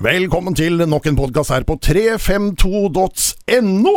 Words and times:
Velkommen 0.00 0.54
til 0.56 0.80
nok 0.88 1.04
en 1.10 1.16
podkast 1.18 1.50
her 1.52 1.60
på 1.68 1.74
352.no. 1.84 3.90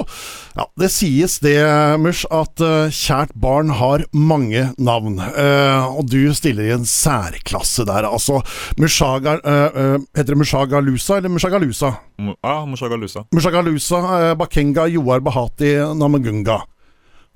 Ja, 0.51 0.65
det 0.75 0.89
sies 0.91 1.37
det, 1.39 1.63
Mush, 2.03 2.27
at 2.27 2.59
uh, 2.59 2.91
kjært 2.91 3.31
barn 3.39 3.71
har 3.79 4.03
mange 4.11 4.75
navn. 4.75 5.15
Uh, 5.23 5.95
og 5.95 6.03
du 6.11 6.27
stiller 6.35 6.67
i 6.67 6.75
en 6.75 6.83
særklasse 6.83 7.87
der, 7.87 8.03
altså. 8.09 8.41
Mushaga 8.75 9.39
uh, 9.47 9.95
Heter 10.11 10.35
det 10.35 10.41
Mushagalusa 10.43 11.21
eller 11.21 11.31
Mushagalusa? 11.31 11.95
Ja, 12.19 12.67
Mushagalusa. 12.67 13.23
Mushagalusa, 13.31 14.35
Bakenga, 14.35 14.91
Joar 14.91 15.23
Bahati, 15.23 15.79
Namagunga. 15.95 16.67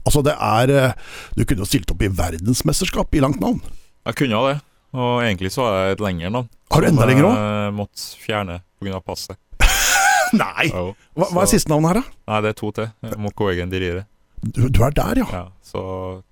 Altså, 0.04 0.20
det 0.28 0.36
er 0.36 0.92
Du 1.40 1.48
kunne 1.48 1.64
jo 1.64 1.72
stilt 1.72 1.88
opp 1.96 2.04
i 2.04 2.12
verdensmesterskap 2.12 3.16
i 3.16 3.24
langt 3.24 3.40
navn. 3.40 3.64
Jeg 4.04 4.20
kunne 4.20 4.36
jo 4.36 4.44
det. 4.52 4.60
Og 4.96 5.24
egentlig 5.26 5.52
så 5.54 5.66
har 5.68 5.76
jeg 5.90 5.98
et 5.98 6.04
lengre 6.06 6.30
navn. 6.32 6.50
Har 6.72 6.82
du 6.84 6.88
enda 6.90 7.06
lenger 7.10 7.28
òg? 7.30 7.36
Jeg 7.42 7.74
måtte 7.78 8.06
fjerne 8.24 8.60
pga. 8.82 9.02
passet. 9.04 9.38
Nei! 10.38 10.68
Jo, 10.72 10.94
Hva, 11.18 11.28
hva 11.34 11.44
er 11.44 11.52
siste 11.52 11.72
navnet 11.72 11.92
her, 11.92 12.00
da? 12.02 12.16
Nei, 12.32 12.40
det 12.46 12.50
er 12.54 12.58
to 12.60 12.72
til. 12.76 12.90
Mokoegen 13.22 13.72
Dirire. 13.72 14.06
Du, 14.44 14.68
du 14.70 14.82
er 14.86 14.94
der, 14.96 15.24
ja. 15.24 15.28
Ja, 15.34 15.44
så 15.66 15.82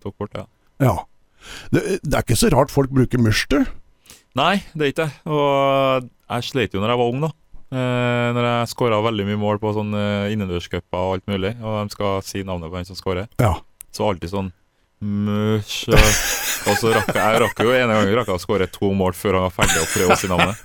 tok 0.03 0.15
bort 0.21 0.35
ja. 0.37 0.45
ja. 0.83 0.95
Det, 1.73 1.81
det 2.03 2.13
er 2.13 2.23
ikke 2.25 2.37
så 2.39 2.49
rart 2.53 2.73
folk 2.73 2.91
bruker 2.93 3.21
mørster. 3.21 3.65
Nei, 4.37 4.59
det 4.75 4.81
er 4.87 4.91
ikke 4.93 5.05
det. 5.07 5.15
Og 5.31 6.09
jeg 6.09 6.47
slet 6.49 6.75
jo 6.75 6.81
når 6.83 6.93
jeg 6.93 7.01
var 7.01 7.11
ung, 7.13 7.23
da. 7.25 7.31
Eh, 7.75 8.27
når 8.35 8.45
jeg 8.49 8.71
skåra 8.75 8.99
veldig 9.03 9.25
mye 9.29 9.39
mål 9.41 9.59
på 9.63 9.71
sånne 9.75 10.01
innendørscuper 10.33 10.99
og 11.01 11.15
alt 11.17 11.25
mulig, 11.31 11.55
og 11.63 11.79
de 11.89 11.95
skal 11.95 12.19
si 12.25 12.43
navnet 12.45 12.69
på 12.71 12.77
den 12.79 12.87
som 12.91 12.99
skårer, 12.99 13.27
Ja. 13.41 13.55
så 13.95 14.09
alltid 14.11 14.31
sånn 14.31 14.51
Mush 15.01 15.89
og, 15.91 16.77
så 16.79 16.93
rakk 16.95 17.11
jeg, 17.13 17.39
rakk 17.43 17.59
jo 17.61 17.73
en 17.75 17.91
gang 17.91 18.07
rakk 18.17 18.29
jeg 18.31 18.37
å 18.39 18.41
skåre 18.41 18.65
to 18.71 18.89
mål 18.95 19.13
før 19.13 19.35
han 19.37 19.43
var 19.49 19.53
ferdig 19.53 19.81
å 19.83 19.89
prøve 19.91 20.15
å 20.15 20.17
si 20.17 20.29
navnet. 20.31 20.55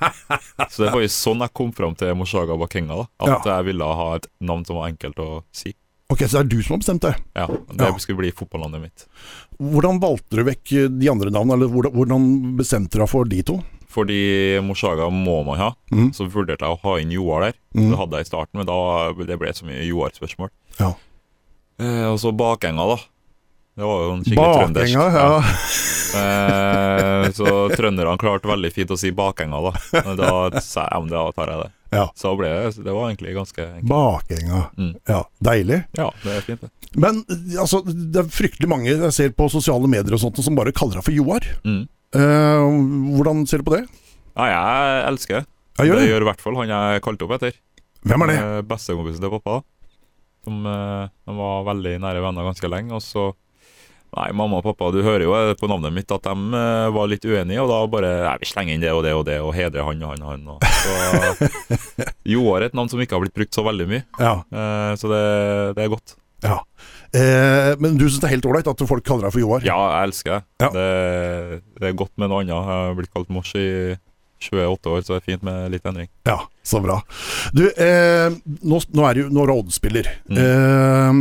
Så 0.70 0.84
det 0.86 0.92
var 0.94 1.02
jo 1.02 1.10
sånn 1.12 1.42
jeg 1.44 1.52
kom 1.58 1.72
fram 1.76 1.96
til 1.98 2.14
Moshaga 2.16 2.56
Bakenga, 2.56 3.02
da. 3.02 3.34
At 3.36 3.44
jeg 3.50 3.66
ville 3.72 3.84
ha 3.98 4.06
et 4.16 4.26
navn 4.40 4.64
som 4.64 4.78
var 4.80 4.88
enkelt 4.88 5.18
å 5.20 5.42
si. 5.52 5.74
Ok, 6.10 6.24
så 6.26 6.40
det 6.40 6.40
er 6.40 6.48
du 6.54 6.62
som 6.62 6.74
har 6.74 6.80
bestemt 6.82 7.04
det. 7.04 7.12
Ja, 7.36 7.46
Det 7.46 7.86
Ja. 7.90 7.98
skulle 8.02 8.18
bli 8.18 8.32
fotballnavnet 8.32 8.80
mitt. 8.82 9.04
Hvordan 9.60 10.00
valgte 10.00 10.40
du 10.40 10.44
vekk 10.44 10.72
de 10.98 11.08
andre 11.12 11.30
navnene, 11.30 11.54
eller 11.54 11.90
hvordan 11.92 12.56
bestemte 12.56 12.96
du 12.96 12.98
deg 13.04 13.08
for 13.12 13.24
de 13.24 13.42
to? 13.42 13.60
Fordi 13.90 14.58
Moshaga 14.62 15.10
må 15.10 15.44
man 15.44 15.58
ha, 15.58 15.72
Mm. 15.92 16.10
så 16.14 16.26
vurderte 16.30 16.62
jeg 16.66 16.70
å 16.78 16.80
ha 16.82 16.96
inn 16.98 17.10
Joar 17.12 17.40
der. 17.42 17.54
Mm. 17.74 17.90
Det 17.90 17.98
hadde 17.98 18.16
jeg 18.16 18.26
i 18.26 18.30
starten, 18.30 18.54
men 18.54 18.66
da 18.66 19.12
det 19.12 19.38
ble 19.38 19.48
så 19.52 19.64
mye 19.66 19.84
Joar-spørsmål. 19.86 20.50
Ja. 20.78 20.94
Eh, 21.78 22.06
og 22.10 22.18
så 22.18 22.32
bakenga, 22.34 22.86
da. 22.96 22.98
Det 23.78 23.86
var 23.86 24.00
jo 24.04 24.14
en 24.16 24.24
skikkelig 24.26 24.54
trøndersk. 24.58 24.96
Bakenga, 24.96 25.20
ja. 25.20 25.42
Eh, 26.10 27.30
så 27.36 27.52
trønderne 27.70 28.16
klarte 28.20 28.50
veldig 28.50 28.70
fint 28.74 28.90
å 28.90 28.98
si 28.98 29.12
bakenga, 29.14 29.60
da. 29.68 30.02
Da 30.18 30.32
sa 30.64 30.88
jeg 30.88 31.06
ja, 31.06 31.12
da 31.12 31.22
tar 31.36 31.52
jeg 31.52 31.62
det. 31.62 31.68
Ja. 31.90 32.04
Så 32.18 32.32
ble 32.38 32.50
det 32.50 32.84
Det 32.84 32.92
var 32.94 33.08
egentlig 33.08 33.34
ganske 33.34 33.62
enkelt. 33.66 33.88
Bakenga. 33.90 34.60
Mm. 34.78 34.92
Ja, 35.10 35.22
deilig. 35.50 35.80
Ja, 35.98 36.10
det 36.24 36.36
er 36.36 36.44
fint, 36.46 36.66
det. 36.66 36.70
Men 36.98 37.22
altså, 37.58 37.80
det 37.86 38.24
er 38.24 38.30
fryktelig 38.34 38.70
mange 38.70 38.90
jeg 38.90 39.14
ser 39.14 39.32
på 39.38 39.46
sosiale 39.52 39.86
medier 39.90 40.16
og 40.16 40.22
sånt 40.22 40.38
som 40.42 40.58
bare 40.58 40.74
kaller 40.74 40.98
deg 40.98 41.06
for 41.06 41.14
Joar. 41.14 41.46
Mm. 41.62 41.82
Eh, 42.18 42.68
hvordan 43.16 43.44
ser 43.46 43.62
du 43.62 43.68
på 43.70 43.76
det? 43.76 43.84
Ja, 44.34 44.46
jeg 44.50 45.02
elsker 45.12 45.40
det. 45.40 45.44
Gjør 45.80 45.96
det 45.96 46.02
det. 46.02 46.08
gjør 46.10 46.24
i 46.24 46.28
hvert 46.28 46.42
fall 46.42 46.56
han 46.58 46.72
jeg 46.74 47.02
kalte 47.06 47.26
opp 47.26 47.36
etter. 47.38 47.54
Hvem 48.06 48.24
er 48.24 48.32
det? 48.32 48.38
Eh, 48.40 48.62
Bestekompisen 48.66 49.22
til 49.22 49.32
pappa. 49.38 49.60
De, 50.46 50.56
eh, 50.74 51.04
de 51.28 51.36
var 51.38 51.66
veldig 51.70 51.94
nære 52.02 52.24
venner 52.24 52.48
ganske 52.50 52.70
lenge. 52.72 52.96
Og 52.98 53.04
så 53.04 53.30
Nei, 54.16 54.28
mamma 54.34 54.58
og 54.58 54.64
pappa, 54.66 54.88
du 54.90 55.00
hører 55.06 55.22
jo 55.22 55.34
eh, 55.38 55.52
på 55.60 55.68
navnet 55.70 55.94
mitt 55.94 56.10
at 56.10 56.24
de 56.26 56.32
eh, 56.58 56.86
var 56.96 57.06
litt 57.12 57.22
uenige, 57.28 57.60
og 57.62 57.68
da 57.70 57.76
bare 57.92 58.08
Nei, 58.24 58.36
vi 58.42 58.48
slenger 58.50 58.74
inn 58.74 58.82
det 58.82 58.90
og 58.96 59.04
det 59.06 59.12
og 59.14 59.22
det, 59.28 59.36
og 59.44 59.52
hedrer 59.54 59.86
han 59.86 60.02
og 60.02 60.14
han 60.16 60.24
og 60.24 60.32
han. 60.32 60.48
Og, 60.50 60.64
så 60.66 62.08
Joar 62.34 62.60
er 62.64 62.70
et 62.70 62.74
navn 62.78 62.90
som 62.90 63.00
ikke 63.02 63.14
har 63.18 63.22
blitt 63.24 63.36
brukt 63.38 63.54
så 63.54 63.62
veldig 63.66 63.86
mye, 63.92 64.02
Ja. 64.18 64.34
eh, 64.50 64.92
så 65.00 65.10
det, 65.12 65.22
det 65.78 65.84
er 65.86 65.94
godt. 65.94 66.16
ja. 66.46 66.58
Eh, 67.10 67.72
men 67.82 67.96
du 67.98 68.04
syns 68.06 68.20
det 68.22 68.28
er 68.28 68.34
helt 68.36 68.46
ålreit 68.46 68.68
at 68.70 68.82
folk 68.86 69.02
kaller 69.06 69.26
deg 69.26 69.32
for 69.34 69.42
Joar? 69.42 69.64
Ja, 69.66 69.74
jeg 69.96 70.10
elsker 70.12 70.36
det. 70.36 70.42
Ja. 70.62 70.68
det. 70.74 71.62
Det 71.80 71.88
er 71.88 71.96
godt 71.98 72.12
med 72.22 72.30
noe 72.30 72.44
annet. 72.44 72.52
Jeg 72.54 72.68
har 72.68 72.94
blitt 73.00 73.10
kalt 73.14 73.32
mors 73.34 73.50
i 73.58 73.64
28 74.40 74.90
år, 74.90 75.02
så 75.04 75.12
det 75.14 75.18
er 75.20 75.26
fint 75.28 75.42
med 75.46 75.70
litt 75.74 75.84
endring. 75.86 76.08
Ja, 76.26 76.38
så 76.64 76.80
bra. 76.82 76.96
Du, 77.52 77.64
eh, 77.70 78.30
nå, 78.64 78.80
nå 78.96 79.04
er 79.08 79.14
du 79.20 79.28
nå 79.30 79.42
er 79.44 79.50
du 79.50 79.54
Odd-spiller. 79.58 80.08
Mm. 80.30 80.40
Eh, 80.40 81.20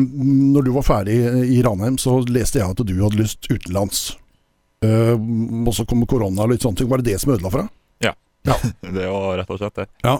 når 0.55 0.67
du 0.67 0.71
var 0.77 0.87
ferdig 0.87 1.17
i 1.51 1.59
Ranheim, 1.65 1.97
så 1.99 2.19
leste 2.31 2.61
jeg 2.61 2.69
at 2.71 2.83
du 2.87 2.95
hadde 3.03 3.19
lyst 3.19 3.49
utenlands. 3.51 4.05
Eh, 4.85 5.15
og 5.67 5.73
så 5.75 5.83
kom 5.89 6.05
korona 6.07 6.45
og 6.45 6.53
litt 6.53 6.63
sånne 6.63 6.79
ting. 6.79 6.89
Var 6.91 7.01
det 7.03 7.11
det 7.13 7.19
som 7.21 7.33
ødela 7.35 7.51
for 7.51 7.65
deg? 7.65 7.75
Ja, 8.07 8.13
Det 8.95 9.09
var 9.11 9.33
rett 9.41 9.49
og 9.51 9.59
slett 9.59 9.75
det. 9.81 9.89
Ja. 10.07 10.15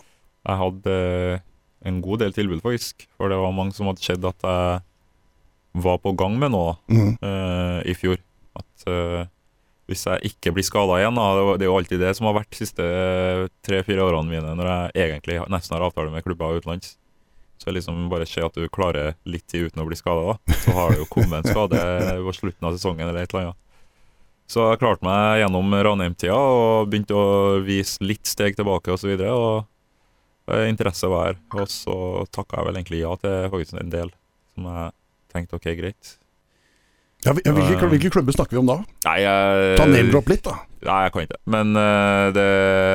Jeg 0.50 0.60
hadde 0.60 0.96
eh, 1.00 1.40
en 1.88 2.02
god 2.04 2.20
del 2.26 2.34
tilbud, 2.36 2.60
faktisk. 2.66 3.08
For 3.16 3.32
det 3.32 3.38
var 3.40 3.56
mange 3.56 3.72
som 3.78 3.88
hadde 3.88 4.04
sett 4.04 4.26
at 4.28 4.44
jeg 4.44 4.82
var 5.86 6.00
på 6.04 6.12
gang 6.20 6.36
med 6.42 6.52
noe 6.52 6.74
Mm. 6.92 7.14
eh, 7.24 7.80
i 7.92 7.96
fjor. 7.96 8.18
At 8.60 8.88
eh, 8.92 9.24
hvis 9.90 10.06
jeg 10.06 10.32
ikke 10.32 10.54
blir 10.56 10.66
skada 10.66 11.00
igjen 11.00 11.18
da, 11.18 11.28
det 11.58 11.66
er 11.66 11.72
jo 11.72 11.78
alltid 11.80 12.02
det 12.04 12.14
som 12.18 12.30
har 12.30 12.38
vært 12.38 12.52
de 12.54 12.62
siste 12.62 12.88
tre-fire 13.66 14.06
årene 14.06 14.30
mine, 14.30 14.56
når 14.58 14.70
jeg 14.72 15.08
egentlig 15.10 15.40
nesten 15.52 15.76
har 15.76 15.88
avtale 15.88 16.14
med 16.14 16.26
klubber 16.26 16.60
utenlands. 16.60 16.96
Så 17.60 17.74
liksom 17.76 18.06
bare 18.12 18.28
se 18.30 18.40
at 18.46 18.56
du 18.56 18.70
klarer 18.72 19.18
litt 19.28 19.44
tid 19.52 19.68
uten 19.68 19.82
å 19.84 19.88
bli 19.90 19.98
skada, 20.00 20.38
så 20.64 20.76
har 20.78 20.94
det 20.94 21.02
jo 21.02 21.10
kommet 21.12 21.42
en 21.42 21.50
skade 21.50 21.82
på 22.24 22.36
slutten 22.38 22.70
av 22.70 22.78
sesongen 22.78 23.10
eller 23.10 23.26
et 23.26 23.34
eller 23.34 23.50
annet. 23.50 23.66
Så 24.50 24.64
jeg 24.66 24.80
klarte 24.82 25.06
meg 25.06 25.44
gjennom 25.44 25.76
Ranheim-tida 25.86 26.38
og 26.38 26.88
begynte 26.90 27.14
å 27.14 27.60
vise 27.62 28.02
litt 28.02 28.26
steg 28.26 28.56
tilbake 28.58 28.96
osv. 28.96 29.12
Og, 29.14 29.20
så 29.22 29.36
og 30.50 30.56
eh, 30.56 30.70
interesse 30.72 31.10
var 31.12 31.28
her. 31.28 31.42
Og 31.54 31.70
så 31.70 31.98
takka 32.34 32.58
jeg 32.58 32.70
vel 32.70 32.80
egentlig 32.80 33.04
ja 33.04 33.12
til 33.22 33.52
faktisk 33.54 33.78
en 33.78 33.94
del 33.94 34.10
som 34.56 34.72
jeg 34.72 34.96
tenkte 35.36 35.60
ok, 35.60 35.70
greit. 35.78 36.16
Ja, 37.26 37.34
hvil- 37.36 37.52
hvilke, 37.52 37.88
hvilke 37.92 38.10
klubber 38.14 38.32
snakker 38.36 38.56
vi 38.56 38.62
om 38.62 38.70
da? 38.70 38.78
Nei, 39.10 39.18
jeg, 39.26 39.74
Ta 39.80 39.86
name-drop 39.90 40.30
litt, 40.32 40.44
da. 40.46 40.54
Nei, 40.88 41.00
jeg 41.06 41.12
kan 41.16 41.26
ikke. 41.26 41.40
Men 41.52 41.74
uh, 41.76 42.30
det, 42.36 42.46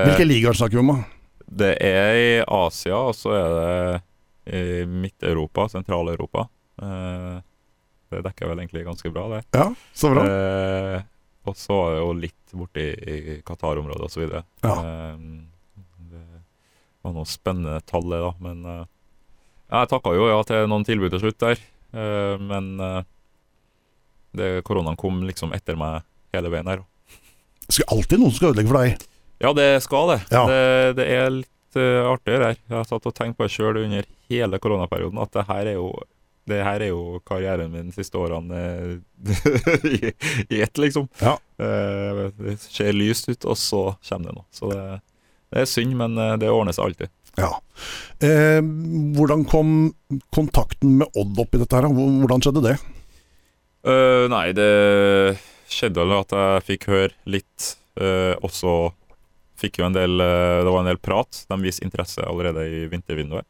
Hvilke 0.08 0.26
ligaer 0.28 0.56
snakker 0.56 0.78
vi 0.80 0.84
om? 0.84 0.94
da? 0.94 1.10
det 1.54 1.74
er 1.86 2.16
i 2.18 2.30
Asia, 2.50 2.96
og 3.10 3.12
så 3.14 3.30
er 3.36 3.52
det 3.54 4.54
i 4.56 4.62
Midt-Europa, 4.90 5.68
Sentral-Europa. 5.70 6.46
Uh, 6.82 7.36
det 8.10 8.22
dekker 8.26 8.48
vel 8.50 8.62
egentlig 8.64 8.82
ganske 8.88 9.12
bra, 9.12 9.26
det. 9.36 9.42
Ja, 9.54 9.68
så 9.94 10.10
bra. 10.14 10.24
uh, 10.24 11.04
og 11.44 11.58
så 11.60 11.76
er 11.84 11.92
det 11.94 12.00
jo 12.00 12.12
litt 12.24 12.54
borti 12.56 12.86
i 12.88 13.36
Qatar-området 13.44 14.06
osv. 14.08 14.22
Ja. 14.64 14.72
Eh, 14.72 15.16
det 16.08 16.22
var 17.04 17.12
noe 17.12 17.28
spennende 17.28 17.82
tall, 17.84 18.06
det, 18.08 18.20
da. 18.22 18.30
Men 18.40 18.62
eh, 18.64 18.84
jeg 19.74 19.90
takka 19.90 20.14
jo 20.16 20.30
ja 20.30 20.38
til 20.48 20.64
noen 20.72 20.86
tilbud 20.88 21.12
til 21.12 21.20
slutt 21.26 21.42
der. 21.44 21.60
Eh, 21.92 22.40
men 22.40 22.70
eh, 22.80 23.02
det, 24.36 24.50
koronaen 24.66 24.98
kom 25.00 25.22
liksom 25.26 25.54
etter 25.56 25.78
meg 25.78 26.04
hele 26.34 26.52
veien 26.52 26.70
her. 26.70 26.84
Det 27.64 27.78
skal 27.78 27.96
alltid 27.96 28.20
noen 28.20 28.34
skal 28.34 28.52
ødelegge 28.52 28.72
for 28.72 28.80
deg. 28.82 29.04
Ja, 29.44 29.52
det 29.56 29.68
skal 29.84 30.10
det. 30.12 30.18
Ja. 30.32 30.42
Det, 30.48 30.64
det 31.00 31.06
er 31.10 31.30
litt 31.40 31.78
uh, 31.78 32.10
artigere 32.12 32.50
her. 32.50 32.58
Jeg 32.60 32.76
har 32.76 32.88
satt 32.88 33.08
og 33.08 33.14
tenkt 33.16 33.38
på 33.38 33.46
det 33.46 33.54
sjøl 33.54 33.80
under 33.82 34.08
hele 34.32 34.60
koronaperioden, 34.62 35.22
at 35.22 35.32
det 35.34 35.46
her 35.48 35.72
er 35.72 35.78
jo 35.78 35.88
det 36.44 36.60
her 36.60 36.82
er 36.84 36.90
jo 36.90 37.20
karrieren 37.24 37.72
min 37.72 37.88
de 37.88 37.96
siste 37.96 38.20
årene 38.20 38.58
eh, 38.60 39.86
i, 39.96 40.10
i 40.52 40.60
ett, 40.60 40.76
liksom. 40.76 41.06
Ja. 41.22 41.38
Eh, 41.56 42.26
det 42.36 42.58
ser 42.60 42.92
lyst 42.92 43.30
ut, 43.30 43.46
og 43.48 43.56
så 43.56 43.84
kommer 44.04 44.28
det 44.28 44.36
noe. 44.36 44.44
Så 44.52 44.68
det, 44.68 44.82
det 45.54 45.62
er 45.62 45.70
synd, 45.70 45.94
men 45.96 46.18
eh, 46.20 46.34
det 46.42 46.52
ordner 46.52 46.76
seg 46.76 46.90
alltid. 46.90 47.14
Ja. 47.40 47.48
Eh, 48.28 48.60
hvordan 49.16 49.46
kom 49.48 49.70
kontakten 50.34 50.98
med 51.00 51.16
Odd 51.18 51.40
opp 51.42 51.56
i 51.56 51.62
dette 51.62 51.80
her? 51.80 51.88
Hvordan 51.88 52.44
skjedde 52.44 52.66
det? 52.68 52.76
Eh, 53.84 54.26
nei, 54.32 54.46
det 54.56 54.68
skjedde 55.68 56.04
vel 56.04 56.18
at 56.18 56.32
jeg 56.32 56.68
fikk 56.72 56.88
høre 56.92 57.12
litt, 57.28 57.74
Uh, 57.94 58.34
og 58.42 58.50
så 58.50 58.70
fikk 59.60 59.78
jo 59.78 59.86
en 59.86 59.94
del 59.94 60.18
uh, 60.18 60.64
Det 60.66 60.70
var 60.70 60.80
en 60.82 60.88
del 60.90 60.98
prat. 60.98 61.44
De 61.46 61.58
viste 61.62 61.84
interesse 61.86 62.22
allerede 62.26 62.66
i 62.66 62.80
vintervinduet. 62.90 63.46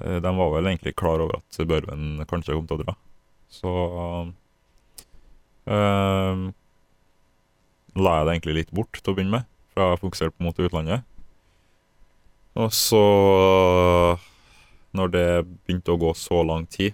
Uh, 0.00 0.18
de 0.20 0.32
var 0.36 0.52
vel 0.52 0.68
egentlig 0.68 0.96
klar 1.00 1.22
over 1.24 1.40
at 1.40 1.60
Børven 1.68 2.26
kanskje 2.28 2.56
kom 2.56 2.68
til 2.68 2.76
å 2.76 2.84
dra. 2.84 2.96
Så 3.48 3.70
eh, 5.64 6.40
la 7.96 8.10
jeg 8.18 8.26
det 8.26 8.34
egentlig 8.34 8.56
litt 8.58 8.74
bort 8.76 8.98
til 9.00 9.14
å 9.14 9.16
begynne 9.16 9.38
med, 9.38 9.46
fra 9.72 9.86
jeg 9.94 10.02
fokuserte 10.02 10.44
mot 10.44 10.60
utlandet. 10.60 11.06
Og 12.60 12.68
så, 12.76 13.00
når 14.92 15.14
det 15.14 15.24
begynte 15.46 15.94
å 15.94 16.00
gå 16.02 16.12
så 16.12 16.42
lang 16.44 16.68
tid, 16.68 16.92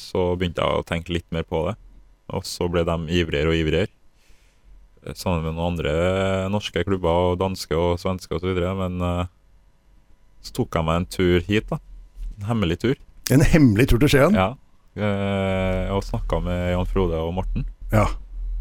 så 0.00 0.32
begynte 0.40 0.64
jeg 0.64 0.80
å 0.80 0.86
tenke 0.86 1.12
litt 1.14 1.28
mer 1.34 1.44
på 1.48 1.62
det. 1.68 1.76
Og 2.30 2.46
så 2.46 2.68
ble 2.70 2.84
de 2.86 2.96
ivrigere 3.20 3.50
og 3.52 3.58
ivrigere. 3.58 3.90
eh, 5.04 5.14
Sammen 5.18 5.44
med 5.44 5.56
noen 5.56 5.74
andre 5.74 5.92
norske 6.52 6.84
klubber, 6.86 7.32
og 7.32 7.40
danske 7.42 7.76
og 7.76 7.98
svenske 8.00 8.38
osv. 8.38 8.56
Men 8.78 9.00
uh, 9.02 9.26
så 10.40 10.54
tok 10.56 10.78
jeg 10.78 10.86
meg 10.88 11.02
en 11.02 11.08
tur 11.10 11.46
hit, 11.48 11.68
da. 11.72 11.80
En 12.38 12.48
hemmelig 12.52 12.80
tur. 12.86 12.96
En 13.30 13.44
hemmelig 13.44 13.90
tur 13.90 14.00
til 14.02 14.14
Skien? 14.14 14.38
Ja. 14.38 14.54
Uh, 14.96 15.90
og 15.94 16.02
snakka 16.06 16.40
med 16.42 16.72
Jan 16.72 16.88
Frode 16.88 17.20
og 17.20 17.34
Morten. 17.36 17.66
Ja. 17.92 18.08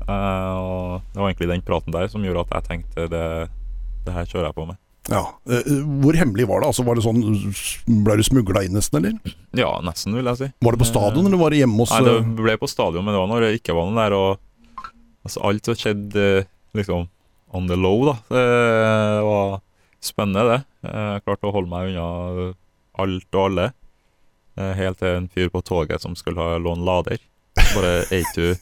Uh, 0.10 0.56
og 0.58 1.08
det 1.14 1.22
var 1.22 1.30
egentlig 1.30 1.52
den 1.54 1.66
praten 1.66 1.94
der 1.94 2.10
som 2.12 2.26
gjorde 2.26 2.48
at 2.48 2.58
jeg 2.58 2.70
tenkte 2.70 3.08
det, 3.14 3.26
det 4.06 4.14
her 4.16 4.30
kjører 4.30 4.50
jeg 4.50 4.58
på 4.58 4.68
med. 4.70 4.80
Ja. 5.10 5.24
Eh, 5.50 5.70
Hvor 6.04 6.14
hemmelig 6.18 6.46
var 6.50 6.62
det? 6.62 6.70
Altså, 6.70 6.84
var 6.86 6.98
det 7.00 7.04
sånn, 7.06 7.22
Ble 8.06 8.18
du 8.20 8.24
smugla 8.26 8.64
inn 8.66 8.76
nesten, 8.78 9.00
eller? 9.02 9.36
Ja, 9.58 9.72
nesten, 9.86 10.14
vil 10.18 10.30
jeg 10.30 10.40
si. 10.42 10.50
Var 10.66 10.76
det 10.76 10.82
på 10.84 10.90
stadion, 10.90 11.26
eller 11.30 11.42
var 11.42 11.54
det 11.56 11.62
hjemme 11.64 11.82
hos 11.82 11.94
Nei, 11.96 12.04
det 12.06 12.16
eh, 12.20 12.30
ble 12.44 12.58
på 12.62 12.70
stadion, 12.70 13.06
men 13.06 13.16
det 13.16 13.22
var 13.24 13.32
når 13.32 13.46
det 13.48 13.52
ikke 13.60 13.76
var 13.78 13.90
noen 13.90 14.02
der. 14.04 14.18
Og 14.18 14.92
altså, 15.26 15.44
alt 15.50 15.70
som 15.72 15.80
skjedde 15.80 16.28
eh, 16.44 16.50
liksom 16.78 17.08
on 17.58 17.66
the 17.72 17.78
low, 17.80 18.04
da. 18.06 18.16
Det 18.30 18.46
var 19.26 19.56
spennende, 20.06 20.46
det. 20.54 20.60
Jeg 20.86 21.24
klarte 21.26 21.50
å 21.50 21.56
holde 21.56 21.72
meg 21.72 21.90
unna 21.96 22.52
alt 23.02 23.36
og 23.36 23.46
alle. 23.48 23.70
Eh, 24.60 24.74
Helt 24.78 25.00
til 25.02 25.16
en 25.18 25.30
fyr 25.34 25.50
på 25.54 25.64
toget 25.66 26.04
som 26.06 26.14
skulle 26.20 26.40
ha 26.44 26.60
låne 26.62 26.86
lader. 26.86 27.18
Bare 27.76 27.92
Ei 28.16 28.24
du 28.36 28.56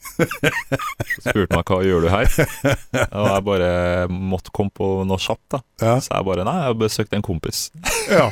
Spurte 1.22 1.56
meg 1.56 1.70
hva 1.70 1.78
gjør 1.84 2.04
du 2.04 2.08
her? 2.12 2.28
Og 3.18 3.28
jeg 3.28 3.44
bare 3.46 3.70
måtte 4.10 4.52
komme 4.54 4.72
på 4.74 4.88
noe 5.08 5.20
kjapt, 5.22 5.44
da. 5.54 5.60
ja. 5.82 5.94
Så 6.04 6.12
jeg 6.12 6.28
bare 6.28 6.46
Nei, 6.48 6.56
jeg 6.60 6.70
har 6.70 6.78
besøkt 6.80 7.16
en 7.16 7.24
kompis. 7.24 7.68
Ja. 8.08 8.28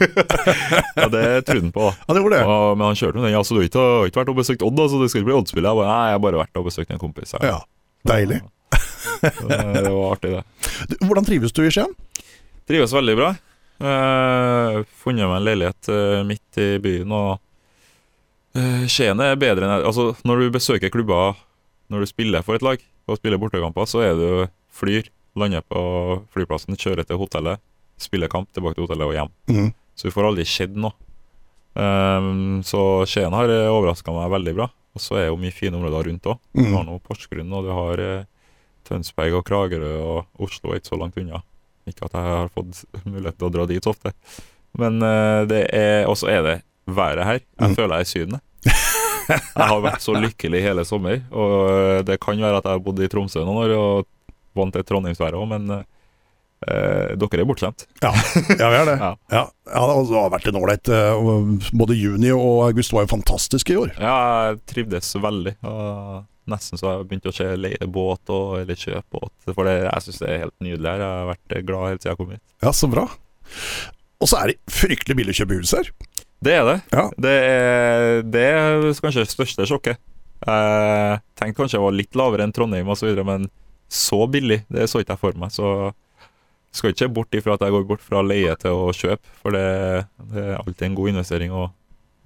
ja 1.01 1.09
det 1.13 1.25
trodde 1.49 1.65
han 1.67 1.73
på, 1.75 1.89
da. 1.89 1.95
ja, 2.03 2.17
det 2.17 2.23
gjorde 2.23 2.37
det. 2.37 2.43
Og, 2.47 2.67
men 2.77 2.87
han 2.91 3.01
kjørte 3.01 3.21
med 3.21 3.29
den. 3.29 3.35
Ja, 3.37 3.45
så 3.45 3.57
du 3.57 3.61
har 3.61 3.71
ikke, 3.71 3.87
ikke 4.11 4.23
vært 4.23 4.35
og 4.35 4.39
besøkt 4.41 4.67
Odd, 4.67 4.77
da, 4.79 4.91
så 4.91 5.01
det 5.01 5.11
skal 5.13 5.23
ikke 5.23 5.31
bli 5.31 5.39
Odd-spiller? 5.39 5.71
Jeg 5.71 5.81
bare 5.81 5.91
Nei, 5.93 6.05
jeg 6.11 6.19
har 6.19 6.23
bare 6.27 6.43
vært 6.45 6.61
og 6.61 6.69
besøkt 6.71 6.95
en 6.95 7.03
kompis. 7.03 7.35
jeg». 7.37 7.51
Ja. 7.51 7.59
Deilig. 8.07 8.43
Så 9.17 9.49
det 9.49 9.59
det 9.83 9.91
var 9.91 10.13
artig, 10.13 10.33
det. 10.37 10.45
Du, 10.91 10.97
Hvordan 11.09 11.27
trives 11.27 11.55
du 11.57 11.63
i 11.65 11.73
Skien? 11.73 11.93
Trives 12.69 12.95
veldig 12.95 13.17
bra. 13.19 13.35
Uh, 13.77 14.83
funnet 15.03 15.29
meg 15.29 15.37
en 15.37 15.45
leilighet 15.45 15.91
uh, 15.93 16.23
midt 16.27 16.61
i 16.63 16.69
byen, 16.83 17.13
og 17.13 17.35
eh, 17.35 17.43
Skien 18.89 19.21
er 19.21 19.37
bedre 19.41 19.67
enn 19.67 19.85
Altså, 19.87 20.11
når 20.25 20.41
du 20.45 20.51
besøker 20.59 20.91
klubber 20.93 21.37
når 21.91 22.03
du 22.03 22.07
spiller 22.11 22.43
for 22.43 22.57
et 22.59 22.63
lag, 22.67 22.81
og 23.07 23.19
spiller 23.21 23.39
bortekamper, 23.39 23.87
så 23.87 24.01
er 24.03 24.15
du 24.19 24.29
flyr, 24.75 25.07
lander 25.39 25.63
på 25.71 25.79
flyplassen, 26.35 26.75
kjører 26.75 27.07
til 27.07 27.21
hotellet, 27.21 27.61
spiller 28.03 28.27
kamp, 28.33 28.49
tilbake 28.57 28.75
til 28.75 28.87
hotellet 28.89 29.07
og 29.07 29.15
hjem. 29.15 29.31
Mm. 29.55 29.69
Så 29.95 30.09
du 30.09 30.15
får 30.17 30.27
aldri 30.33 30.47
skjedd 30.51 30.75
noe. 30.83 30.97
Um, 31.77 32.63
så 32.67 32.81
Skien 33.07 33.33
har 33.37 33.51
overraska 33.71 34.13
meg 34.17 34.33
veldig 34.33 34.55
bra. 34.59 34.67
Og 34.97 35.03
så 35.05 35.19
er 35.19 35.27
det 35.27 35.31
jo 35.31 35.39
mye 35.43 35.53
fine 35.55 35.77
områder 35.77 36.09
rundt 36.09 36.27
òg. 36.33 36.39
Du 36.57 36.63
Mm. 36.65 36.73
har 36.75 36.85
nå 36.89 36.99
Porsgrunn, 37.05 37.53
og 37.53 37.65
du 37.65 37.71
har 37.77 37.99
eh, 38.01 38.25
Tønsberg 38.89 39.35
og 39.37 39.45
Kragerø, 39.45 39.93
og 40.01 40.27
Oslo 40.41 40.73
er 40.73 40.81
ikke 40.81 40.89
så 40.95 40.99
langt 40.99 41.19
unna. 41.21 41.43
Ikke 41.87 42.07
at 42.09 42.13
jeg 42.17 42.23
har 42.23 42.49
fått 42.55 42.85
mulighet 43.05 43.37
til 43.39 43.47
å 43.49 43.53
dra 43.53 43.67
dit 43.69 43.85
så 43.85 43.93
ofte. 43.93 44.13
Men 44.79 44.99
eh, 45.03 45.45
det 45.47 45.63
er 45.73 46.07
Og 46.09 46.17
så 46.17 46.29
er 46.33 46.43
det 46.43 46.57
været 46.87 47.25
her. 47.27 47.41
Jeg 47.61 47.71
Mm. 47.71 47.77
føler 47.77 47.95
jeg 47.97 47.99
er 47.99 48.07
i 48.07 48.13
Syden. 48.13 48.41
jeg. 48.67 49.41
Har 49.57 49.81
vært 49.83 50.01
så 50.05 50.15
lykkelig 50.15 50.63
hele 50.63 50.85
sommer, 50.87 51.21
og 51.33 51.71
eh, 51.71 52.03
det 52.07 52.21
kan 52.23 52.39
være 52.39 52.59
at 52.61 52.65
jeg 52.65 52.73
har 52.79 52.85
bodd 52.85 53.01
i 53.03 53.09
Tromsø 53.11 53.43
noen 53.45 53.65
år 53.65 53.75
og 53.77 54.07
vant 54.55 54.73
til 54.73 54.85
Trondheimsværet 54.87 55.35
òg, 55.35 55.49
men 55.51 55.71
eh, 56.67 57.17
dere 57.19 57.41
er 57.43 57.49
bortskjemt. 57.49 57.87
Ja, 58.03 58.13
ja 58.59 58.71
vi 58.71 58.79
er 58.79 58.87
det. 58.87 58.95
Ja. 59.03 59.11
Ja, 59.33 59.43
ja, 59.67 59.83
det 59.91 60.15
har 60.15 60.31
vært 60.33 60.47
en 60.49 60.61
ålreit 60.61 60.89
eh, 60.89 61.73
Både 61.77 61.97
juni 61.99 62.31
og 62.33 62.63
august 62.69 62.95
var 62.95 63.05
jo 63.07 63.13
fantastiske 63.17 63.75
i 63.75 63.77
år. 63.83 63.93
Ja, 63.99 64.15
jeg 64.53 64.63
trivdes 64.71 65.11
veldig. 65.21 65.57
Og 65.67 66.25
nesten 66.47 66.79
så 66.79 66.93
jeg 66.95 67.09
begynte 67.11 67.33
å 67.33 67.37
se 67.37 67.49
leie 67.59 67.89
båt 67.91 68.31
og, 68.31 68.61
eller 68.63 68.79
kjøpe 68.79 69.11
båt. 69.19 69.33
For 69.51 69.67
det, 69.67 69.77
jeg 69.89 70.07
syns 70.07 70.23
det 70.23 70.31
er 70.31 70.43
helt 70.47 70.55
nydelig 70.63 70.93
her. 70.93 71.03
Jeg 71.03 71.19
har 71.19 71.31
vært 71.35 71.57
glad 71.67 71.89
helt 71.91 72.03
siden 72.07 72.15
jeg 72.15 72.21
kom 72.23 72.31
hit. 72.37 72.45
Ja, 72.63 72.71
så 72.73 72.89
bra. 72.93 73.09
Og 74.23 74.31
så 74.31 74.39
er 74.41 74.53
det 74.55 74.61
fryktelig 74.73 75.17
billig 75.19 75.35
å 75.35 75.41
kjøpe 75.43 75.59
hus 75.59 75.75
her. 75.77 75.91
Det 76.45 76.53
er 76.53 76.65
det. 76.69 76.81
Ja. 76.93 77.07
Det 77.17 77.37
er, 77.45 78.23
det 78.23 78.45
er 78.53 78.89
kanskje 79.03 79.25
det 79.25 79.33
største 79.33 79.69
sjokket. 79.69 80.01
Jeg 80.47 81.21
tenkte 81.39 81.63
kanskje 81.63 81.79
jeg 81.79 81.87
var 81.87 81.97
litt 81.97 82.19
lavere 82.19 82.45
enn 82.45 82.53
Trondheim 82.55 82.91
osv., 82.93 83.09
men 83.27 83.49
så 83.89 84.27
billig, 84.31 84.65
det 84.69 84.89
så 84.91 85.01
ikke 85.01 85.15
jeg 85.15 85.23
for 85.23 85.39
meg. 85.41 85.55
Så 85.55 85.71
skal 86.77 86.93
ikke 86.93 87.09
bort 87.17 87.39
ifra 87.39 87.57
at 87.57 87.65
jeg 87.65 87.73
går 87.73 87.87
bort 87.89 88.05
fra 88.05 88.21
leie 88.25 88.53
til 88.61 88.77
å 88.77 88.93
kjøpe, 88.95 89.33
for 89.41 89.57
det, 89.57 89.65
det 90.33 90.45
er 90.45 90.59
alltid 90.61 90.91
en 90.91 90.99
god 90.99 91.15
investering 91.15 91.55
å, 91.57 91.71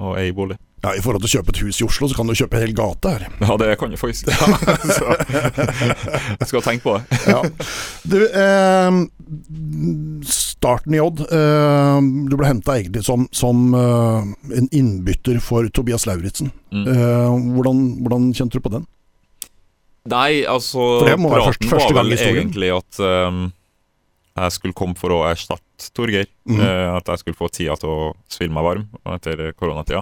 å 0.01 0.17
eie 0.19 0.35
bolig. 0.35 0.59
Ja, 0.81 0.95
I 0.97 1.03
forhold 1.05 1.21
til 1.21 1.29
å 1.29 1.33
kjøpe 1.37 1.53
et 1.53 1.61
hus 1.61 1.79
i 1.83 1.85
Oslo, 1.85 2.09
så 2.09 2.17
kan 2.17 2.31
du 2.31 2.33
kjøpe 2.33 2.57
en 2.57 2.65
hel 2.65 2.73
gate 2.77 3.11
her. 3.13 3.27
Ja, 3.45 3.57
det 3.61 3.75
kan 3.79 3.93
jeg 3.93 4.01
faktisk. 4.01 4.31
så 4.97 5.13
jeg 6.41 6.49
skal 6.49 6.65
tenke 6.65 6.87
på 6.87 6.95
det. 6.97 7.19
Ja. 7.29 7.43
Du, 8.09 8.17
eh, 8.25 8.89
starten 10.61 10.93
i 10.95 11.01
Odd. 11.01 11.23
Eh, 11.25 11.99
du 12.29 12.37
ble 12.37 12.49
henta 12.51 12.77
egentlig 12.77 13.03
som, 13.07 13.25
som 13.33 13.73
eh, 13.75 14.27
en 14.61 14.69
innbytter 14.77 15.41
for 15.41 15.65
Tobias 15.73 16.05
Lauritzen. 16.09 16.51
Mm. 16.75 16.85
Eh, 16.85 17.31
hvordan, 17.57 17.81
hvordan 18.05 18.27
kjente 18.37 18.59
du 18.61 18.65
på 18.67 18.73
den? 18.77 18.85
Nei, 20.11 20.43
altså 20.49 20.85
For 21.01 21.09
første- 21.49 21.69
første 21.69 21.95
var 21.97 22.05
vel 22.09 22.17
egentlig 22.17 22.71
at 22.73 23.01
um, 23.05 23.41
jeg 24.37 24.55
skulle 24.57 24.77
komme 24.77 24.97
for 24.97 25.13
å 25.13 25.19
erstatte 25.29 25.91
Torgeir. 25.97 26.25
Mm. 26.49 26.61
At 26.97 27.09
jeg 27.13 27.21
skulle 27.21 27.37
få 27.41 27.51
tida 27.53 27.77
til 27.81 27.91
å 27.93 27.99
sville 28.33 28.53
meg 28.57 28.65
varm 28.65 28.87
etter 29.17 29.51
koronatida. 29.61 30.01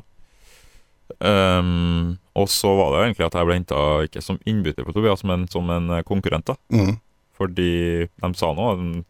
Um, 1.18 2.16
og 2.38 2.46
så 2.52 2.70
var 2.78 2.92
det 2.94 3.00
egentlig 3.08 3.26
at 3.26 3.36
jeg 3.40 3.48
ble 3.48 3.56
henta 3.58 3.82
ikke 4.06 4.22
som 4.22 4.38
innbytter 4.46 4.86
på 4.86 4.94
Tobias, 4.94 5.24
men 5.26 5.46
som 5.50 5.70
en 5.74 5.90
konkurrent. 6.06 6.46
da 6.46 6.56
Mm. 6.70 6.98
Fordi 7.38 8.06
de 8.06 8.32
sa 8.38 8.52
nå 8.54 9.04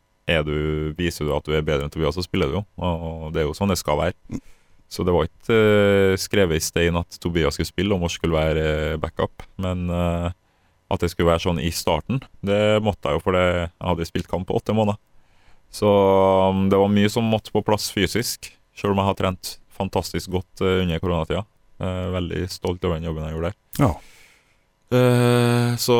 du, 0.44 0.92
Viser 0.98 1.24
du 1.24 1.32
at 1.34 1.46
du 1.46 1.54
er 1.56 1.64
bedre 1.64 1.86
enn 1.86 1.92
Tobias, 1.92 2.16
så 2.16 2.24
spiller 2.24 2.50
du 2.50 2.58
jo. 2.58 2.64
Og 2.84 3.28
det 3.34 3.42
er 3.42 3.48
jo 3.48 3.56
sånn 3.56 3.72
det 3.72 3.80
skal 3.80 4.00
være. 4.00 4.40
Så 4.88 5.04
det 5.04 5.12
var 5.12 5.28
ikke 5.28 5.56
uh, 5.56 6.16
skrevet 6.20 6.56
i 6.56 6.64
stein 6.64 6.96
at 6.96 7.18
Tobias 7.20 7.58
skulle 7.58 7.68
spille, 7.68 7.92
og 7.92 8.00
Mors 8.00 8.16
skulle 8.16 8.36
være 8.36 8.94
uh, 8.94 9.00
backup. 9.00 9.44
Men 9.60 9.84
uh, 9.92 10.30
at 10.88 11.04
det 11.04 11.10
skulle 11.12 11.28
være 11.28 11.44
sånn 11.44 11.60
i 11.60 11.68
starten, 11.74 12.22
det 12.40 12.80
måtte 12.84 13.10
jeg 13.10 13.18
jo, 13.18 13.24
for 13.26 13.36
det, 13.36 13.44
jeg 13.68 13.88
hadde 13.90 14.08
spilt 14.08 14.30
kamp 14.30 14.48
på 14.48 14.56
åtte 14.56 14.72
måneder. 14.76 14.96
Så 15.68 15.88
um, 15.88 16.66
det 16.72 16.80
var 16.80 16.88
mye 16.92 17.12
som 17.12 17.28
måtte 17.28 17.52
på 17.52 17.64
plass 17.66 17.90
fysisk, 17.92 18.48
sjøl 18.72 18.94
om 18.94 19.02
jeg 19.02 19.10
har 19.10 19.18
trent 19.18 19.58
fantastisk 19.78 20.32
godt 20.32 20.64
under 20.64 20.98
koronatida. 20.98 21.44
Veldig 21.78 22.48
stolt 22.50 22.82
over 22.82 22.96
den 22.96 23.06
jobben 23.06 23.28
jeg 23.28 23.36
gjorde 23.36 23.50
der. 23.52 23.58
Ja. 23.78 25.76
Så 25.78 25.98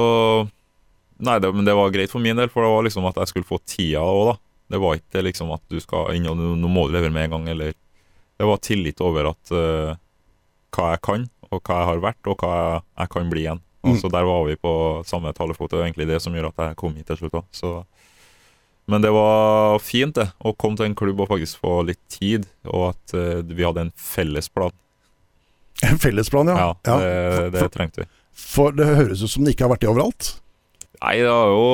Nei, 1.19 1.39
det, 1.43 1.51
men 1.55 1.65
det 1.67 1.75
var 1.75 1.91
greit 1.91 2.13
for 2.13 2.23
min 2.23 2.37
del, 2.39 2.49
for 2.53 2.63
det 2.63 2.71
var 2.71 2.85
liksom 2.87 3.07
at 3.09 3.17
jeg 3.19 3.31
skulle 3.33 3.49
få 3.49 3.59
tida 3.67 4.03
òg, 4.05 4.21
da. 4.33 4.35
Det 4.71 4.79
var 4.83 4.99
ikke 5.01 5.23
liksom 5.25 5.51
at 5.55 5.63
du 5.73 5.79
skal 5.81 6.13
inn 6.15 6.27
og 6.29 6.37
nå 6.39 6.69
må 6.71 6.85
du 6.89 6.93
levere 6.95 7.11
med 7.15 7.25
en 7.27 7.31
gang, 7.39 7.49
eller 7.55 7.73
Det 8.39 8.47
var 8.47 8.61
tillit 8.63 9.01
over 9.03 9.31
at 9.33 9.51
uh, 9.51 9.97
hva 10.77 10.91
jeg 10.93 11.01
kan, 11.03 11.25
og 11.51 11.59
hva 11.65 11.79
jeg 11.81 11.89
har 11.89 12.03
vært, 12.05 12.21
og 12.31 12.37
hva 12.39 12.51
jeg, 12.59 12.83
jeg 13.01 13.11
kan 13.17 13.31
bli 13.33 13.41
igjen. 13.47 13.63
Og 13.83 13.95
Mm. 13.95 14.01
så 14.03 14.11
Der 14.11 14.25
var 14.27 14.45
vi 14.47 14.55
på 14.57 14.73
samme 15.07 15.33
talefot. 15.33 15.71
Det 15.71 15.79
var 15.79 15.87
egentlig 15.87 16.07
det 16.09 16.21
som 16.23 16.35
gjorde 16.35 16.53
at 16.55 16.69
jeg 16.69 16.77
kom 16.77 16.95
hit 16.95 17.07
til 17.07 17.17
slutt 17.17 17.35
òg. 17.41 17.45
Så 17.53 17.85
men 18.89 19.03
det 19.03 19.11
var 19.13 19.79
fint 19.85 20.15
det, 20.17 20.31
å 20.41 20.55
komme 20.57 20.77
til 20.77 20.87
en 20.87 20.95
klubb 20.97 21.21
og 21.21 21.29
faktisk 21.29 21.59
få 21.61 21.83
litt 21.85 22.01
tid, 22.09 22.47
og 22.65 22.95
at 22.95 23.15
uh, 23.15 23.43
vi 23.45 23.65
hadde 23.67 23.81
en 23.89 23.93
felles 23.97 24.49
plan. 24.49 24.73
En 25.85 25.99
fellesplan, 26.01 26.49
ja. 26.49 26.71
Ja, 26.87 26.97
det, 26.99 27.51
det 27.55 27.67
trengte 27.75 28.03
vi. 28.05 28.07
for 28.33 28.73
det 28.73 28.87
høres 28.87 29.21
ut 29.23 29.31
som 29.31 29.45
det 29.45 29.55
ikke 29.55 29.67
har 29.67 29.75
vært 29.75 29.85
det 29.85 29.91
overalt. 29.93 30.31
Nei, 30.99 31.15
det 31.23 31.31
er 31.31 31.53
jo 31.55 31.67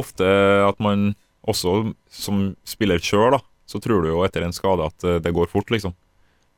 ofte 0.00 0.26
at 0.66 0.80
man 0.82 1.12
også 1.46 1.92
som 2.10 2.54
spiller 2.66 3.02
sjøl, 3.04 3.36
da, 3.36 3.40
så 3.70 3.80
tror 3.82 4.02
du 4.02 4.10
jo 4.10 4.22
etter 4.26 4.44
en 4.46 4.54
skade 4.56 4.86
at 4.86 5.04
eh, 5.06 5.20
det 5.22 5.34
går 5.36 5.50
fort, 5.52 5.70
liksom. 5.70 5.94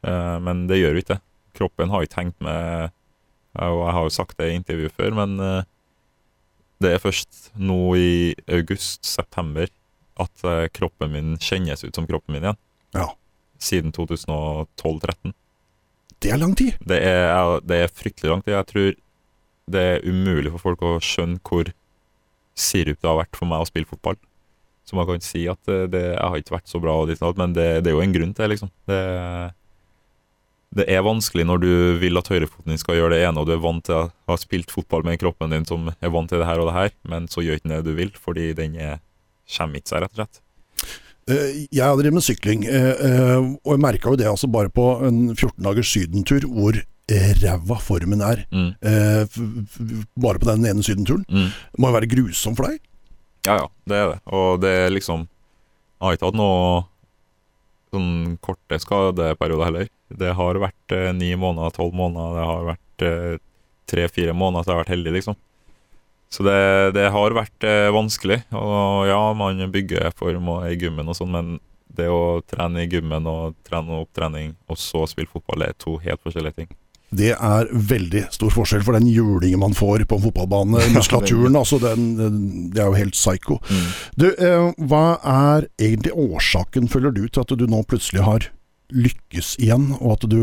Eh, 0.06 0.36
Men 0.44 0.66
det 0.70 0.78
gjør 0.80 0.96
jo 0.96 1.02
ikke 1.02 1.14
det. 1.16 1.22
Kroppen 1.56 1.92
har 1.92 2.04
ikke 2.04 2.20
hengt 2.20 2.40
med 2.44 2.90
Og 3.56 3.78
jeg 3.86 3.94
har 3.96 4.04
jo 4.04 4.12
sagt 4.12 4.36
det 4.36 4.50
i 4.50 4.56
intervju 4.58 4.90
før, 4.92 5.14
men 5.16 5.40
eh, 5.40 5.62
det 6.84 6.90
er 6.92 7.00
først 7.00 7.50
nå 7.56 7.78
i 7.96 8.34
august-september 8.52 9.70
at 10.20 10.44
kroppen 10.76 11.12
min 11.12 11.30
kjennes 11.40 11.80
ut 11.84 11.96
som 11.96 12.04
kroppen 12.08 12.36
min 12.36 12.44
igjen. 12.44 12.58
Ja. 12.96 13.06
Siden 13.60 13.92
2012-13. 13.96 15.32
Det 16.20 16.32
er 16.32 16.40
lang 16.40 16.52
tid. 16.56 16.76
Det 16.84 17.00
er, 17.00 17.60
det 17.64 17.80
er 17.84 17.92
fryktelig 17.92 18.30
langt. 18.32 18.48
Jeg 18.48 18.68
tror 18.68 18.92
det 19.72 19.82
er 19.82 20.04
umulig 20.04 20.52
for 20.54 20.68
folk 20.68 20.84
å 20.84 20.94
skjønne 21.04 21.40
hvor 21.44 21.72
sirup 22.56 22.98
det 23.00 23.10
har 23.10 23.20
vært 23.20 23.36
for 23.38 23.50
meg 23.50 23.62
å 23.62 23.68
spille 23.68 23.88
fotball. 23.88 24.18
Så 24.86 24.94
man 24.96 25.06
kan 25.08 25.18
ikke 25.18 25.26
si 25.28 25.44
at 25.50 25.60
det, 25.66 25.78
det, 25.94 26.02
jeg 26.14 26.30
har 26.30 26.40
ikke 26.40 26.56
vært 26.56 26.70
så 26.70 26.80
bra, 26.82 26.94
men 27.40 27.54
det, 27.56 27.68
det 27.82 27.90
er 27.90 27.96
jo 27.96 28.04
en 28.04 28.14
grunn 28.14 28.34
til 28.38 28.52
liksom. 28.52 28.70
Det, 28.86 29.00
det 30.76 30.86
er 30.92 31.04
vanskelig 31.06 31.46
når 31.48 31.62
du 31.62 31.70
vil 32.02 32.20
at 32.20 32.30
høyrefoten 32.30 32.70
din 32.70 32.80
skal 32.80 32.98
gjøre 32.98 33.16
det 33.16 33.24
ene, 33.26 33.42
og 33.42 33.48
du 33.48 33.54
er 33.56 33.62
vant 33.64 33.84
til 33.86 33.96
å 33.98 34.06
ha 34.30 34.38
spilt 34.38 34.72
fotball 34.74 35.06
med 35.06 35.18
kroppen 35.22 35.54
din 35.54 35.66
som 35.68 35.90
er 35.90 36.12
vant 36.14 36.30
til 36.30 36.42
det 36.42 36.48
her 36.48 36.62
og 36.62 36.70
det 36.70 36.76
her, 36.76 36.94
men 37.10 37.26
så 37.32 37.42
gjør 37.44 37.58
ikke 37.58 37.68
den 37.68 37.76
det 37.78 37.86
du 37.88 37.98
vil, 37.98 38.12
fordi 38.20 38.50
den 38.58 38.76
er, 38.78 39.00
kommer 39.56 39.80
ikke 39.80 39.92
seg, 39.94 40.04
rett 40.04 40.14
og 40.14 40.22
slett. 40.22 40.42
Eh, 41.26 41.66
Jeg 41.74 41.82
har 41.82 41.96
drevet 41.98 42.20
med 42.20 42.26
sykling, 42.26 42.66
eh, 42.70 42.92
eh, 43.08 43.40
og 43.64 43.72
jeg 43.74 43.82
merka 43.82 44.12
jo 44.12 44.20
det 44.20 44.28
altså 44.30 44.50
bare 44.52 44.70
på 44.70 44.86
en 45.06 45.32
14 45.34 45.58
dagers 45.66 45.90
sydentur, 45.90 46.46
hvor 46.46 46.78
ræva 47.08 47.78
formen 47.78 48.22
er. 48.24 48.42
Mm. 48.50 48.70
Eh, 48.82 49.38
Bare 50.18 50.40
på 50.42 50.48
den 50.50 50.66
ene 50.66 50.82
sydenturen. 50.82 51.24
Mm. 51.30 51.48
Det 51.54 51.80
må 51.82 51.90
jo 51.90 51.96
være 52.00 52.10
grusom 52.10 52.56
for 52.58 52.70
deg. 52.70 52.80
Ja, 53.46 53.60
ja, 53.62 53.66
det 53.86 53.96
er 54.00 54.08
det. 54.10 54.18
Og 54.34 54.60
det 54.64 54.72
er 54.74 54.90
liksom 54.90 55.28
Jeg 55.28 56.04
har 56.04 56.16
ikke 56.16 56.28
hatt 56.28 56.36
noe 56.36 56.84
sånn 57.94 58.36
korte 58.44 58.78
skadeperioder 58.82 59.68
heller. 59.70 59.88
Det 60.12 60.32
har 60.36 60.58
vært 60.60 60.92
eh, 60.94 61.12
ni 61.16 61.30
måneder, 61.38 61.72
tolv 61.72 61.94
måneder, 61.96 62.34
det 62.36 62.46
har 62.50 62.66
vært 62.66 63.04
eh, 63.06 63.38
tre-fire 63.88 64.34
måneder 64.36 64.66
så 64.66 64.70
jeg 64.70 64.76
har 64.76 64.82
vært 64.82 64.92
heldig, 64.92 65.14
liksom. 65.16 65.38
Så 66.36 66.42
det, 66.44 66.58
det 66.98 67.06
har 67.14 67.36
vært 67.38 67.64
eh, 67.64 67.88
vanskelig. 67.94 68.40
Og 68.58 69.06
ja, 69.08 69.20
man 69.38 69.62
bygger 69.72 70.12
form 70.18 70.50
og 70.52 70.66
er 70.66 70.74
i 70.74 70.80
gymmen 70.82 71.08
og 71.08 71.16
sånn, 71.16 71.32
men 71.32 71.54
det 71.96 72.10
å 72.12 72.42
trene 72.44 72.82
i 72.84 72.90
gymmen 72.92 73.24
og 73.30 73.54
trene 73.64 74.02
opptrening, 74.02 74.52
og 74.68 74.76
så 74.82 75.06
spille 75.08 75.30
fotball, 75.32 75.64
er 75.64 75.78
to 75.80 75.96
helt 76.02 76.20
forskjellige 76.26 76.58
ting. 76.60 76.74
Det 77.14 77.30
er 77.32 77.68
veldig 77.70 78.24
stor 78.34 78.50
forskjell 78.50 78.82
for 78.82 78.96
den 78.96 79.06
julingen 79.06 79.60
man 79.62 79.76
får 79.78 80.04
på 80.10 80.18
en 80.18 80.24
fotballbane. 80.24 80.82
Muskulaturen, 80.96 81.56
altså, 81.56 81.78
den, 81.82 82.72
det 82.74 82.82
er 82.82 82.90
jo 82.90 82.98
helt 82.98 83.14
psycho. 83.14 83.60
Mm. 83.70 83.86
Du, 84.18 84.26
eh, 84.34 84.66
hva 84.90 85.04
er 85.22 85.68
egentlig 85.78 86.16
årsaken, 86.16 86.90
føler 86.90 87.14
du, 87.14 87.24
til 87.28 87.44
at 87.44 87.54
du 87.54 87.66
nå 87.70 87.84
plutselig 87.86 88.26
har 88.26 88.50
lykkes 88.90 89.56
igjen, 89.62 89.92
og 90.00 90.18
at 90.18 90.28
du 90.30 90.40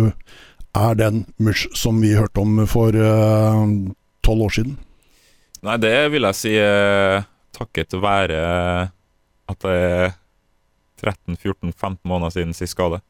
er 0.74 0.98
den 0.98 1.26
Mush 1.38 1.68
som 1.78 2.00
vi 2.02 2.16
hørte 2.18 2.42
om 2.42 2.64
for 2.70 2.96
eh, 2.96 3.62
tolv 4.26 4.48
år 4.48 4.58
siden? 4.58 4.80
Nei, 5.64 5.78
det 5.80 5.96
vil 6.12 6.28
jeg 6.28 6.40
si 6.40 6.58
eh, 6.60 7.24
takket 7.56 7.96
være 8.02 8.44
at 9.52 9.64
det 9.64 9.80
er 9.80 10.14
13-14-15 11.04 11.98
måneder 12.08 12.32
siden 12.32 12.56
sist 12.56 12.76
skade. 12.78 13.02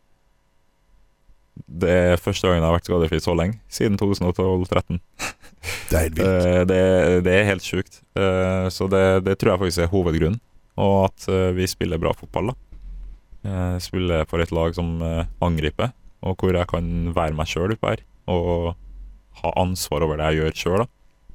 Det 1.53 1.89
er 1.89 2.21
første 2.21 2.47
gangen 2.47 2.63
jeg 2.63 2.69
har 2.69 2.75
vært 2.75 2.87
skadefri 2.89 3.19
så 3.21 3.35
lenge, 3.37 3.59
siden 3.71 3.97
2012-13. 4.01 4.99
Det 5.89 5.97
er 5.97 6.05
helt 6.07 6.17
vilt. 6.17 6.27
Eh, 6.27 6.61
det, 6.69 6.79
det 7.25 7.35
er 7.37 7.49
helt 7.51 7.65
sjukt. 7.65 8.01
Eh, 8.17 8.67
så 8.73 8.87
det, 8.91 9.03
det 9.27 9.37
tror 9.39 9.53
jeg 9.53 9.63
faktisk 9.63 9.83
er 9.85 9.91
hovedgrunnen. 9.93 10.41
Og 10.81 10.95
at 11.05 11.27
eh, 11.29 11.51
vi 11.53 11.69
spiller 11.69 12.01
bra 12.01 12.13
fotball. 12.17 12.51
da. 12.51 12.57
Spiller 13.83 14.25
for 14.29 14.39
et 14.39 14.53
lag 14.55 14.73
som 14.75 15.01
angriper, 15.43 15.91
og 16.23 16.39
hvor 16.39 16.55
jeg 16.55 16.69
kan 16.71 16.85
være 17.13 17.35
meg 17.35 17.49
sjøl 17.51 17.75
oppe 17.75 17.91
her. 17.91 18.03
Og 18.31 18.73
ha 19.41 19.53
ansvar 19.59 20.05
over 20.05 20.19
det 20.19 20.29
jeg 20.31 20.39
gjør 20.39 20.59
sjøl. 20.61 20.85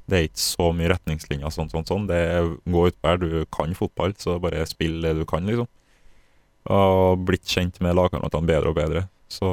Det 0.08 0.16
er 0.16 0.28
ikke 0.30 0.40
så 0.40 0.70
mye 0.72 0.88
retningslinjer 0.94 1.52
sånn, 1.52 1.68
sånn, 1.68 1.84
sånn. 1.88 2.06
Det 2.08 2.16
er 2.16 2.48
gå 2.64 2.86
utpå 2.88 3.10
her, 3.10 3.20
du 3.20 3.44
kan 3.52 3.76
fotball, 3.76 4.16
så 4.16 4.38
bare 4.40 4.64
spill 4.70 5.02
det 5.04 5.18
du 5.18 5.26
kan, 5.28 5.44
liksom. 5.44 5.68
Og 6.72 7.26
blitt 7.28 7.48
kjent 7.48 7.76
med 7.84 7.96
lagkameratene 7.96 8.48
bedre 8.48 8.72
og 8.72 8.78
bedre. 8.80 9.04
Så 9.32 9.48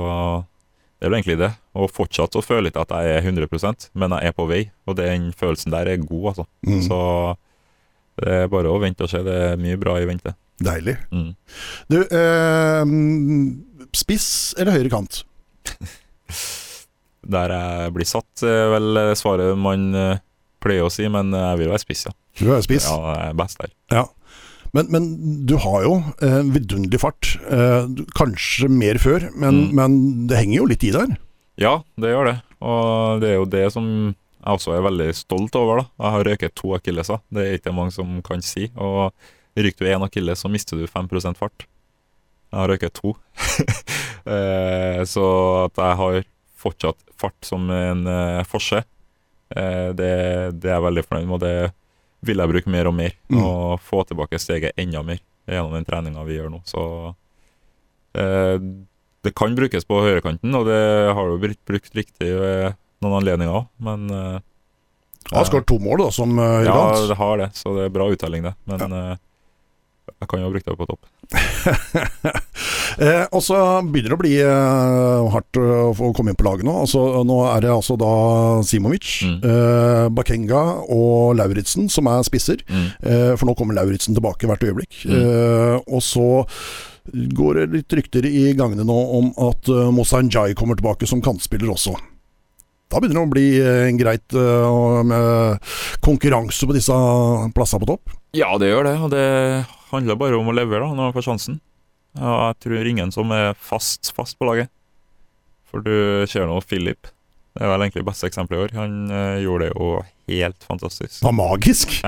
det 1.06 1.12
er 1.12 1.12
vel 1.14 1.20
egentlig 1.20 1.38
det. 1.38 1.52
Og 1.78 1.92
fortsatt 1.94 2.34
å 2.34 2.42
føle 2.42 2.72
ikke 2.72 2.82
at 2.82 2.94
jeg 2.98 3.20
er 3.20 3.26
100% 3.30 3.92
men 3.94 4.14
jeg 4.18 4.32
er 4.32 4.34
på 4.34 4.48
vei. 4.50 4.64
Og 4.90 4.96
den 4.98 5.28
følelsen 5.38 5.70
der 5.76 5.92
er 5.92 6.00
god, 6.02 6.32
altså. 6.32 6.46
Mm, 6.66 6.80
Så 6.82 6.98
det 8.24 8.32
er 8.40 8.48
bare 8.50 8.72
å 8.74 8.80
vente 8.82 9.06
og 9.06 9.12
se. 9.12 9.22
Det 9.22 9.36
er 9.52 9.60
mye 9.62 9.78
bra 9.78 10.00
i 10.02 10.08
vente. 10.10 10.34
deilig. 10.66 10.96
Mm. 11.14 11.36
Du, 11.94 11.98
eh, 12.10 13.90
spiss 13.94 14.56
eller 14.58 14.80
høyre 14.80 14.90
kant? 14.96 15.22
Der 17.36 17.54
jeg 17.54 17.94
blir 17.96 18.06
satt, 18.10 18.42
vel 18.42 19.00
svaret 19.18 19.58
man 19.58 19.86
eh, 19.98 20.20
pleier 20.62 20.86
å 20.86 20.92
si, 20.94 21.06
men 21.10 21.30
jeg 21.34 21.62
vil 21.62 21.72
være 21.74 21.82
spiss, 21.86 22.06
ja. 22.10 22.14
Du 22.42 22.50
er 22.54 22.62
spiss. 22.66 22.86
Ja, 22.90 22.98
jeg 23.16 23.32
er 23.34 23.38
best 23.40 23.62
der. 23.62 23.72
Men, 24.76 24.90
men 24.92 25.06
du 25.48 25.56
har 25.64 25.86
jo 25.86 25.94
eh, 26.26 26.42
vidunderlig 26.52 27.00
fart. 27.02 27.30
Eh, 27.48 27.88
kanskje 28.18 28.68
mer 28.72 29.00
før, 29.02 29.30
men, 29.34 29.70
Mm. 29.70 29.76
men 29.80 29.98
det 30.28 30.42
henger 30.42 30.58
jo 30.60 30.68
litt 30.74 30.84
i 30.84 30.92
der. 30.96 31.16
Ja, 31.62 31.78
det 32.02 32.12
gjør 32.12 32.30
det. 32.34 32.36
Og 32.66 33.22
det 33.24 33.30
er 33.32 33.38
jo 33.40 33.46
det 33.48 33.66
som 33.72 33.88
jeg 34.46 34.58
også 34.60 34.76
er 34.76 34.84
veldig 34.86 35.08
stolt 35.18 35.56
over. 35.58 35.80
da. 35.80 35.86
Jeg 36.04 36.12
har 36.16 36.28
røket 36.28 36.56
to 36.60 36.74
akilleser. 36.76 37.22
Det 37.34 37.46
er 37.48 37.58
ikke 37.58 37.74
mange 37.74 37.96
som 37.96 38.20
kan 38.22 38.44
si. 38.46 38.68
Og 38.76 39.14
ryker 39.58 39.86
du 39.88 39.92
én 39.96 40.04
akilles, 40.06 40.44
så 40.44 40.52
mister 40.52 40.78
du 40.78 40.86
5% 40.92 41.40
fart. 41.40 41.66
Jeg 42.52 42.60
har 42.60 42.70
røket 42.76 42.94
to. 43.00 43.16
Eh, 44.26 45.04
så 45.06 45.24
at 45.68 45.78
jeg 45.78 45.98
har 46.00 46.16
fortsatt 46.58 46.98
fart 47.22 47.46
som 47.46 47.68
en 47.70 48.00
eh, 48.10 48.40
forse, 48.50 48.80
eh, 49.54 49.90
det, 49.94 50.08
det 50.58 50.72
er 50.72 50.80
jeg 50.80 50.86
veldig 50.88 51.04
fornøyd 51.06 51.28
med. 51.30 51.36
Og 51.38 51.44
det 51.44 51.52
vil 52.26 52.42
jeg 52.42 52.52
bruke 52.52 52.72
mer 52.74 52.90
og 52.90 52.96
mer. 52.98 53.16
Mm. 53.30 53.40
Og 53.42 53.84
få 53.84 54.04
tilbake 54.10 54.42
steget 54.42 54.78
enda 54.82 55.04
mer 55.06 55.22
gjennom 55.46 55.76
den 55.78 55.86
treninga 55.88 56.26
vi 56.26 56.40
gjør 56.40 56.52
nå. 56.54 56.62
Så 56.66 56.82
eh, 58.18 58.58
det 59.26 59.34
kan 59.38 59.56
brukes 59.58 59.88
på 59.90 60.02
høyrekanten, 60.06 60.54
og 60.58 60.68
det 60.70 60.82
har 61.18 61.30
jo 61.32 61.40
blitt 61.42 61.62
brukt 61.66 61.96
riktig 61.98 62.34
ved 62.38 62.76
noen 63.04 63.20
anledninger 63.20 63.62
òg, 63.62 63.70
men 63.86 64.10
eh, 64.14 64.44
Du 65.26 65.36
har 65.38 65.48
skåret 65.50 65.68
to 65.70 65.80
mål 65.82 66.04
da, 66.06 66.10
som 66.14 66.38
høyre 66.38 66.66
Ja, 66.70 66.84
det 67.10 67.18
har 67.18 67.40
det, 67.42 67.50
så 67.58 67.74
det 67.78 67.88
er 67.88 67.96
bra 67.96 68.10
uttelling, 68.14 68.46
det. 68.46 68.54
Men 68.70 68.98
eh, 69.00 69.16
jeg 70.22 70.30
kan 70.32 70.40
jo 70.42 70.48
ha 70.48 70.52
brukt 70.54 70.66
det 70.70 70.78
på 70.80 70.88
topp. 70.90 71.04
Eh, 72.96 73.26
og 73.36 73.42
så 73.44 73.58
begynner 73.84 74.14
det 74.14 74.16
å 74.16 74.22
bli 74.22 74.34
eh, 74.40 75.26
hardt 75.34 75.58
eh, 75.60 76.00
å 76.00 76.12
komme 76.16 76.32
inn 76.32 76.38
på 76.40 76.46
laget 76.48 76.64
nå. 76.64 76.72
Altså, 76.86 77.02
nå 77.28 77.42
er 77.50 77.66
det 77.66 77.72
altså 77.74 77.98
da 78.00 78.12
Simovic, 78.64 79.10
Mm. 79.26 79.34
eh, 79.44 80.06
Bakenga 80.16 80.62
og 80.96 81.36
Lauritzen 81.36 81.90
som 81.92 82.08
er 82.08 82.24
spisser. 82.24 82.64
Mm. 82.70 82.86
Eh, 83.04 83.34
for 83.36 83.50
nå 83.50 83.56
kommer 83.60 83.76
Lauritzen 83.76 84.16
tilbake 84.16 84.48
hvert 84.48 84.64
øyeblikk. 84.64 85.02
Mm. 85.04 85.16
Eh, 85.18 85.76
og 85.92 86.00
så 86.08 86.28
går 87.12 87.60
det 87.60 87.68
litt 87.76 87.98
rykter 88.00 88.30
i 88.32 88.46
gangene 88.58 88.88
nå 88.88 88.96
om 89.20 89.28
at 89.50 89.68
uh, 89.70 89.92
Mosanjai 89.94 90.56
kommer 90.58 90.80
tilbake 90.80 91.06
som 91.10 91.20
kantspiller 91.22 91.70
også. 91.76 91.94
Da 92.90 93.02
begynner 93.02 93.20
det 93.20 93.28
å 93.28 93.34
bli 93.36 93.48
en 93.92 94.00
greit 94.00 94.34
uh, 94.40 95.04
med 95.06 95.60
konkurranse 96.06 96.66
på 96.66 96.74
disse 96.78 96.96
plassene 97.54 97.84
på 97.84 97.92
topp. 97.92 98.16
Ja, 98.38 98.56
det 98.62 98.72
gjør 98.72 98.88
det, 98.88 98.96
og 99.06 99.12
det 99.14 99.26
handler 99.92 100.20
bare 100.20 100.40
om 100.40 100.50
å 100.52 100.56
levere 100.56 100.86
da, 100.86 100.94
når 100.94 101.10
man 101.10 101.16
får 101.16 101.28
sjansen. 101.30 101.60
Ja, 102.16 102.34
jeg 102.50 102.62
tror 102.64 102.90
ingen 102.90 103.12
som 103.12 103.34
er 103.36 103.54
fast, 103.60 104.14
fast 104.16 104.40
på 104.40 104.48
laget. 104.48 104.72
For 105.68 105.84
du 105.84 106.24
ser 106.32 106.48
nå 106.48 106.62
Philip. 106.64 107.12
Det 107.56 107.64
er 107.64 107.72
vel 107.72 107.86
egentlig 107.86 108.06
beste 108.08 108.28
eksempelet 108.30 108.60
i 108.60 108.64
år. 108.66 108.76
Han 108.80 108.96
uh, 109.12 109.40
gjorde 109.44 109.68
det 109.68 109.74
jo 109.74 109.90
helt 110.32 110.68
fantastisk. 110.68 111.20
Det 111.20 111.28
var 111.28 111.38
magisk. 111.40 112.00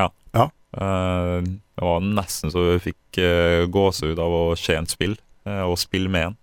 Eh, 0.78 1.42
det 1.76 1.86
var 1.86 2.02
nesten 2.04 2.52
så 2.52 2.64
vi 2.74 2.80
fikk 2.90 3.20
uh, 3.22 3.66
gåsehud 3.72 4.20
av 4.22 4.34
å 4.34 4.44
se 4.60 4.76
en 4.78 4.90
spill, 4.90 5.16
uh, 5.48 5.64
og 5.70 5.78
spille 5.82 6.12
med 6.12 6.32
en. 6.32 6.38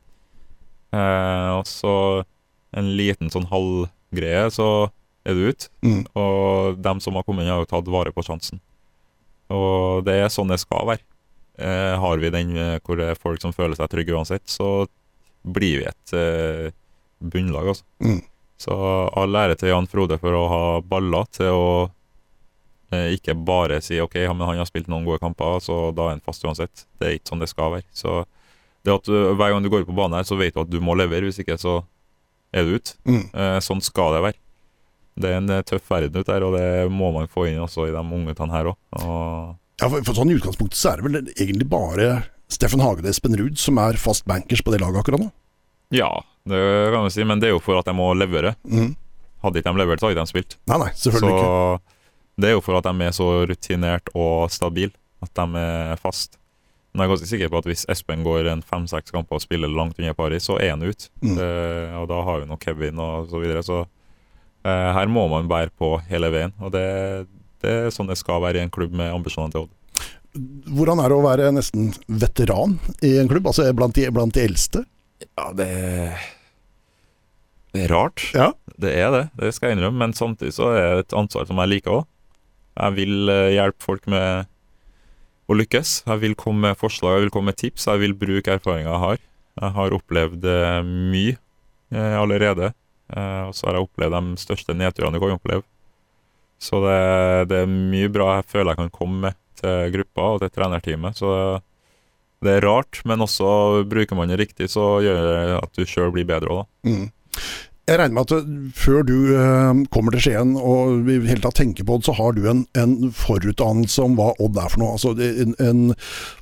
Eh, 0.94 1.50
og 1.58 1.66
så 1.68 1.94
en 2.74 2.92
liten 2.98 3.30
sånn 3.30 3.48
halvgreie, 3.50 4.46
så 4.54 4.88
er 5.26 5.36
du 5.36 5.48
ute. 5.50 5.70
Mm. 5.86 6.04
Og 6.18 6.78
dem 6.82 7.02
som 7.02 7.18
har 7.18 7.26
kommet 7.26 7.44
inn, 7.44 7.52
har 7.52 7.62
jo 7.62 7.70
tatt 7.70 7.90
vare 7.90 8.14
på 8.14 8.24
sjansen. 8.26 8.62
Og 9.52 10.06
det 10.06 10.16
er 10.22 10.32
sånn 10.32 10.50
det 10.50 10.60
skal 10.62 10.86
være. 10.88 11.04
Eh, 11.58 11.94
har 12.00 12.18
vi 12.18 12.30
den 12.34 12.56
eh, 12.58 12.78
hvor 12.82 12.98
det 12.98 13.12
er 13.12 13.20
folk 13.20 13.42
som 13.42 13.54
føler 13.54 13.78
seg 13.78 13.90
trygge 13.92 14.14
uansett, 14.16 14.46
så 14.50 14.86
blir 15.44 15.82
vi 15.82 15.88
et 15.90 16.14
eh, 16.16 16.72
bunnlag, 17.22 17.74
altså. 17.74 17.84
Mm. 18.02 18.22
Så 18.64 18.74
all 19.18 19.36
ære 19.36 19.58
til 19.58 19.72
Jan 19.72 19.88
Frode 19.90 20.18
for 20.22 20.34
å 20.38 20.44
ha 20.50 20.62
baller 20.86 21.26
til 21.34 21.52
å 21.52 21.68
eh, 22.94 23.14
ikke 23.16 23.36
bare 23.36 23.80
si 23.84 24.00
OK, 24.02 24.16
ja, 24.24 24.32
men 24.32 24.46
han 24.48 24.62
har 24.62 24.70
spilt 24.70 24.90
noen 24.90 25.06
gode 25.06 25.22
kamper, 25.22 25.58
så 25.62 25.88
da 25.94 26.08
er 26.08 26.16
han 26.16 26.24
fast 26.24 26.46
uansett. 26.46 26.86
Det 26.98 27.08
er 27.08 27.18
ikke 27.18 27.34
sånn 27.34 27.44
det 27.44 27.50
skal 27.52 27.74
være. 27.76 27.88
Så 27.94 28.22
det 28.84 28.94
at 28.94 29.08
du, 29.08 29.16
hver 29.34 29.52
gang 29.52 29.64
du 29.64 29.70
går 29.72 29.86
på 29.88 29.96
banen 29.96 30.18
her, 30.18 30.26
så 30.28 30.38
vet 30.38 30.56
du 30.56 30.62
at 30.64 30.72
du 30.72 30.80
må 30.84 30.96
levere, 30.98 31.28
hvis 31.28 31.42
ikke 31.42 31.58
så 31.60 31.80
er 32.54 32.66
du 32.66 32.78
ute. 32.78 32.96
Mm. 33.08 33.26
Eh, 33.32 33.58
sånn 33.64 33.82
skal 33.84 34.16
det 34.16 34.24
være. 34.28 34.40
Det 35.14 35.30
er 35.30 35.38
en 35.38 35.52
eh, 35.54 35.64
tøff 35.66 35.90
verden 35.90 36.18
ute 36.18 36.30
der, 36.30 36.46
og 36.46 36.56
det 36.56 36.66
må 36.92 37.10
man 37.14 37.30
få 37.30 37.48
inn 37.50 37.62
også 37.62 37.88
i 37.88 37.94
de 37.94 38.02
ungguttene 38.02 38.54
her 38.54 38.72
òg. 38.72 38.78
Ja, 39.80 39.88
for, 39.88 40.00
for 40.06 40.16
sånn 40.16 40.30
I 40.30 40.36
utgangspunktet 40.38 40.78
så 40.78 40.92
er 40.92 41.00
det 41.00 41.06
vel 41.08 41.32
egentlig 41.34 41.66
bare 41.70 42.10
Steffen 42.52 42.82
Hage 42.84 43.02
og 43.02 43.08
Espen 43.10 43.34
Ruud 43.38 43.58
som 43.58 43.80
er 43.82 43.98
fast 44.00 44.26
bankers 44.28 44.62
på 44.62 44.74
det 44.74 44.82
laget 44.82 45.00
akkurat 45.02 45.24
nå. 45.24 45.30
Ja, 45.94 46.10
det 46.48 46.60
kan 46.92 47.06
vi 47.06 47.14
si, 47.14 47.24
men 47.26 47.42
det 47.42 47.50
er 47.50 47.56
jo 47.56 47.62
for 47.62 47.78
at 47.80 47.88
de 47.88 47.94
må 47.96 48.10
levere. 48.16 48.54
Mm. 48.66 48.94
Hadde 49.44 49.60
ikke 49.60 49.72
de 49.74 49.82
levert, 49.82 50.00
så 50.00 50.10
hadde 50.10 50.22
de 50.22 50.30
spilt. 50.30 50.56
Nei, 50.70 50.78
nei, 50.80 50.92
selvfølgelig 50.98 51.34
ikke. 51.34 51.50
Så 51.50 52.40
det 52.42 52.48
er 52.50 52.56
jo 52.56 52.62
for 52.64 52.78
at 52.78 52.86
de 52.88 53.06
er 53.06 53.14
så 53.14 53.28
rutinert 53.50 54.10
og 54.14 54.50
stabile 54.52 54.94
at 55.24 55.32
de 55.38 55.60
er 55.60 56.00
fast. 56.00 56.38
Men 56.94 57.02
jeg 57.02 57.08
er 57.08 57.12
ganske 57.14 57.28
sikker 57.30 57.50
på 57.50 57.58
at 57.58 57.66
hvis 57.66 57.84
Espen 57.90 58.22
går 58.22 58.48
en 58.52 58.62
fem-seks 58.62 59.14
kamper 59.14 59.38
og 59.38 59.42
spiller 59.42 59.70
langt 59.70 59.98
under 59.98 60.14
Paris, 60.14 60.46
så 60.46 60.60
er 60.62 60.76
han 60.76 60.84
ute. 60.84 61.10
Mm. 61.24 61.36
Eh, 61.42 61.94
og 61.98 62.06
da 62.10 62.20
har 62.26 62.42
vi 62.42 62.50
nå 62.50 62.58
Kevin 62.62 63.00
og 63.02 63.30
så 63.32 63.40
videre, 63.42 63.64
så 63.66 63.80
eh, 63.82 64.90
her 64.94 65.10
må 65.10 65.26
man 65.32 65.50
bære 65.50 65.74
på 65.74 65.96
hele 66.06 66.30
veien. 66.30 66.54
Og 66.62 66.70
det, 66.74 66.84
det 67.64 67.72
er 67.74 67.94
sånn 67.94 68.10
det 68.10 68.18
skal 68.20 68.42
være 68.44 68.60
i 68.60 68.66
en 68.66 68.72
klubb 68.72 68.94
med 68.96 69.12
ambisjoner 69.14 69.52
til 69.54 69.64
Odd. 69.64 69.72
Hvordan 70.74 70.98
er 70.98 71.12
det 71.12 71.16
å 71.16 71.24
være 71.24 71.50
nesten 71.54 71.92
veteran 72.10 72.78
i 73.06 73.12
en 73.20 73.28
klubb? 73.30 73.46
Altså 73.50 73.68
blant 73.76 73.94
de, 73.94 74.08
blant 74.14 74.34
de 74.34 74.42
eldste? 74.42 74.82
Ja, 75.22 75.52
det 75.54 75.68
Det 77.74 77.84
er 77.84 77.90
rart. 77.90 78.22
Ja. 78.34 78.52
Det 78.78 78.90
er 78.98 79.10
det, 79.14 79.22
det 79.38 79.52
skal 79.54 79.70
jeg 79.70 79.78
innrømme, 79.78 79.98
men 80.02 80.14
samtidig 80.14 80.54
så 80.54 80.72
er 80.74 80.88
det 80.98 81.04
et 81.06 81.16
ansvar 81.18 81.46
som 81.46 81.58
jeg 81.62 81.70
liker 81.72 82.00
òg. 82.00 82.04
Jeg 82.74 82.96
vil 82.96 83.30
eh, 83.30 83.54
hjelpe 83.54 83.82
folk 83.82 84.06
med 84.10 84.48
å 85.46 85.56
lykkes. 85.58 85.94
Jeg 86.08 86.22
vil 86.22 86.34
komme 86.38 86.70
med 86.70 86.78
forslag, 86.78 87.18
jeg 87.18 87.26
vil 87.26 87.34
komme 87.34 87.52
med 87.52 87.58
tips, 87.60 87.86
jeg 87.90 88.02
vil 88.02 88.16
bruke 88.18 88.56
erfaringa 88.56 88.90
jeg 88.90 89.02
har. 89.04 89.20
Jeg 89.60 89.76
har 89.76 89.96
opplevd 89.98 90.48
eh, 90.50 90.80
mye 90.86 91.36
eh, 91.94 92.16
allerede, 92.18 92.72
og 93.14 93.52
så 93.54 93.68
har 93.68 93.76
jeg 93.76 93.84
opplevd 93.84 94.16
de 94.16 94.42
største 94.42 94.74
nedturene 94.74 95.14
du 95.14 95.22
kan 95.22 95.36
oppleve. 95.36 95.62
Så 96.62 96.80
det, 96.84 97.48
det 97.50 97.62
er 97.64 97.70
mye 97.70 98.10
bra 98.12 98.36
jeg 98.38 98.48
føler 98.54 98.72
jeg 98.72 98.82
kan 98.84 98.94
komme 98.94 99.20
med 99.28 99.38
til 99.60 99.92
gruppa 99.98 100.30
og 100.34 100.40
til 100.44 100.54
trenerteamet. 100.54 101.18
Så 101.20 101.34
det 102.44 102.58
er 102.58 102.66
rart, 102.68 103.00
men 103.08 103.24
også 103.24 103.84
bruker 103.88 104.16
man 104.18 104.28
det 104.32 104.40
riktig, 104.42 104.70
så 104.72 104.98
gjør 105.04 105.22
det 105.28 105.60
at 105.62 105.78
du 105.78 105.86
sjøl 105.88 106.10
blir 106.12 106.26
bedre 106.28 106.50
òg, 106.52 106.64
da. 106.64 106.90
Mm. 106.90 107.06
Jeg 107.84 107.98
regner 108.00 108.14
med 108.16 108.22
at 108.24 108.32
uh, 108.40 108.52
før 108.72 109.02
du 109.04 109.14
uh, 109.36 109.80
kommer 109.92 110.14
til 110.14 110.22
Skien 110.24 110.54
og 110.56 111.04
i 111.04 111.18
hele 111.28 111.42
tatt 111.44 111.58
tenker 111.58 111.84
på 111.84 111.98
det, 112.00 112.06
så 112.08 112.14
har 112.16 112.32
du 112.32 112.46
en, 112.48 112.62
en 112.80 112.94
forutdannelse 113.12 114.00
om 114.06 114.14
hva 114.16 114.30
Odd 114.40 114.56
er 114.56 114.70
for 114.72 114.80
noe. 114.80 114.94
Altså 114.96 115.12
en, 115.20 115.52
en, 115.60 115.82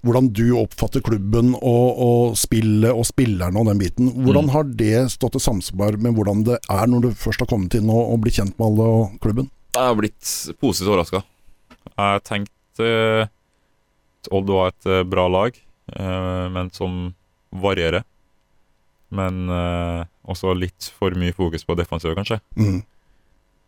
hvordan 0.07 0.29
du 0.39 0.45
oppfatter 0.61 1.03
klubben 1.03 1.57
og, 1.59 1.99
og 2.07 2.37
spillet 2.39 2.95
og 2.95 3.09
spillerne 3.11 3.59
og 3.59 3.73
den 3.73 3.83
biten. 3.83 4.13
Hvordan 4.23 4.47
Mm. 4.47 4.55
har 4.55 4.71
det 4.85 5.03
stått 5.17 5.41
i 5.41 5.43
samsvar 5.43 5.99
med 5.99 6.15
hvordan 6.15 6.47
det 6.47 6.61
er 6.71 6.87
når 6.87 7.09
du 7.09 7.11
først 7.25 7.43
har 7.43 7.51
kommet 7.51 7.75
inn 7.75 7.91
og, 7.91 8.15
og 8.15 8.23
blitt 8.23 8.39
kjent 8.39 8.55
med 8.59 8.69
alle 8.69 8.87
og 9.01 9.19
klubben? 9.27 9.51
Jeg 9.73 9.89
har 9.89 9.97
blitt 9.97 10.31
positivt 10.61 10.91
overraska. 10.91 11.23
Jeg 11.97 12.23
tenkte 12.29 12.89
eh, 12.89 13.31
Odd 14.33 14.51
var 14.53 14.71
et 14.71 14.89
eh, 14.89 15.05
bra 15.09 15.25
lag, 15.33 15.57
eh, 15.97 16.47
men 16.53 16.69
som 16.77 17.15
varierer. 17.51 18.05
Men 19.13 19.51
også 20.25 20.55
litt 20.57 20.87
for 20.97 21.13
mye 21.21 21.35
fokus 21.37 21.67
på 21.69 21.75
defensiv, 21.77 22.15
kanskje. 22.17 22.39
Mm. 22.57 22.79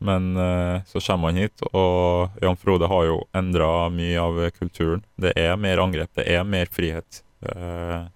Men 0.08 0.30
så 0.88 1.02
kommer 1.04 1.28
han 1.28 1.42
hit, 1.42 1.60
og 1.76 2.32
Jan 2.40 2.56
Frode 2.56 2.88
har 2.88 3.02
jo 3.10 3.18
endra 3.36 3.90
mye 3.92 4.22
av 4.22 4.40
kulturen. 4.56 5.02
Det 5.20 5.34
er 5.36 5.52
mer 5.60 5.82
angrep, 5.84 6.08
det 6.16 6.24
er 6.32 6.48
mer 6.48 6.72
frihet 6.72 7.20
eh, 7.44 8.08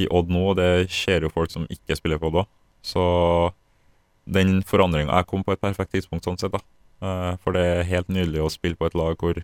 i 0.00 0.08
Odd 0.08 0.32
nå, 0.32 0.46
og 0.54 0.56
det 0.56 0.88
ser 0.88 1.28
jo 1.28 1.32
folk 1.34 1.52
som 1.52 1.68
ikke 1.68 1.98
spiller 2.00 2.16
på 2.16 2.32
Odd 2.32 2.40
òg. 2.46 2.50
Så 2.80 3.04
den 4.24 4.62
forandringa 4.64 5.20
Jeg 5.20 5.28
kom 5.28 5.44
på 5.44 5.52
et 5.52 5.60
perfekt 5.60 5.92
tidspunkt 5.98 6.24
sånn 6.24 6.40
sett, 6.40 6.56
da. 6.56 6.64
Eh, 7.04 7.32
for 7.42 7.56
det 7.56 7.64
er 7.64 7.88
helt 7.88 8.10
nydelig 8.12 8.42
å 8.44 8.52
spille 8.52 8.78
på 8.78 8.88
et 8.88 8.96
lag 8.98 9.18
hvor 9.20 9.40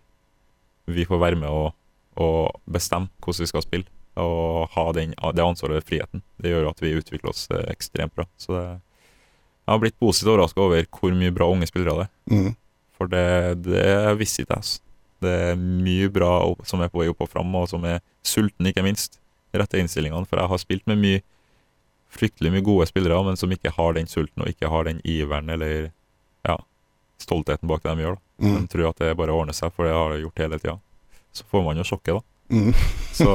vi 0.85 1.05
får 1.07 1.21
være 1.21 1.39
med 1.39 1.49
og, 1.49 1.73
og 2.21 2.55
bestemme 2.69 3.09
hvordan 3.23 3.45
vi 3.45 3.51
skal 3.51 3.65
spille. 3.65 3.89
Og 4.21 4.71
ha 4.71 4.85
den, 4.95 5.11
det 5.35 5.43
ansvaret 5.43 5.81
og 5.81 5.87
friheten. 5.87 6.23
Det 6.39 6.53
gjør 6.53 6.69
at 6.69 6.83
vi 6.83 6.95
utvikler 6.95 7.33
oss 7.33 7.47
eh, 7.51 7.65
ekstremt 7.73 8.15
bra. 8.15 8.27
Så 8.39 8.55
det, 8.55 8.65
jeg 9.65 9.73
har 9.73 9.81
blitt 9.81 9.99
positivt 9.99 10.35
overraska 10.35 10.61
over 10.61 10.87
hvor 10.93 11.15
mye 11.17 11.33
bra 11.33 11.49
unge 11.49 11.67
spillere 11.67 11.95
det 11.97 12.05
er. 12.05 12.11
Mm. 12.31 12.51
For 12.95 13.11
det, 13.11 13.27
det 13.65 14.17
visste 14.19 14.45
ikke 14.45 14.59
jeg. 14.59 14.81
Det 15.25 15.31
er 15.49 15.55
mye 15.57 16.09
bra 16.13 16.31
som 16.67 16.83
er 16.83 16.91
på 16.91 17.01
vei 17.01 17.07
opp 17.09 17.23
og 17.25 17.31
fram, 17.31 17.55
og 17.57 17.69
som 17.71 17.83
er 17.87 18.03
sulten, 18.23 18.67
ikke 18.69 18.83
minst. 18.85 19.17
Rette 19.55 19.79
innstillingene. 19.79 20.27
For 20.29 20.39
jeg 20.39 20.51
har 20.51 20.61
spilt 20.61 20.85
med 20.91 21.01
mye 21.01 21.23
fryktelig 22.15 22.51
mye 22.53 22.63
gode 22.63 22.87
spillere, 22.87 23.17
men 23.25 23.39
som 23.39 23.51
ikke 23.51 23.73
har 23.75 23.97
den 23.97 24.07
sulten 24.07 24.45
og 24.45 24.51
ikke 24.51 24.69
har 24.71 24.87
den 24.87 25.01
iveren 25.03 25.49
eller 25.51 25.89
stoltheten 27.21 27.69
bak 27.69 27.83
det 27.83 27.95
de 27.95 28.05
gjør. 28.05 28.17
da. 28.17 28.45
Mm. 28.45 28.55
De 28.61 28.71
tror 28.71 28.89
at 28.89 29.03
det 29.03 29.17
bare 29.17 29.35
ordner 29.35 29.55
seg, 29.55 29.73
for 29.75 29.87
det 29.87 29.95
har 29.95 30.13
det 30.13 30.23
gjort 30.23 30.41
hele 30.43 30.59
tida. 30.61 30.79
Så 31.35 31.45
får 31.51 31.63
man 31.65 31.79
jo 31.79 31.85
sjokket, 31.87 32.19
da. 32.19 32.23
Mm. 32.55 32.73
Så 33.19 33.29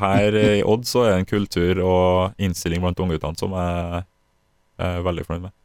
her 0.00 0.38
i 0.40 0.62
Odd 0.64 0.86
så 0.88 1.04
er 1.04 1.10
det 1.12 1.24
en 1.24 1.32
kultur 1.32 1.82
og 1.84 2.38
innstilling 2.40 2.84
blant 2.84 3.02
ungguttene 3.02 3.36
som 3.38 3.52
jeg 3.56 4.06
er 4.86 5.02
veldig 5.04 5.26
fornøyd 5.26 5.48
med. 5.48 5.56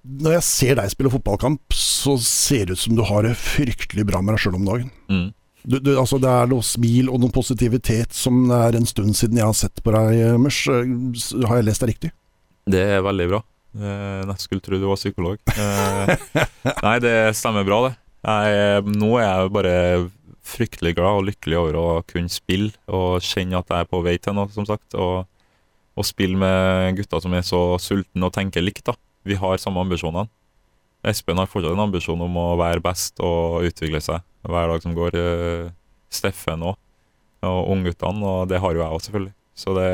Når 0.00 0.38
jeg 0.38 0.46
ser 0.46 0.78
deg 0.78 0.92
spille 0.92 1.12
fotballkamp, 1.12 1.74
så 1.76 2.14
ser 2.24 2.68
det 2.68 2.78
ut 2.78 2.82
som 2.86 2.96
du 2.96 3.04
har 3.04 3.26
det 3.26 3.34
fryktelig 3.36 4.06
bra 4.08 4.22
med 4.24 4.34
deg 4.34 4.44
sjøl 4.44 4.56
om 4.56 4.64
dagen. 4.68 4.88
Mm. 5.12 5.28
Du, 5.60 5.76
du, 5.76 5.90
altså 6.00 6.16
det 6.16 6.30
er 6.32 6.48
noe 6.48 6.64
smil 6.64 7.10
og 7.12 7.20
noe 7.20 7.34
positivitet 7.34 8.16
som 8.16 8.46
det 8.48 8.60
er 8.64 8.78
en 8.78 8.88
stund 8.88 9.12
siden 9.18 9.36
jeg 9.42 9.50
har 9.50 9.58
sett 9.58 9.82
på 9.84 9.92
deg, 9.92 10.38
Mørs. 10.40 10.62
Har 11.44 11.60
jeg 11.60 11.68
lest 11.68 11.84
deg 11.84 11.92
riktig? 11.92 12.12
Det 12.70 12.80
er 12.96 13.04
veldig 13.04 13.26
bra. 13.34 13.42
Eh, 13.76 14.32
skulle 14.42 14.62
tro 14.64 14.78
du 14.78 14.86
var 14.88 14.98
psykolog. 14.98 15.38
Eh, 15.54 16.14
nei, 16.86 16.96
det 17.02 17.14
stemmer 17.38 17.66
bra, 17.66 17.82
det. 17.88 17.92
Jeg, 18.20 18.96
nå 19.00 19.14
er 19.18 19.26
jeg 19.26 19.52
bare 19.54 19.74
fryktelig 20.50 20.94
glad 20.98 21.20
og 21.20 21.26
lykkelig 21.28 21.58
over 21.60 21.78
å 21.78 21.86
kunne 22.08 22.32
spille 22.32 22.72
og 22.90 23.22
kjenne 23.24 23.60
at 23.60 23.70
jeg 23.70 23.84
er 23.84 23.88
på 23.88 24.00
vei 24.04 24.16
til 24.20 24.34
noe, 24.36 24.50
som 24.52 24.66
sagt. 24.68 24.96
Og, 24.98 25.24
og 25.96 26.08
spille 26.08 26.38
med 26.40 26.98
gutter 26.98 27.22
som 27.22 27.36
er 27.36 27.46
så 27.46 27.62
sultne 27.80 28.28
og 28.28 28.34
tenker 28.36 28.64
likt. 28.64 28.84
da. 28.90 28.96
Vi 29.28 29.38
har 29.38 29.60
samme 29.62 29.82
ambisjonene. 29.84 30.28
Espen 31.06 31.38
har 31.40 31.48
fortsatt 31.48 31.72
en 31.72 31.86
ambisjon 31.86 32.20
om 32.20 32.34
å 32.36 32.48
være 32.60 32.82
best 32.84 33.22
og 33.24 33.64
utvikle 33.64 34.02
seg 34.04 34.20
hver 34.44 34.68
dag 34.68 34.82
som 34.84 34.96
går. 34.96 35.16
Eh, 35.16 35.68
Steffen 36.10 36.64
òg, 36.66 36.74
og 37.46 37.68
ungguttene, 37.70 38.26
og 38.26 38.48
det 38.50 38.58
har 38.60 38.74
jo 38.74 38.82
jeg 38.82 38.90
òg, 38.96 39.02
selvfølgelig. 39.04 39.34
Så 39.54 39.74
det 39.76 39.90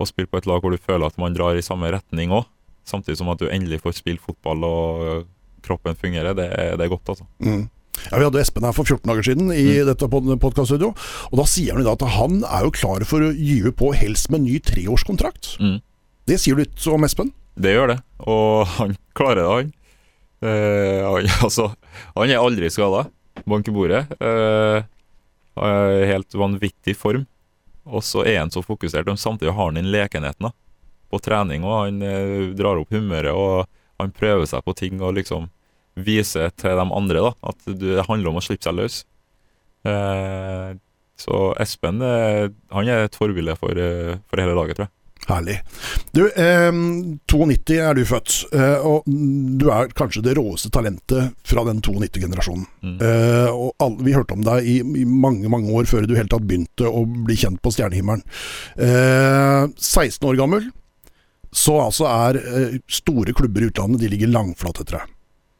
å 0.00 0.06
spille 0.08 0.30
på 0.30 0.38
et 0.38 0.46
lag 0.48 0.62
hvor 0.62 0.72
du 0.72 0.78
føler 0.80 1.10
at 1.10 1.18
man 1.20 1.34
drar 1.34 1.58
i 1.58 1.64
samme 1.64 1.90
retning 1.92 2.30
òg, 2.32 2.46
samtidig 2.90 3.18
som 3.20 3.30
at 3.32 3.40
du 3.40 3.46
endelig 3.48 3.80
får 3.84 3.96
spille 4.00 4.20
fotball 4.22 4.64
og 4.66 5.26
kroppen 5.64 5.96
fungerer, 5.98 6.34
det, 6.36 6.48
det 6.80 6.84
er 6.86 6.90
godt, 6.92 7.08
altså. 7.14 7.26
Mm. 7.44 7.68
Ja, 8.10 8.16
Vi 8.16 8.24
hadde 8.24 8.40
Espen 8.40 8.64
her 8.64 8.72
for 8.72 8.88
14 8.88 9.04
dager 9.10 9.26
siden 9.26 9.50
i 9.52 9.64
Mm. 9.82 9.86
dette 9.90 10.06
podkaststudioet. 10.40 10.96
Og 11.30 11.36
da 11.40 11.44
sier 11.50 11.76
han 11.76 11.86
at 11.90 12.04
han 12.16 12.38
er 12.48 12.64
jo 12.64 12.70
klar 12.72 13.04
for 13.04 13.20
å 13.26 13.32
gyve 13.34 13.72
på 13.76 13.90
helst 13.98 14.30
med 14.32 14.40
ny 14.46 14.56
treårskontrakt. 14.64 15.56
Mm. 15.60 15.78
Det 16.30 16.38
sier 16.40 16.56
du 16.56 16.62
litt 16.64 16.86
om 16.88 17.04
Espen? 17.04 17.32
Det 17.60 17.74
gjør 17.74 17.92
det, 17.92 17.98
og 18.24 18.64
han 18.78 18.96
klarer 19.18 19.42
det, 19.42 19.50
han. 19.50 19.72
Eh, 20.48 21.02
han, 21.04 21.28
altså, 21.46 21.68
han 22.16 22.30
er 22.32 22.40
aldri 22.40 22.70
skada. 22.72 23.04
Bank 23.44 23.68
i 23.68 23.74
bordet. 23.74 24.06
Eh, 24.20 24.80
helt 25.60 26.34
vanvittig 26.40 26.96
form. 26.96 27.26
Og 27.90 28.02
så 28.06 28.22
er 28.28 28.38
han 28.42 28.52
så 28.54 28.62
fokusert, 28.64 29.08
og 29.10 29.18
samtidig 29.20 29.52
har 29.56 29.70
han 29.70 29.78
den 29.80 29.90
lekenheten 29.92 30.46
da, 30.48 30.52
på 31.10 31.20
trening. 31.22 31.64
Og 31.66 31.76
han 31.84 32.02
eh, 32.06 32.50
drar 32.58 32.80
opp 32.80 32.92
humøret, 32.94 33.32
og 33.34 33.66
han 34.00 34.14
prøver 34.16 34.48
seg 34.48 34.64
på 34.64 34.76
ting 34.78 35.02
og 35.02 35.16
liksom 35.18 35.50
viser 36.00 36.52
til 36.56 36.78
de 36.78 36.86
andre 36.86 37.24
da, 37.26 37.32
at 37.50 37.74
det 37.80 38.06
handler 38.06 38.32
om 38.32 38.40
å 38.40 38.44
slippe 38.44 38.64
seg 38.66 38.78
løs. 38.78 39.02
Eh, 39.88 40.70
så 41.20 41.42
Espen 41.60 42.00
eh, 42.04 42.46
han 42.72 42.88
er 42.88 43.04
et 43.04 43.18
forbilde 43.18 43.56
for, 43.60 43.76
eh, 43.76 44.16
for 44.30 44.40
hele 44.40 44.56
laget, 44.56 44.78
tror 44.78 44.88
jeg. 44.88 44.94
Herlig. 45.28 45.58
Du, 46.16 46.22
eh, 46.26 46.72
92 47.28 47.76
er 47.78 47.94
du 47.94 48.02
født, 48.08 48.32
eh, 48.56 48.86
og 48.86 49.04
du 49.06 49.68
er 49.70 49.92
kanskje 49.94 50.22
det 50.24 50.34
råeste 50.38 50.72
talentet 50.72 51.36
fra 51.46 51.64
den 51.68 51.82
92-generasjonen. 51.84 52.64
Mm. 52.82 52.96
Eh, 53.04 53.50
og 53.52 53.74
alle, 53.84 54.00
vi 54.06 54.16
hørte 54.16 54.34
om 54.34 54.42
deg 54.46 54.66
i, 54.66 54.78
i 54.80 55.04
mange 55.04 55.50
mange 55.52 55.70
år 55.76 55.86
før 55.90 56.08
du 56.08 56.16
helt 56.16 56.32
tatt 56.32 56.48
begynte 56.48 56.88
å 56.88 57.04
bli 57.04 57.36
kjent 57.38 57.60
på 57.62 57.72
stjernehimmelen. 57.74 58.24
Eh, 58.80 59.68
16 59.76 60.26
år 60.32 60.40
gammel, 60.40 60.70
så 61.50 61.80
altså 61.82 62.06
er 62.06 62.38
eh, 62.40 62.76
store 62.90 63.34
klubber 63.36 63.64
i 63.64 63.70
utlandet 63.70 64.04
de 64.04 64.10
ligger 64.12 64.30
langflat 64.30 64.82
etter 64.82 65.00
deg. 65.00 65.16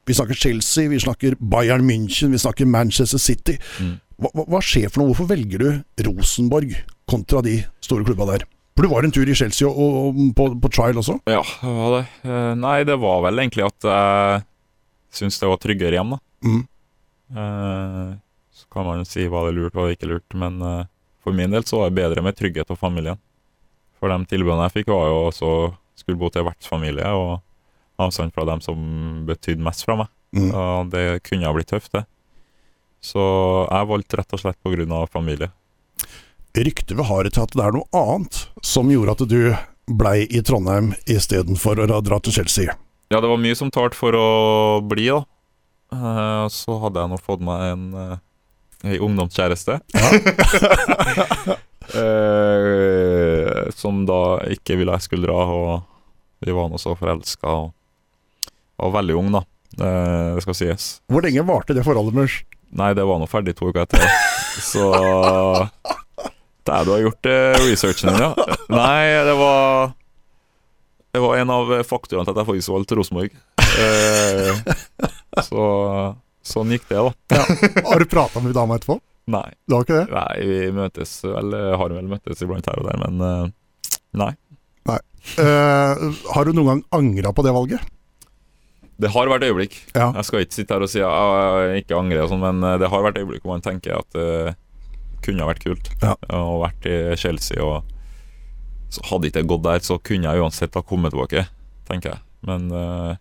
Vi 0.09 0.17
snakker 0.17 0.39
Chelsea, 0.39 0.89
vi 0.91 1.01
snakker 1.03 1.37
Bayern 1.39 1.85
München, 1.87 2.33
vi 2.35 2.39
snakker 2.39 2.67
Manchester 2.67 3.19
City. 3.19 3.57
Mm. 3.83 3.99
Hva, 4.21 4.31
hva, 4.47 4.61
skjer 4.65 4.89
for 4.91 5.03
noe? 5.03 5.11
Hvorfor 5.11 5.29
velger 5.31 5.63
du 5.63 6.07
Rosenborg 6.07 6.73
kontra 7.11 7.43
de 7.47 7.61
store 7.83 8.07
klubba 8.07 8.29
der? 8.33 8.47
For 8.75 8.87
du 8.87 8.93
var 8.93 9.05
en 9.05 9.13
tur 9.15 9.29
i 9.29 9.37
Chelsea 9.37 9.69
og, 9.69 9.99
og 10.01 10.21
på, 10.37 10.47
på 10.63 10.71
trial 10.73 10.99
også? 11.03 11.19
Ja, 11.31 11.43
det 11.43 11.75
var 11.77 11.97
det. 11.97 12.05
Eh, 12.25 12.53
nei, 12.63 12.77
det 12.89 12.97
var 13.03 13.23
vel 13.27 13.43
egentlig 13.43 13.67
at 13.67 13.91
jeg 13.91 14.45
syns 15.21 15.41
det 15.43 15.51
var 15.51 15.63
tryggere 15.63 15.99
hjem, 15.99 16.15
da. 16.15 16.21
Mm. 16.47 16.63
Eh, 17.35 18.15
så 18.63 18.71
kan 18.73 18.87
man 18.87 19.03
jo 19.03 19.09
si 19.11 19.27
hva 19.27 19.45
det 19.47 19.53
er 19.53 19.59
lurt, 19.59 19.75
hva 19.75 19.89
det 19.89 19.99
ikke 19.99 20.09
er 20.09 20.15
lurt, 20.15 20.39
men 20.39 20.63
for 21.21 21.37
min 21.37 21.53
del 21.53 21.67
så 21.67 21.83
var 21.83 21.91
det 21.91 21.99
bedre 21.99 22.25
med 22.25 22.39
trygghet 22.39 22.71
og 22.71 22.79
familien. 22.79 23.19
For 24.01 24.13
de 24.13 24.25
tilbudene 24.31 24.67
jeg 24.69 24.81
fikk, 24.81 24.93
var 24.95 25.11
jo 25.11 25.19
også 25.29 25.51
skulle 26.01 26.21
bo 26.21 26.31
til 26.33 26.47
vertsfamilie 26.49 27.13
og 27.17 27.39
avstand 28.01 28.35
fra 28.35 28.47
dem 28.49 28.63
som 28.65 28.81
betydde 29.29 29.65
mest 29.65 29.85
fra 29.87 29.99
meg. 30.03 30.11
Mm. 30.37 30.51
Og 30.55 30.91
det 30.93 31.05
kunne 31.27 31.47
ha 31.47 31.55
blitt 31.55 31.71
tøft, 31.73 31.93
det. 31.97 32.05
Så 33.01 33.21
jeg 33.65 33.89
valgte 33.89 34.21
rett 34.21 34.37
og 34.37 34.43
slett 34.43 34.93
av 34.93 35.09
familie. 35.13 35.51
Ryktet 36.57 36.97
vi 36.99 37.07
har 37.07 37.29
til 37.31 37.43
at 37.43 37.55
det 37.57 37.65
er 37.65 37.77
noe 37.77 37.89
annet 37.97 38.41
som 38.67 38.91
gjorde 38.91 39.15
at 39.17 39.29
du 39.31 39.43
blei 39.91 40.27
i 40.29 40.43
Trondheim 40.43 40.93
istedenfor 41.07 41.81
å 41.81 42.01
dra 42.03 42.19
til 42.21 42.35
Chelsea. 42.41 42.75
Ja, 43.11 43.21
det 43.21 43.31
var 43.31 43.41
mye 43.43 43.57
som 43.59 43.71
talte 43.75 43.99
for 43.99 44.15
å 44.15 44.29
bli, 44.87 45.09
da. 45.11 45.25
Eh, 45.91 46.47
så 46.53 46.77
hadde 46.85 47.03
jeg 47.03 47.11
nå 47.11 47.19
fått 47.23 47.43
meg 47.43 47.65
en, 47.73 47.87
en 48.85 49.01
ungdomskjæreste. 49.09 49.81
Eh, 51.91 53.20
som 53.77 54.05
da 54.09 54.21
ikke 54.53 54.77
ville 54.81 54.95
jeg 54.97 55.07
skulle 55.09 55.29
dra, 55.29 55.45
og 55.51 56.45
vi 56.45 56.55
var 56.57 56.71
nå 56.73 56.79
så 56.81 56.95
forelska 56.97 57.53
og 57.53 57.73
var 58.81 58.95
veldig 59.01 59.17
ung, 59.21 59.33
da. 59.35 59.43
Eh, 59.77 60.35
det 60.37 60.45
skal 60.47 60.57
sies. 60.57 60.89
Hvor 61.13 61.23
lenge 61.25 61.45
varte 61.47 61.77
det 61.77 61.85
forholdet, 61.87 62.17
deres? 62.17 62.39
Nei, 62.81 62.93
det 62.97 63.05
var 63.07 63.19
nå 63.21 63.27
ferdig 63.31 63.57
to 63.59 63.69
uker 63.71 63.83
etter. 63.85 64.03
Så 64.61 64.85
Der 66.67 66.85
du 66.85 66.91
har 66.93 67.03
gjort 67.05 67.27
eh, 67.31 67.57
researchen 67.67 68.13
din, 68.13 68.23
ja. 68.25 68.57
Nei, 68.71 69.05
det 69.27 69.35
var 69.39 69.93
Det 71.15 71.23
var 71.25 71.37
en 71.41 71.51
av 71.55 71.71
faktorene 71.89 72.27
til 72.27 72.35
at 72.35 72.41
jeg 72.43 72.49
faktisk 72.51 72.73
valgte 72.75 72.99
Rosenborg. 72.99 73.37
Eh, 73.81 74.61
så 75.47 75.65
sånn 76.47 76.73
gikk 76.75 76.87
det, 76.91 77.01
da. 77.03 77.41
Har 77.87 78.03
du 78.03 78.07
prata 78.11 78.43
med 78.43 78.55
dama 78.57 78.79
etterpå? 78.79 78.99
Nei, 79.29 79.51
Du 79.69 79.75
har 79.77 79.85
ikke 79.85 79.99
det? 80.01 80.07
nei 80.11 80.47
vi 80.49 80.71
møtes 80.75 81.11
vel 81.23 81.53
Har 81.77 81.89
vel 81.95 82.09
møttes 82.11 82.41
iblant 82.43 82.67
her 82.67 82.81
og 82.81 82.89
der, 82.89 82.99
men 83.11 83.21
eh, 83.21 83.51
nei. 84.15 84.33
Uh, 85.37 86.17
har 86.33 86.49
du 86.49 86.55
noen 86.57 86.67
gang 86.71 86.79
angra 86.97 87.31
på 87.37 87.43
det 87.45 87.53
valget? 87.53 87.83
Det 89.01 89.11
har 89.13 89.29
vært 89.29 89.45
øyeblikk. 89.45 89.75
Ja. 89.95 90.07
Jeg 90.17 90.25
skal 90.25 90.43
ikke 90.47 90.57
sitte 90.57 90.75
her 90.77 90.85
og 90.85 90.91
si 90.93 91.01
at 91.05 91.69
jeg 91.71 91.83
ikke 91.85 91.99
angrer, 91.99 92.23
og 92.25 92.31
sånn, 92.33 92.41
men 92.41 92.65
eh, 92.65 92.79
det 92.81 92.89
har 92.93 93.05
vært 93.05 93.19
øyeblikk 93.21 93.45
hvor 93.45 93.53
man 93.59 93.65
tenker 93.65 93.99
at 93.99 94.09
det 94.17 94.55
kunne 95.25 95.45
ha 95.45 95.51
vært 95.53 95.63
kult 95.65 95.91
Ja. 96.03 96.15
å 96.33 96.59
vært 96.65 96.89
i 96.89 96.97
Chelsea. 97.21 97.61
og 97.61 97.85
så 98.91 99.05
Hadde 99.11 99.29
ikke 99.29 99.43
det 99.43 99.49
gått 99.53 99.63
der, 99.69 99.85
så 99.85 99.99
kunne 100.03 100.29
jeg 100.33 100.41
uansett 100.43 100.75
ha 100.75 100.83
kommet 100.83 101.13
tilbake 101.15 101.45
tenker 101.89 102.15
jeg. 102.15 102.21
Men 102.49 102.71
uh, 102.73 103.13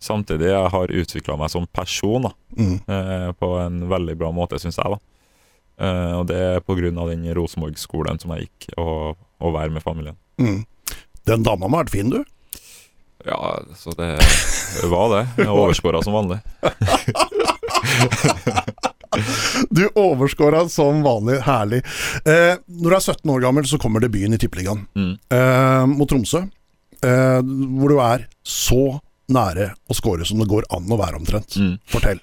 samtidig 0.00 0.48
jeg 0.52 0.72
har 0.72 0.92
utvikla 1.00 1.36
meg 1.40 1.52
som 1.52 1.66
person 1.68 2.28
da, 2.30 2.32
Mm. 2.56 2.76
uh, 2.88 3.32
på 3.36 3.52
en 3.60 3.82
veldig 3.92 4.16
bra 4.16 4.32
måte, 4.32 4.56
syns 4.58 4.76
jeg. 4.80 4.88
da. 4.96 4.98
Eh, 5.80 6.12
og 6.16 6.26
det 6.30 6.36
er 6.40 6.62
av 6.98 7.10
den 7.10 7.26
Rosenborg-skolen 7.36 8.18
som 8.22 8.32
jeg 8.34 8.46
gikk, 8.48 8.70
og 8.80 9.16
å 9.44 9.52
være 9.52 9.70
med 9.74 9.82
familien. 9.84 10.16
Mm. 10.40 10.62
Den 11.26 11.42
dama 11.44 11.68
må 11.68 11.76
ha 11.76 11.82
vært 11.84 11.92
fin, 11.92 12.10
du. 12.10 12.22
Ja, 13.26 13.58
så 13.76 13.90
det 13.98 14.12
var 14.92 15.08
det. 15.16 15.22
Jeg 15.42 15.48
overskåra 15.52 16.02
som 16.06 16.16
vanlig. 16.16 16.40
Du 19.70 19.86
overskåra 19.96 20.68
som 20.68 20.98
vanlig. 21.02 21.38
Herlig. 21.46 21.78
Uh, 22.26 22.58
når 22.68 22.90
du 22.90 22.96
er 22.96 23.00
17 23.00 23.30
år 23.32 23.40
gammel, 23.46 23.64
så 23.68 23.78
kommer 23.80 24.02
debuten 24.04 24.34
i 24.36 24.38
Tippeligaen 24.40 24.82
Mm. 24.96 25.14
uh, 25.32 25.86
mot 25.88 26.08
Tromsø. 26.10 26.42
Hvor 27.06 27.88
du 27.92 27.98
er 28.02 28.24
så 28.44 28.98
nære 29.32 29.70
å 29.88 29.94
score 29.96 30.24
som 30.26 30.40
det 30.40 30.48
går 30.50 30.64
an 30.74 30.88
å 30.90 30.98
være, 30.98 31.16
omtrent. 31.20 31.56
Mm. 31.60 31.74
Fortell. 31.92 32.20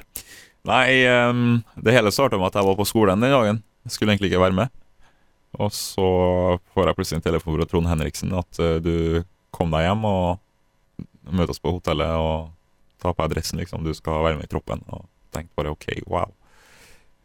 Nei, 0.64 1.04
um, 1.12 1.60
det 1.76 1.92
hele 1.92 2.12
starta 2.16 2.40
med 2.40 2.48
at 2.48 2.56
jeg 2.56 2.68
var 2.70 2.78
på 2.80 2.88
skolen 2.88 3.20
den 3.20 3.34
dagen. 3.36 3.60
Jeg 3.84 3.96
skulle 3.96 4.14
egentlig 4.14 4.32
ikke 4.32 4.46
være 4.46 4.56
med. 4.56 4.72
Og 5.60 5.74
så 5.76 6.06
får 6.74 6.88
jeg 6.88 6.98
plutselig 6.98 7.20
en 7.20 7.26
telefon 7.26 7.58
fra 7.58 7.68
Trond 7.70 7.90
Henriksen 7.92 8.32
at 8.40 8.62
uh, 8.64 8.78
du 8.80 9.24
kom 9.54 9.74
deg 9.74 9.90
hjem 9.90 10.08
og 10.08 10.40
møte 11.36 11.52
oss 11.52 11.62
på 11.62 11.76
hotellet 11.76 12.16
og 12.16 12.54
ta 13.04 13.12
på 13.12 13.26
adressen, 13.26 13.60
liksom. 13.60 13.84
Du 13.84 13.92
skal 13.96 14.24
være 14.24 14.40
med 14.40 14.48
i 14.48 14.54
troppen. 14.54 14.86
Og 14.88 15.04
tenkte 15.36 15.60
bare 15.60 15.76
OK, 15.76 15.90
wow. 16.08 16.32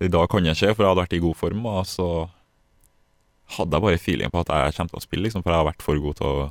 I 0.02 0.10
dag 0.10 0.26
kan 0.30 0.42
det 0.42 0.58
skje, 0.58 0.74
for 0.74 0.82
jeg 0.82 0.90
hadde 0.90 1.04
vært 1.04 1.16
i 1.16 1.22
god 1.22 1.38
form. 1.38 1.62
Og 1.70 1.80
så 1.86 2.10
hadde 3.54 3.78
jeg 3.78 3.86
bare 3.86 4.02
feeling 4.02 4.34
på 4.34 4.42
at 4.42 4.50
jeg 4.50 4.76
kommer 4.80 4.96
til 4.96 4.98
å 4.98 5.06
spille, 5.06 5.28
liksom, 5.28 5.46
for 5.46 5.54
jeg 5.54 5.62
har 5.62 5.70
vært 5.70 5.86
for 5.86 6.02
god 6.02 6.18
til 6.18 6.28
å 6.34 6.46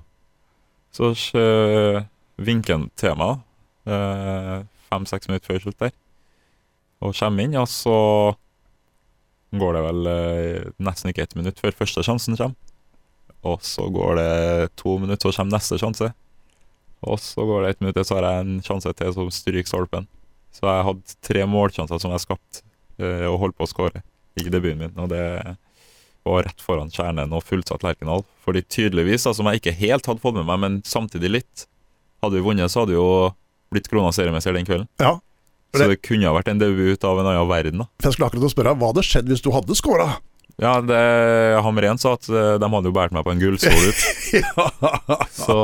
Så 0.95 1.11
uh, 1.35 1.99
vinker 2.39 2.77
han 2.77 2.89
til 2.95 3.15
meg 3.19 3.41
eh, 3.91 4.61
fem-seks 4.87 5.27
minutter 5.27 5.51
før 5.51 5.65
slutt 5.65 5.81
der 5.83 5.91
og 7.03 7.15
kommer 7.17 7.45
inn, 7.45 7.57
og 7.59 7.67
så 7.69 7.97
går 9.57 9.77
det 9.77 9.83
vel 9.85 10.09
eh, 10.11 10.69
nesten 10.83 11.11
ikke 11.11 11.27
ett 11.27 11.35
minutt 11.37 11.59
før 11.61 11.75
første 11.83 12.03
sjansen 12.05 12.37
kommer. 12.39 12.57
Og 13.47 13.61
så 13.63 13.85
går 13.93 14.17
det 14.17 14.31
to 14.81 14.97
minutter, 14.99 15.29
så 15.31 15.43
kommer 15.43 15.55
neste 15.55 15.77
sjanse. 15.79 16.09
Og 17.07 17.19
så 17.21 17.45
går 17.45 17.63
det 17.63 17.69
ett 17.69 17.83
minutt, 17.83 18.01
så 18.07 18.17
har 18.17 18.27
jeg 18.27 18.43
en 18.43 18.57
sjanse 18.65 18.93
til 18.97 19.13
som 19.13 19.29
stryker 19.31 19.69
stolpen. 19.69 20.07
Så 20.55 20.65
jeg 20.65 20.87
hadde 20.89 21.17
tre 21.23 21.45
målsjanser 21.45 22.01
som 22.01 22.13
jeg 22.15 22.25
skapte, 22.25 22.65
eh, 22.97 23.25
og 23.29 23.39
holdt 23.43 23.57
på 23.59 23.67
å 23.67 23.71
skåre 23.71 24.01
i 24.37 24.49
debuten 24.49 24.81
min. 24.81 24.97
Og 24.97 25.11
det 25.13 25.23
var 26.27 26.43
rett 26.43 26.61
foran 26.63 26.91
kjernen 26.91 27.33
og 27.35 27.45
fullsatt 27.45 27.85
Lerkendal. 27.85 28.25
Fordi 28.43 28.65
tydeligvis, 28.65 29.27
da, 29.27 29.35
som 29.37 29.47
jeg 29.51 29.61
ikke 29.61 29.77
helt 29.79 30.09
hadde 30.09 30.23
fått 30.23 30.37
med 30.39 30.47
meg, 30.49 30.61
men 30.65 30.79
samtidig 30.87 31.35
litt 31.39 31.67
Hadde 32.17 32.39
vi 32.39 32.47
vunnet, 32.47 32.71
så 32.73 32.81
hadde 32.81 32.95
vi 32.95 32.97
jo 32.97 33.27
blitt 33.69 33.85
krona 33.91 34.09
seriemester 34.09 34.55
den 34.57 34.65
kvelden. 34.65 34.87
Ja. 34.97 35.19
Så 35.75 35.87
det 35.91 35.99
kunne 36.05 36.25
ha 36.29 36.33
vært 36.37 36.47
en 36.53 36.59
debut 36.61 37.03
av 37.05 37.19
en 37.19 37.27
annen 37.27 37.49
verden, 37.49 37.81
da. 37.83 37.87
For 37.99 38.07
jeg 38.09 38.15
skulle 38.17 38.29
akkurat 38.31 38.53
spørre 38.53 38.71
deg, 38.71 38.79
hva 38.81 38.91
hadde 38.93 39.03
skjedd 39.05 39.27
hvis 39.33 39.43
du 39.43 39.49
hadde 39.53 39.75
scora? 39.77 40.07
Ja, 40.57 40.77
det, 40.81 41.01
Hamren 41.61 41.99
sa 42.01 42.15
at 42.17 42.25
eh, 42.31 42.55
de 42.57 42.69
hadde 42.73 42.89
jo 42.89 42.95
båret 42.95 43.13
meg 43.13 43.25
på 43.27 43.33
en 43.35 43.41
gullstol 43.43 43.91
ut. 43.91 43.99
Så 45.37 45.57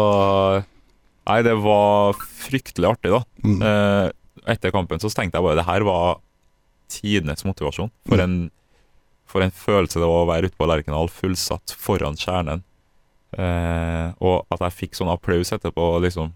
Nei, 1.24 1.38
det 1.48 1.54
var 1.64 2.18
fryktelig 2.20 2.90
artig, 2.90 3.14
da. 3.16 3.22
Mm. 3.48 3.62
Eh, 3.64 4.10
etter 4.54 4.74
kampen 4.76 5.00
så 5.00 5.08
tenkte 5.08 5.40
jeg 5.40 5.46
bare 5.48 5.56
det 5.62 5.66
her 5.70 5.86
var 5.88 6.18
tidenes 6.92 7.46
motivasjon. 7.48 7.90
For 8.10 8.20
Mm. 8.20 8.24
en, 8.26 8.36
for 9.26 9.42
en 9.42 9.54
følelse 9.56 10.02
det 10.04 10.10
var 10.10 10.26
å 10.26 10.30
være 10.30 10.52
ute 10.52 10.60
på 10.60 10.68
Lerkendal, 10.68 11.08
fullsatt 11.10 11.74
foran 11.80 12.20
kjernen. 12.20 12.62
Eh, 13.40 14.12
og 14.20 14.44
at 14.52 14.60
jeg 14.68 14.76
fikk 14.82 15.00
sånn 15.00 15.10
applaus 15.16 15.54
etterpå, 15.56 15.88
liksom. 16.04 16.34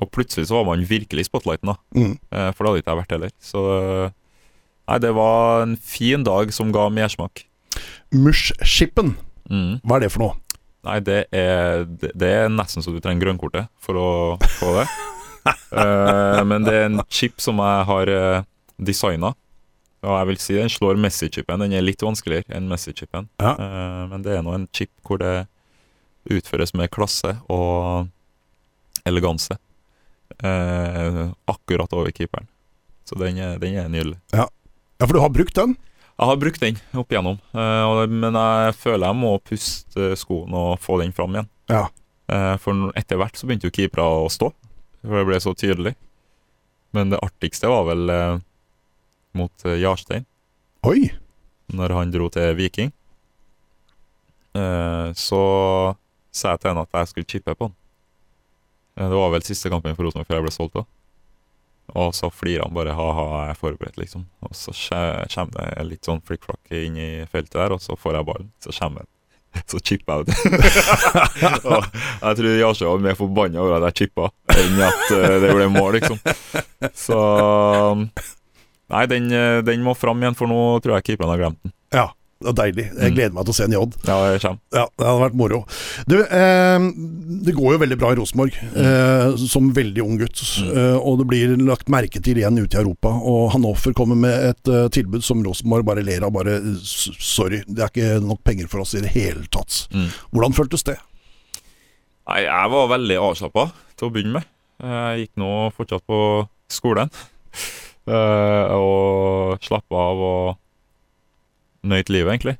Og 0.00 0.08
plutselig 0.14 0.48
så 0.48 0.56
var 0.56 0.70
man 0.70 0.84
virkelig 0.88 1.26
i 1.26 1.28
spotlighten, 1.28 1.72
da. 1.72 1.76
Mm. 1.96 2.14
Eh, 2.32 2.50
for 2.52 2.64
det 2.64 2.70
hadde 2.70 2.82
ikke 2.82 2.92
jeg 2.94 3.00
vært 3.02 3.16
heller. 3.16 3.32
Så 3.42 3.64
Nei, 4.82 4.96
det 4.98 5.12
var 5.14 5.62
en 5.62 5.76
fin 5.78 6.24
dag 6.26 6.50
som 6.52 6.72
ga 6.74 6.88
mersmak. 6.90 7.44
Mushskippen, 8.12 9.14
Mm. 9.50 9.80
hva 9.84 9.96
er 9.96 10.00
det 10.00 10.12
for 10.12 10.22
noe? 10.24 10.34
Nei, 10.84 10.98
det 11.00 11.26
er, 11.32 11.84
det, 11.86 12.28
er 12.28 12.48
nesten 12.50 12.82
så 12.82 12.90
du 12.92 12.98
trenger 13.00 13.26
grønnkortet 13.26 13.68
for 13.78 13.98
å 13.98 14.10
få 14.58 14.76
det. 14.80 14.86
Eh, 15.72 16.40
men 16.46 16.62
det 16.62 16.72
er 16.76 16.84
en 16.86 17.00
chip 17.10 17.40
som 17.42 17.58
jeg 17.58 17.86
har 17.88 18.10
uh, 18.14 18.44
designa. 18.78 19.32
Og 20.02 20.12
jeg 20.14 20.28
vil 20.28 20.38
si 20.38 20.54
den 20.54 20.70
slår 20.70 21.00
Messi-chipen. 21.02 21.62
Den 21.64 21.74
er 21.74 21.82
litt 21.82 22.02
vanskeligere 22.04 22.54
enn 22.54 22.68
Messi-chipen. 22.70 23.26
Ja. 23.42 23.52
Eh, 23.56 24.04
men 24.12 24.22
det 24.22 24.36
er 24.36 24.44
nå 24.46 24.52
en 24.54 24.68
chip 24.74 24.92
hvor 25.02 25.18
det 25.18 25.48
utføres 26.30 26.74
med 26.78 26.92
klasse 26.94 27.32
og 27.50 28.06
eleganse. 29.08 29.56
Eh, 30.38 31.22
akkurat 31.50 31.92
over 31.92 32.10
keeperen. 32.14 32.46
Så 33.04 33.18
den 33.18 33.38
er, 33.42 33.58
den 33.58 33.74
er 33.76 33.88
nydelig. 33.90 34.18
Ja, 34.32 34.46
for 35.02 35.12
du 35.16 35.20
har 35.20 35.32
brukt 35.34 35.54
den? 35.58 35.76
Jeg 36.12 36.28
har 36.28 36.36
brukt 36.38 36.60
den 36.62 36.76
opp 37.00 37.10
igjennom, 37.10 37.38
eh, 37.56 38.06
men 38.12 38.36
jeg 38.38 38.74
føler 38.78 39.08
jeg 39.08 39.18
må 39.18 39.32
puste 39.42 40.12
skoen 40.20 40.52
og 40.54 40.76
få 40.80 41.00
den 41.02 41.12
fram 41.16 41.34
igjen. 41.34 41.48
Ja. 41.72 41.86
Eh, 42.30 42.56
For 42.62 42.92
etter 42.96 43.18
hvert 43.18 43.36
så 43.36 43.48
begynte 43.48 43.66
jo 43.66 43.74
keepere 43.74 44.04
å 44.06 44.28
stå, 44.30 44.52
for 45.02 45.18
det 45.18 45.26
ble 45.26 45.40
så 45.42 45.54
tydelig. 45.58 45.94
Men 46.94 47.10
det 47.10 47.18
artigste 47.24 47.70
var 47.72 47.86
vel 47.88 48.12
mot 49.34 49.64
Jarstein, 49.64 50.26
Oi! 50.86 51.10
når 51.72 51.94
han 51.96 52.10
dro 52.12 52.28
til 52.28 52.54
Viking. 52.58 52.92
Eh, 54.54 55.12
Så 55.16 55.42
sa 56.32 56.52
jeg 56.54 56.60
til 56.62 56.70
henne 56.70 56.84
at 56.86 56.92
jeg 57.00 57.08
skulle 57.10 57.28
chippe 57.32 57.54
på 57.56 57.68
han. 57.68 57.74
Eh, 58.98 59.08
Det 59.08 59.16
var 59.16 59.30
vel 59.34 59.42
siste 59.46 59.70
kampen 59.72 59.96
for 59.96 60.04
Rosenborg 60.08 60.28
før 60.28 60.40
jeg 60.40 60.46
ble 60.48 60.52
solgt. 60.54 60.74
da. 60.74 60.84
Og 61.98 62.14
så 62.16 62.30
flirer 62.32 62.62
han 62.64 62.74
bare 62.76 62.94
ha-ha, 62.96 63.24
jeg 63.46 63.50
er 63.52 63.58
forberedt, 63.58 63.96
liksom. 63.98 64.26
Og 64.46 64.54
så 64.56 64.72
kommer 65.34 65.52
det 65.76 65.86
litt 65.88 66.06
sånn 66.08 66.22
flikkflakk 66.24 66.70
inn 66.78 66.96
i 66.96 67.08
feltet 67.28 67.58
der, 67.58 67.74
og 67.74 67.82
så 67.82 67.96
får 67.98 68.16
jeg 68.20 68.28
ballen. 68.30 68.52
Så 68.62 68.72
kommer 68.78 69.04
han. 69.04 69.10
Så 69.68 69.76
chipper 69.84 70.22
jeg 70.22 70.22
ut. 70.22 70.30
jeg 72.22 72.36
tror 72.38 72.46
Jarse 72.56 72.86
var 72.88 73.02
mer 73.04 73.18
forbanna 73.18 73.60
over 73.60 73.74
at 73.76 73.90
jeg 73.90 74.06
chippa, 74.06 74.30
enn 74.48 74.78
at 74.80 75.10
eh, 75.12 75.34
det 75.42 75.50
ble 75.52 75.66
mål, 75.74 75.98
liksom. 75.98 76.16
Så 76.96 77.18
Nei, 78.92 79.02
den, 79.08 79.28
eh, 79.32 79.58
den 79.64 79.84
må 79.84 79.92
fram 79.96 80.20
igjen, 80.24 80.36
for 80.38 80.48
nå 80.48 80.56
tror 80.84 80.96
jeg 80.98 81.10
keeperen 81.10 81.34
har 81.34 81.42
glemt 81.42 81.60
den. 81.66 81.74
Ja, 82.42 82.50
det 82.50 82.52
er 82.52 82.72
deilig. 82.72 82.84
Jeg 82.92 83.12
Mm. 83.12 83.14
gleder 83.16 83.32
meg 83.36 83.44
til 83.46 83.52
å 83.52 83.56
se 83.56 83.64
en 83.64 83.72
J. 83.72 83.82
Ja, 84.06 84.16
jeg. 84.32 84.40
Ja, 84.72 84.86
det 84.98 85.06
hadde 85.06 85.22
vært 85.22 85.34
moro. 85.38 85.60
Du, 86.08 86.16
eh, 86.22 86.78
det 87.46 87.54
går 87.54 87.72
jo 87.72 87.78
veldig 87.78 87.98
bra 87.98 88.10
i 88.12 88.14
Rosenborg, 88.18 88.52
eh, 88.76 89.36
som 89.48 89.72
veldig 89.72 90.02
ung 90.02 90.18
gutt. 90.18 90.42
Mm. 90.62 90.76
Eh, 90.76 90.96
og 90.98 91.18
det 91.18 91.26
blir 91.28 91.56
lagt 91.66 91.88
merke 91.88 92.20
til 92.22 92.36
igjen 92.36 92.58
ute 92.58 92.74
i 92.74 92.82
Europa. 92.82 93.08
Og 93.22 93.52
Hanoffer 93.52 93.92
kommer 93.94 94.16
med 94.16 94.32
et 94.50 94.68
uh, 94.68 94.88
tilbud 94.88 95.22
som 95.22 95.42
Rosenborg 95.42 95.84
bare 95.84 96.02
ler 96.04 96.22
av. 96.24 96.32
Bare 96.32 96.58
sorry, 96.82 97.62
det 97.68 97.78
er 97.78 97.88
ikke 97.90 98.20
nok 98.26 98.42
penger 98.44 98.68
for 98.68 98.80
oss 98.80 98.94
i 98.94 99.00
det 99.00 99.10
hele 99.14 99.46
tatt. 99.50 99.86
Mm. 99.92 100.08
Hvordan 100.32 100.54
føltes 100.54 100.82
det? 100.84 100.98
Nei, 102.28 102.42
jeg 102.44 102.70
var 102.70 102.88
veldig 102.88 103.16
avslappa 103.18 103.72
til 103.98 104.08
å 104.08 104.12
begynne 104.14 104.32
med. 104.38 104.44
Jeg 104.82 105.26
gikk 105.28 105.36
nå 105.42 105.50
fortsatt 105.76 106.02
på 106.08 106.18
skolen. 106.70 107.10
eh, 108.08 108.66
og 108.74 109.58
slappa 109.62 109.94
av 109.94 110.22
og 110.26 110.56
nøyt 111.86 112.10
livet, 112.12 112.32
egentlig. 112.34 112.56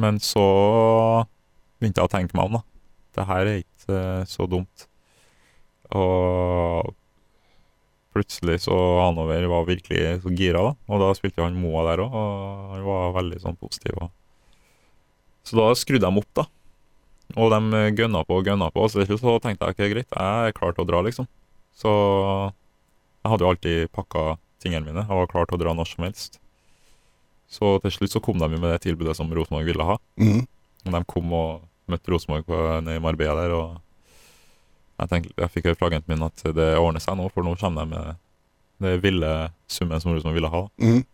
Men 0.00 0.18
så 0.22 0.44
begynte 1.78 2.02
jeg 2.02 2.08
å 2.08 2.12
tenke 2.12 2.36
meg 2.38 2.50
om, 2.50 2.58
da. 2.58 2.64
Det 3.14 3.26
her 3.28 3.46
er 3.46 3.62
ikke 3.62 3.96
eh, 4.00 4.26
så 4.30 4.46
dumt. 4.50 4.86
Og 5.94 6.94
plutselig 8.14 8.60
så 8.64 8.74
Hanover 9.02 9.46
var 9.50 9.66
virkelig 9.68 10.20
så 10.22 10.32
gira, 10.34 10.62
da. 10.70 10.74
Og 10.90 11.02
da 11.02 11.12
spilte 11.18 11.42
han 11.42 11.58
Moa 11.58 11.84
der 11.90 12.04
òg, 12.04 12.14
og 12.14 12.74
han 12.74 12.84
var 12.86 13.16
veldig 13.18 13.40
sånn 13.42 13.58
positiv. 13.60 13.98
Og... 14.02 14.12
Så 15.46 15.58
da 15.58 15.70
skrudde 15.78 16.06
de 16.06 16.22
opp, 16.22 16.30
da. 16.38 16.46
Og 17.40 17.50
de 17.50 17.82
gønna 17.96 18.22
på 18.26 18.38
og 18.38 18.46
gønna 18.46 18.68
på, 18.70 18.86
slutt 18.92 19.10
så 19.18 19.38
tenkte 19.42 19.70
jeg 19.70 19.74
ikke 19.74 19.92
greit, 19.94 20.10
jeg 20.12 20.50
er 20.50 20.56
klar 20.56 20.74
til 20.76 20.84
å 20.84 20.88
dra, 20.88 21.00
liksom. 21.06 21.26
Så 21.74 21.90
jeg 21.90 23.32
hadde 23.32 23.46
jo 23.46 23.50
alltid 23.50 23.92
pakka 23.96 24.34
tingene 24.62 24.86
mine, 24.86 25.06
jeg 25.06 25.18
var 25.18 25.30
klar 25.30 25.48
til 25.48 25.56
å 25.56 25.62
dra 25.62 25.74
når 25.74 25.90
som 25.90 26.06
helst. 26.06 26.38
Så 27.50 27.80
til 27.82 27.90
slutt 27.94 28.10
så 28.14 28.20
kom 28.24 28.38
de 28.40 28.48
jo 28.50 28.58
med 28.58 28.70
det 28.72 28.80
tilbudet 28.86 29.14
som 29.16 29.30
Rosenborg 29.32 29.64
ville 29.68 29.84
ha. 29.84 29.96
Mm. 30.18 30.46
De 30.84 31.04
kom 31.08 31.32
og 31.32 31.62
møtte 31.88 32.10
Rosenborg 32.12 32.44
på- 32.48 32.82
nede 32.82 32.96
i 32.96 33.02
Marbella 33.04 33.34
der, 33.44 33.52
og 33.54 33.80
jeg, 34.98 35.08
tenkte, 35.10 35.34
jeg 35.42 35.50
fikk 35.50 35.64
høre 35.68 35.76
fra 35.78 35.86
agenten 35.90 36.08
min 36.14 36.22
at 36.26 36.42
det 36.54 36.70
ordner 36.78 37.00
seg 37.00 37.16
nå, 37.18 37.28
for 37.32 37.42
nå 37.46 37.54
kommer 37.60 37.84
de 37.84 37.90
med 37.94 38.16
det 38.84 38.96
ville 39.02 39.50
summen 39.70 40.00
som 40.02 40.12
Rosenborg 40.12 40.34
ville 40.34 40.50
ha. 40.50 40.62
Mm. 40.82 41.04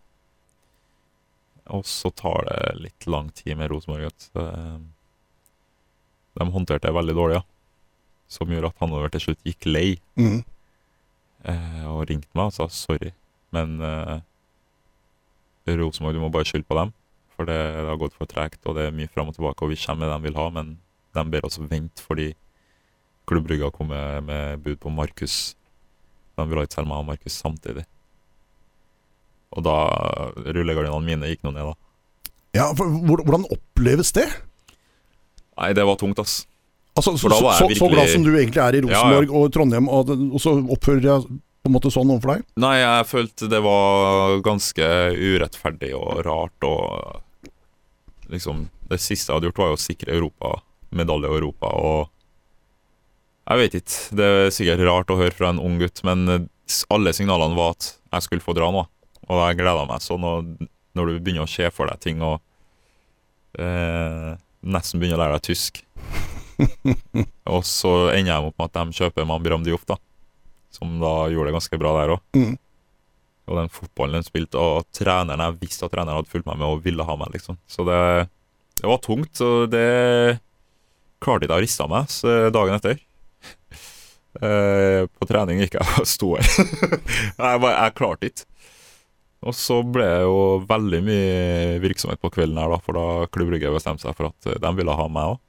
Og 1.70 1.84
så 1.86 2.10
tar 2.16 2.46
det 2.48 2.80
litt 2.82 3.06
lang 3.06 3.28
tid 3.36 3.56
med 3.56 3.70
Rosenborg. 3.70 4.10
eh, 4.34 4.78
De 6.38 6.46
håndterte 6.46 6.86
det 6.88 6.94
veldig 6.94 7.14
dårlig, 7.14 7.34
ja. 7.34 7.42
Som 8.30 8.48
gjorde 8.48 8.70
at 8.70 8.78
Hanover 8.80 9.10
til 9.10 9.20
slutt 9.20 9.44
gikk 9.44 9.66
lei 9.66 10.00
Mm. 10.16 10.44
eh, 11.44 11.84
og 11.86 12.06
ringte 12.08 12.28
meg 12.34 12.46
og 12.46 12.52
sa 12.52 12.66
sorry, 12.68 13.12
men 13.52 13.80
eh, 13.80 14.20
Rosenborg, 15.78 16.16
du 16.16 16.22
må 16.22 16.30
bare 16.35 16.48
skylde 16.48 16.68
på 16.68 16.78
dem. 16.78 16.92
For 17.37 17.48
det, 17.48 17.56
det 17.56 17.88
har 17.88 18.00
gått 18.00 18.16
for 18.18 18.28
tregt, 18.28 18.61
og 18.68 18.76
det 18.76 18.88
er 18.88 18.96
mye 18.96 19.11
fram 19.12 19.30
og 19.30 19.37
tilbake, 19.37 19.64
og 19.64 19.72
vi 19.72 19.78
kommer 19.80 20.04
med 20.04 20.11
det 20.11 20.18
de 20.18 20.28
vil 20.28 20.40
ha, 20.40 20.48
men 20.59 20.74
de 21.16 21.24
ber 21.33 21.46
oss 21.48 21.59
vente 21.62 22.04
fordi 22.04 22.33
Klubb 23.30 23.46
Brygge 23.46 23.70
kom 23.74 23.90
med, 23.92 24.26
med 24.26 24.61
bud 24.64 24.80
på 24.83 24.90
Markus. 24.90 25.54
De 26.37 26.46
vil 26.48 26.59
ha 26.59 26.66
ikke 26.66 26.78
selge 26.78 26.90
meg 26.90 27.02
og 27.02 27.09
Markus 27.12 27.38
samtidig. 27.38 27.85
Og 29.54 29.64
da 29.66 29.76
Rullegardinene 30.50 31.06
mine 31.06 31.30
gikk 31.30 31.44
nå 31.46 31.54
ned, 31.54 31.70
da. 31.70 32.30
Ja, 32.56 32.70
for 32.74 32.90
Hvordan 32.90 33.46
oppleves 33.54 34.11
det? 34.16 34.26
Nei, 35.61 35.70
det 35.76 35.85
var 35.87 35.98
tungt, 36.00 36.18
ass. 36.22 36.42
Altså, 36.98 37.14
så, 37.16 37.30
så, 37.30 37.68
jeg 37.70 37.78
så 37.78 37.88
glad 37.88 38.11
som 38.11 38.24
du 38.26 38.33
egentlig 38.35 38.61
er 38.62 38.76
i 38.76 38.83
Rosenborg 38.83 39.35
og 39.38 39.52
Trondheim, 39.54 39.88
og, 39.88 40.11
og 40.11 40.42
så 40.42 40.56
oppfører 40.59 41.06
jeg 41.06 41.38
på 41.60 41.68
en 41.68 41.74
måte 41.76 41.92
sånn 41.92 42.10
overfor 42.12 42.34
deg? 42.34 42.46
Nei, 42.62 42.76
jeg 42.80 43.08
følte 43.10 43.48
det 43.52 43.60
var 43.64 44.38
ganske 44.44 44.86
urettferdig 45.16 45.92
og 45.98 46.22
rart 46.28 46.68
og 46.68 47.26
Liksom, 48.30 48.68
det 48.86 49.00
siste 49.02 49.32
jeg 49.32 49.40
hadde 49.40 49.48
gjort, 49.48 49.58
var 49.58 49.70
jo 49.72 49.74
å 49.74 49.80
sikre 49.82 50.12
Europa, 50.14 50.52
medalje 50.94 51.26
i 51.26 51.34
Europa, 51.34 51.72
og 51.74 52.10
Jeg 53.50 53.58
vet 53.58 53.74
ikke. 53.74 53.96
Det 54.14 54.26
er 54.30 54.52
sikkert 54.54 54.84
rart 54.86 55.10
å 55.10 55.16
høre 55.18 55.34
fra 55.34 55.48
en 55.50 55.58
ung 55.58 55.80
gutt, 55.80 56.04
men 56.06 56.46
alle 56.94 57.10
signalene 57.16 57.58
var 57.58 57.72
at 57.74 57.88
jeg 58.12 58.26
skulle 58.26 58.44
få 58.44 58.54
dra 58.54 58.68
nå. 58.70 58.84
Og 59.26 59.40
jeg 59.42 59.58
gleda 59.58 59.88
meg 59.88 60.04
sånn. 60.04 60.22
Og 60.22 60.68
når 60.94 61.10
du 61.10 61.18
begynner 61.18 61.48
å 61.48 61.50
se 61.50 61.66
for 61.74 61.90
deg 61.90 61.98
ting 62.04 62.22
og 62.22 62.36
eh, 63.58 64.30
nesten 64.62 65.02
begynner 65.02 65.18
å 65.18 65.22
lære 65.24 65.38
deg 65.38 65.46
tysk 65.48 65.82
Og 67.54 67.64
så 67.66 67.92
ender 68.12 68.34
jeg 68.34 68.50
opp 68.50 68.58
med 68.60 68.68
at 68.68 68.76
de 68.76 68.98
kjøper 69.00 69.26
Mambiram 69.26 69.64
Diof, 69.64 69.86
da. 69.88 69.96
Som 70.70 70.98
da 71.02 71.14
gjorde 71.33 71.50
det 71.50 71.56
ganske 71.59 71.80
bra 71.80 71.94
der 71.98 72.14
òg. 72.16 72.20
Mm. 72.38 72.54
Og 73.50 73.59
den 73.59 73.72
fotballen 73.74 74.22
de 74.22 74.28
spilte, 74.30 74.61
og 74.62 74.87
treneren 74.94 75.42
Jeg 75.42 75.59
visste 75.64 75.87
at 75.88 75.94
treneren 75.94 76.20
hadde 76.20 76.30
fulgt 76.30 76.46
meg 76.46 76.61
med 76.61 76.68
og 76.68 76.85
ville 76.85 77.06
ha 77.06 77.16
meg, 77.18 77.33
liksom. 77.35 77.59
Så 77.66 77.87
det, 77.88 77.98
det 78.78 78.87
var 78.87 79.00
tungt, 79.02 79.40
og 79.42 79.70
det 79.72 79.87
klarte 81.20 81.44
ikke 81.44 81.56
jeg 81.56 81.62
å 81.62 81.64
riste 81.66 81.87
av 81.87 81.90
meg 81.92 82.12
så 82.12 82.37
dagen 82.54 82.78
etter. 82.78 83.00
Eh, 84.30 85.09
på 85.11 85.26
trening 85.26 85.59
gikk 85.59 85.72
jeg 85.74 85.98
og 85.98 86.06
sto 86.06 86.28
her. 86.38 86.46
jeg, 86.46 87.35
bare, 87.35 87.72
jeg 87.74 87.94
klarte 87.98 88.28
ikke. 88.28 88.44
Og 89.42 89.56
så 89.59 89.80
ble 89.83 90.04
det 90.06 90.20
jo 90.22 90.37
veldig 90.70 91.00
mye 91.02 91.78
virksomhet 91.83 92.20
på 92.22 92.30
kvelden 92.37 92.61
her, 92.61 92.70
da, 92.70 92.78
for 92.85 92.94
da 92.94 93.26
Klubb 93.35 93.50
Brygge 93.50 93.72
bestemte 93.74 94.04
seg 94.06 94.14
for 94.14 94.28
at 94.28 94.46
eh, 94.52 94.61
de 94.62 94.70
ville 94.78 94.94
ha 95.00 95.06
meg 95.11 95.33
òg. 95.33 95.40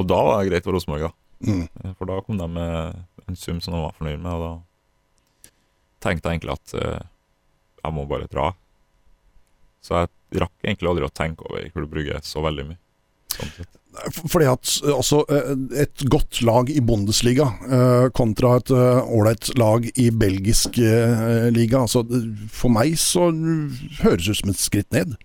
Og 0.00 0.08
da 0.08 0.20
var 0.24 0.40
det 0.40 0.48
greit 0.48 0.64
for 0.64 0.72
Rosenborg, 0.78 1.10
da. 1.10 1.12
Mm. 1.44 1.64
Eh, 1.68 1.92
For 1.98 2.08
da 2.08 2.20
kom 2.24 2.38
de 2.40 2.48
med 2.56 3.02
en 3.28 3.38
sum 3.38 3.60
som 3.62 3.76
de 3.76 3.82
var 3.82 3.96
fornøyd 3.98 4.20
med, 4.22 4.32
og 4.32 4.42
da 4.44 5.52
tenkte 6.02 6.28
jeg 6.28 6.40
egentlig 6.40 6.56
at 6.56 6.74
eh, 6.78 7.04
jeg 7.82 7.96
må 7.96 8.06
bare 8.10 8.30
dra. 8.30 8.52
Så 9.82 9.98
jeg 9.98 10.42
rakk 10.42 10.66
egentlig 10.66 10.90
aldri 10.90 11.06
å 11.06 11.14
tenke 11.14 11.46
over 11.48 11.68
hvor 11.72 11.84
du 11.84 11.90
bruker 11.90 12.22
så 12.26 12.42
veldig 12.44 12.66
mye. 12.70 12.80
Sånn 13.32 13.52
Fordi 14.32 14.48
at 14.48 14.70
altså, 14.88 15.22
eh, 15.32 15.50
et 15.84 16.04
godt 16.12 16.40
lag 16.46 16.70
i 16.72 16.80
Bundesliga 16.84 17.48
eh, 17.66 18.06
kontra 18.16 18.54
et 18.60 18.72
eh, 18.72 19.00
ålreit 19.04 19.50
lag 19.60 19.88
i 20.00 20.08
belgisk 20.10 20.78
liga 21.52 21.82
altså, 21.82 22.04
For 22.52 22.72
meg 22.72 22.96
så 23.00 23.30
høres 24.02 24.30
ut 24.30 24.40
som 24.42 24.52
et 24.52 24.60
skritt 24.62 24.90
ned. 24.94 25.16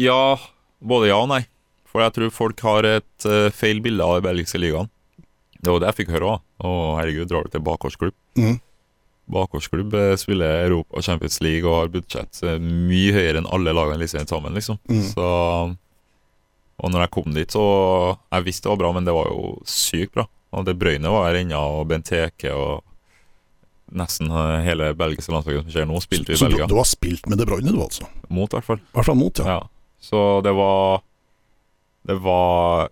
Ja, 0.00 0.38
både 0.78 1.10
ja 1.10 1.20
og 1.22 1.30
nei. 1.32 1.44
For 1.90 2.04
jeg 2.04 2.14
tror 2.16 2.32
folk 2.32 2.62
har 2.64 2.86
et 2.88 3.26
feil 3.52 3.82
bilde 3.84 4.04
av 4.04 4.18
den 4.18 4.30
belgiske 4.30 4.60
ligaen. 4.62 4.88
Det 5.62 5.70
var 5.70 5.80
det 5.82 5.90
jeg 5.92 5.98
fikk 6.02 6.12
høre 6.16 6.30
òg. 6.34 6.40
Å, 6.66 6.70
herregud, 6.98 7.28
drar 7.30 7.46
du 7.46 7.52
til 7.54 7.62
bakgårdsklubb? 7.62 8.14
Mm. 8.40 8.56
Bakgårdsklubb 9.32 9.94
eh, 9.94 10.14
spiller 10.18 10.64
Europa 10.66 11.02
Champions 11.06 11.38
League 11.44 11.68
og 11.70 11.76
har 11.78 11.92
budsjett 11.94 12.40
eh, 12.42 12.58
mye 12.62 13.12
høyere 13.14 13.38
enn 13.42 13.46
alle 13.54 13.74
lagene 13.76 13.94
i 13.94 14.02
Eliteserien 14.02 14.26
sammen, 14.30 14.56
liksom. 14.58 14.80
Mm. 14.90 15.04
Så 15.12 15.26
Og 16.82 16.90
når 16.90 17.04
jeg 17.04 17.12
kom 17.14 17.34
dit, 17.36 17.50
så 17.54 17.62
Jeg 18.32 18.46
visste 18.48 18.66
det 18.66 18.72
var 18.74 18.80
bra, 18.82 18.90
men 18.96 19.06
det 19.06 19.14
var 19.14 19.28
jo 19.30 19.52
sykt 19.68 20.16
bra. 20.16 20.26
Og 20.52 20.66
det 20.66 20.74
Brøyne 20.80 21.08
var 21.14 21.28
her 21.30 21.38
ennå, 21.44 21.60
og 21.78 21.86
Benteke 21.88 22.50
og 22.52 22.82
nesten 23.92 24.28
eh, 24.32 24.58
hele 24.66 24.90
belgiske 24.98 25.32
landslaget 25.32 25.62
som 25.66 25.72
skjer 25.76 25.86
nå, 25.88 26.00
spilte 26.02 26.32
i 26.34 26.36
Så 26.40 26.48
du, 26.48 26.56
Belgia. 26.56 26.66
du 26.68 26.76
har 26.80 26.88
spilt 26.88 27.26
med 27.30 27.38
De 27.38 27.46
Bruyne, 27.48 27.70
du 27.72 27.80
altså? 27.84 28.08
Mot, 28.28 28.50
i 28.50 28.56
hvert 28.58 28.66
fall. 28.66 28.82
Hvert 28.96 29.08
fall 29.08 29.20
mot, 29.20 29.38
ja. 29.38 29.58
Ja. 29.60 29.60
Så 30.02 30.18
det 30.42 30.50
var 30.58 31.02
Det 32.08 32.16
var 32.24 32.88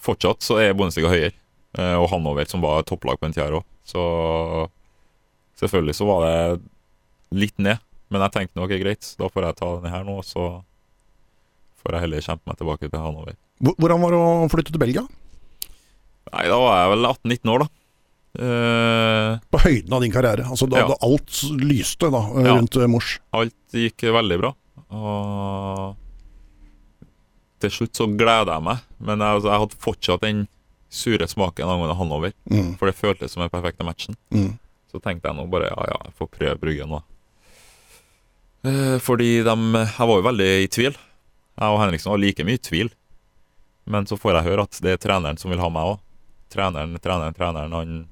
Fortsatt 0.00 0.42
så 0.42 0.56
er 0.58 0.72
Bundesliga 0.74 1.10
høyere. 1.12 1.36
Eh, 1.78 1.94
og 2.00 2.08
Hanover, 2.10 2.48
som 2.50 2.62
var 2.64 2.82
topplag 2.88 3.20
på 3.20 3.28
den 3.28 3.36
tida 3.36 3.50
òg. 3.60 3.64
Så 3.86 4.02
selvfølgelig 5.60 5.94
så 6.00 6.06
var 6.08 6.24
det 6.26 6.60
litt 7.44 7.58
ned. 7.62 7.78
Men 8.10 8.24
jeg 8.26 8.34
tenkte 8.34 8.58
nå, 8.58 8.64
ok, 8.66 8.74
greit, 8.82 9.06
da 9.20 9.28
får 9.30 9.46
jeg 9.46 9.58
ta 9.60 9.68
den 9.84 9.92
her 9.92 10.02
nå, 10.06 10.16
og 10.18 10.26
så 10.26 10.46
får 11.80 11.94
jeg 11.94 12.04
heller 12.06 12.24
kjempe 12.26 12.50
meg 12.50 12.58
tilbake 12.58 12.88
til 12.90 12.98
Hanover. 13.04 13.36
Hvordan 13.62 14.00
var 14.02 14.10
det 14.16 14.18
å 14.24 14.48
flytte 14.50 14.72
til 14.74 14.82
Belgia? 14.82 15.04
Nei, 16.30 16.46
da 16.50 16.58
var 16.58 16.74
jeg 16.80 16.90
vel 16.94 17.06
18-19 17.12 17.52
år, 17.54 17.62
da. 17.64 17.70
Uh, 18.30 19.38
På 19.50 19.58
høyden 19.64 19.94
av 19.96 20.02
din 20.04 20.12
karriere. 20.14 20.44
Altså 20.46 20.68
da, 20.70 20.84
Ja. 20.84 20.88
da 20.92 20.96
alt 21.02 21.40
lyste 21.66 22.10
da, 22.14 22.20
rundt 22.30 22.46
Ja. 22.46 22.54
rundt 22.58 22.76
eh, 22.78 22.86
Mors. 22.86 23.18
alt 23.34 23.54
gikk 23.74 24.04
veldig 24.14 24.38
bra. 24.38 24.52
Og 24.90 25.96
til 27.60 27.70
slutt 27.74 27.94
så 27.98 28.06
gleda 28.16 28.54
jeg 28.56 28.62
meg, 28.64 28.78
men 29.00 29.18
jeg, 29.18 29.34
altså, 29.36 29.50
jeg 29.50 29.60
hadde 29.64 29.80
fortsatt 29.82 30.20
den 30.24 30.44
sure 30.90 31.28
smaken 31.28 31.68
angående 31.70 31.94
Hanover. 31.94 32.34
Mm. 32.50 32.74
For 32.80 32.90
det 32.90 32.98
føltes 32.98 33.32
som 33.32 33.44
den 33.44 33.52
perfekte 33.52 33.86
matchen. 33.86 34.18
Mm. 34.34 34.58
Så 34.90 34.98
tenkte 34.98 35.30
jeg 35.30 35.38
nå 35.38 35.46
bare 35.50 35.70
ja, 35.70 35.86
ja, 35.92 35.98
jeg 36.08 36.16
får 36.18 36.30
prøve 36.34 36.58
Bryggen, 36.60 36.96
da. 36.96 37.02
Eh, 38.66 38.98
fordi 39.00 39.42
de 39.46 39.54
Jeg 39.78 40.08
var 40.10 40.16
jo 40.16 40.26
veldig 40.26 40.50
i 40.64 40.68
tvil. 40.68 40.98
Jeg 41.60 41.68
og 41.68 41.80
Henriksen 41.80 42.10
var 42.10 42.18
like 42.20 42.44
mye 42.44 42.58
i 42.58 42.64
tvil. 42.68 42.90
Men 43.90 44.06
så 44.06 44.18
får 44.18 44.38
jeg 44.38 44.48
høre 44.50 44.66
at 44.66 44.80
det 44.82 44.96
er 44.96 45.02
treneren 45.02 45.38
som 45.38 45.50
vil 45.50 45.62
ha 45.62 45.70
meg 45.72 45.94
òg. 45.94 46.00
Treneren, 46.50 46.98
treneren, 46.98 47.34
treneren, 47.34 47.72
han 47.72 48.08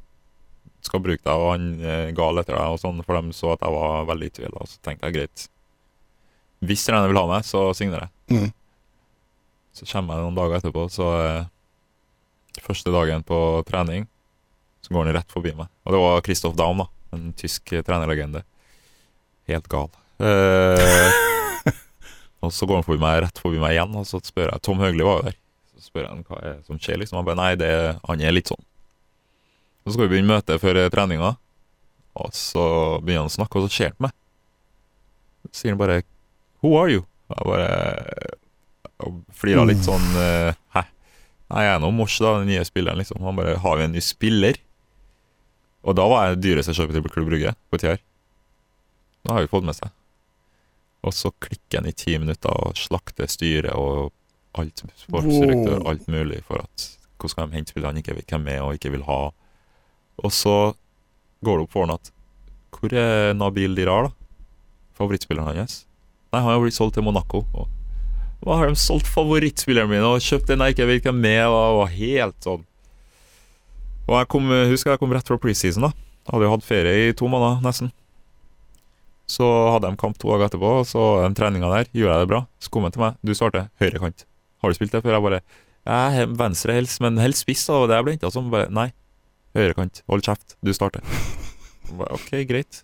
skal 0.86 1.02
bruke 1.02 1.24
deg, 1.24 1.34
og 1.34 1.50
han 1.52 1.66
er 1.82 2.12
gal 2.16 2.38
etter 2.38 2.54
deg, 2.54 2.74
og 2.74 2.78
sånn, 2.80 3.02
for 3.02 3.18
de 3.18 3.34
så 3.34 3.52
at 3.56 3.64
jeg 3.66 3.74
var 3.74 4.06
veldig 4.08 4.28
i 4.28 4.34
tvil. 4.38 4.54
Og 4.54 4.70
så 4.70 4.78
tenkte 4.86 5.08
jeg 5.08 5.16
greit. 5.16 5.46
Hvis 6.64 6.86
treneren 6.86 7.10
vil 7.10 7.20
ha 7.20 7.26
meg, 7.30 7.46
så 7.46 7.68
signerer 7.76 8.06
jeg. 8.06 8.38
Mm. 8.38 8.52
Så 9.78 9.86
kommer 9.90 10.16
jeg 10.16 10.26
noen 10.26 10.38
dager 10.38 10.58
etterpå, 10.58 10.86
så 10.90 11.08
eh, 11.18 11.48
Første 12.64 12.92
dagen 12.94 13.24
på 13.26 13.38
trening, 13.68 14.06
så 14.84 14.94
går 14.94 15.08
han 15.08 15.16
rett 15.18 15.32
forbi 15.32 15.54
meg. 15.56 15.70
Og 15.84 15.94
det 15.94 16.02
var 16.02 16.22
Christoph 16.26 16.56
Daum, 16.58 16.84
da. 16.84 16.88
En 17.16 17.32
tysk 17.36 17.72
eh, 17.72 17.84
trenerlegende. 17.86 18.44
Helt 19.48 19.68
gal. 19.72 19.90
Eh, 20.18 21.18
og 22.44 22.52
så 22.54 22.68
går 22.68 22.80
han 22.80 22.86
forbi 22.86 23.02
meg, 23.02 23.22
rett 23.24 23.42
forbi 23.42 23.60
meg 23.62 23.76
igjen, 23.76 23.96
og 23.98 24.06
så 24.08 24.20
spør 24.24 24.52
jeg 24.52 24.64
Tom 24.66 24.82
Høgli 24.82 25.06
var 25.06 25.20
jo 25.20 25.28
der. 25.30 25.38
Så 25.74 25.90
spør 25.92 26.08
han 26.10 26.24
hva 26.28 26.40
er 26.42 26.58
som 26.66 26.80
skjer, 26.80 27.00
liksom. 27.02 27.20
Han 27.20 27.28
bare 27.28 27.40
nei, 27.40 27.52
det, 27.60 27.72
han 28.08 28.24
er 28.24 28.34
litt 28.34 28.50
sånn. 28.50 28.64
Så 29.84 29.94
skal 29.94 30.06
vi 30.06 30.16
begynne 30.16 30.34
møtet 30.34 30.60
før 30.60 30.82
eh, 30.82 30.90
treninga, 30.92 31.34
og 32.18 32.34
så 32.34 32.64
begynner 33.00 33.26
han 33.26 33.32
å 33.32 33.36
snakke, 33.38 33.60
og 33.60 33.68
så 33.68 33.76
ser 33.76 33.92
han 33.92 33.98
på 33.98 34.08
meg. 34.08 34.16
Så 35.48 35.62
sier 35.62 35.72
han 35.72 35.80
bare 35.80 36.02
Who 36.60 36.74
are 36.76 36.90
you? 36.90 37.04
Og 37.28 37.36
jeg 37.38 37.46
bare 37.52 38.36
flirer 39.38 39.68
litt 39.68 39.84
sånn 39.84 40.04
eh? 40.18 40.56
Nei, 41.48 41.62
jeg 41.64 41.74
er 41.74 41.80
nå 41.80 41.90
Mors, 41.96 42.16
da, 42.20 42.34
den 42.40 42.50
nye 42.50 42.64
spilleren, 42.68 43.00
liksom. 43.00 43.22
Han 43.24 43.38
bare 43.38 43.56
Har 43.62 43.78
vi 43.80 43.86
en 43.86 43.94
ny 43.96 44.02
spiller? 44.04 44.58
Og 45.88 45.96
da 45.96 46.04
var 46.10 46.26
jeg 46.28 46.42
dyreste 46.44 46.74
kjøpet 46.76 46.98
til 46.98 47.08
Klubb 47.12 47.30
Brygge 47.30 47.54
på 47.70 47.80
TR. 47.80 48.00
Det 49.24 49.32
har 49.32 49.44
vi 49.44 49.50
fått 49.50 49.64
med 49.64 49.76
seg. 49.78 49.92
Og 51.06 51.14
så 51.14 51.30
klikker 51.40 51.80
han 51.80 51.88
i 51.88 51.94
ti 51.96 52.16
minutter 52.18 52.52
og 52.52 52.76
slakter 52.76 53.30
styret 53.30 53.72
og 53.78 54.10
alt 54.58 54.82
sportsdirektør, 54.98 55.84
alt 55.86 56.08
mulig, 56.10 56.42
for 56.46 56.64
at 56.64 56.86
hvordan 57.18 57.32
skal 57.32 57.48
de 57.48 57.58
hente 57.58 57.72
spillere 57.72 57.92
han 57.92 58.00
ikke 58.02 58.16
vet 58.18 58.34
hvem 58.34 58.48
er 58.50 58.62
og 58.64 58.76
ikke 58.76 58.92
vil 58.94 59.06
ha? 59.06 59.18
Og 60.18 60.34
så 60.34 60.56
går 61.46 61.60
det 61.60 61.66
opp 61.66 61.74
for 61.74 61.86
han 61.86 61.94
at 61.94 62.12
Hvor 62.74 62.92
er 62.92 63.32
Nabil 63.34 63.74
Dirar, 63.78 64.10
da? 64.10 64.12
Favorittspilleren 64.98 65.56
hans? 65.56 65.84
Nei, 66.32 66.42
han 66.42 66.50
har 66.52 66.60
blitt 66.60 66.76
solgt 66.76 66.98
til 66.98 67.06
Monaco. 67.06 67.44
Og 67.54 67.70
hva 68.44 68.56
har 68.60 68.70
de 68.70 68.78
solgt 68.78 69.08
favorittspilleren 69.10 69.90
min 69.90 70.04
og 70.06 70.22
kjøpt 70.22 70.52
en 70.54 70.62
jeg 70.64 70.76
ikke 70.76 70.88
vet 70.88 71.06
hvem 71.08 71.24
er? 71.26 71.46
Og 71.50 71.82
og 71.82 71.88
helt 71.90 72.36
sånn 72.44 72.64
Og 74.08 74.14
jeg 74.14 74.28
kom, 74.32 74.52
husker 74.70 74.94
jeg 74.94 75.00
kom 75.02 75.12
rett 75.12 75.28
fra 75.28 75.40
preseason, 75.42 75.88
da. 75.88 75.90
Jeg 76.28 76.32
hadde 76.34 76.46
jo 76.46 76.52
hatt 76.54 76.64
ferie 76.64 77.08
i 77.08 77.16
to 77.16 77.28
måneder, 77.28 77.58
nesten. 77.64 77.90
Så 79.28 79.44
hadde 79.74 79.90
de 79.90 80.00
kamp 80.00 80.16
to 80.16 80.30
dager 80.32 80.46
etterpå, 80.48 80.70
og 80.80 80.86
så 80.88 81.02
den 81.20 81.36
treninga 81.36 81.68
der, 81.68 81.90
gjorde 81.92 82.14
jeg 82.14 82.24
det 82.24 82.30
bra. 82.30 82.40
Så 82.62 82.72
kom 82.72 82.86
han 82.86 82.94
til 82.94 83.02
meg. 83.04 83.18
Du 83.20 83.34
starter 83.36 83.68
høyrekant. 83.82 84.24
Har 84.62 84.72
du 84.72 84.78
spilt 84.78 84.94
det 84.96 85.02
før? 85.04 85.18
Jeg 85.18 85.26
bare 85.26 85.42
Ja, 85.88 86.24
venstre 86.36 86.74
helst, 86.76 87.00
men 87.04 87.20
helst 87.20 87.44
spiss, 87.44 87.66
da. 87.68 87.82
Det 87.88 87.98
jeg 87.98 88.06
ble 88.06 88.14
henta 88.16 88.30
som. 88.32 88.48
Bare 88.52 88.68
nei. 88.72 88.88
Høyrekant. 89.56 90.02
Hold 90.08 90.24
kjeft. 90.24 90.56
Du 90.64 90.72
starter. 90.76 91.04
Jeg 91.88 91.96
Bare, 92.00 92.16
ok, 92.16 92.32
greit. 92.48 92.82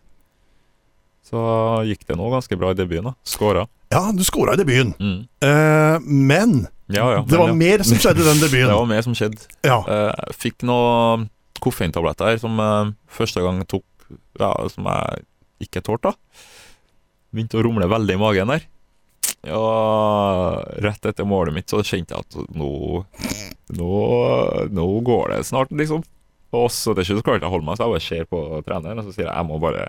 Så 1.25 1.40
gikk 1.88 2.05
det 2.09 2.17
nå 2.21 2.29
ganske 2.33 2.57
bra 2.61 2.73
i 2.73 2.79
debuten, 2.79 3.09
da. 3.11 3.17
Skåra. 3.29 3.64
Ja, 3.94 4.09
du 4.12 4.24
skåra 4.26 4.57
i 4.57 4.59
debuten. 4.59 4.94
Mm. 4.98 5.20
uh, 5.44 6.00
men 6.02 6.66
Ja, 6.87 7.07
ja. 7.14 7.20
det 7.28 7.38
var 7.38 7.52
men, 7.52 7.61
ja. 7.62 7.76
mer 7.78 7.85
som 7.87 8.00
skjedde 8.02 8.24
i 8.24 8.26
den 8.26 8.42
Det 8.50 8.66
var 8.66 8.90
mer 8.90 9.02
som 9.07 9.14
skjedde. 9.14 9.46
Ja. 9.62 9.78
Uh, 9.87 10.35
fikk 10.35 10.66
noen 10.66 11.28
koffeintabletter 11.62 12.40
som 12.42 12.59
uh, 12.61 12.90
første 13.09 13.44
gang 13.44 13.62
tok 13.70 13.87
Ja, 14.40 14.52
som 14.68 14.90
jeg 14.90 15.24
ikke 15.64 15.85
tålte. 15.87 16.12
Begynte 17.35 17.61
å 17.61 17.64
rumle 17.64 17.87
veldig 17.90 18.16
i 18.16 18.20
magen 18.20 18.50
der. 18.52 18.66
Ja, 19.44 19.61
rett 20.83 21.07
etter 21.07 21.26
målet 21.28 21.54
mitt 21.54 21.70
så 21.72 21.83
kjente 21.85 22.16
jeg 22.16 22.24
at 22.24 22.57
nå 22.57 23.04
Nå, 23.74 23.92
nå 24.76 24.85
går 25.07 25.33
det 25.33 25.38
snart, 25.48 25.70
liksom. 25.72 26.02
Og 26.54 26.66
så 26.70 26.92
til 26.98 27.07
slutt 27.09 27.24
klarte 27.26 27.46
jeg 27.46 27.48
å 27.48 27.54
holde 27.54 27.66
meg, 27.66 27.78
så 27.78 27.87
jeg 27.87 27.94
bare 27.94 28.04
ser 28.04 28.26
på 28.28 28.40
treneren 28.66 29.00
og 29.00 29.07
så 29.09 29.14
sier 29.14 29.26
jeg 29.26 29.35
jeg 29.35 29.48
må 29.48 29.57
bare 29.62 29.87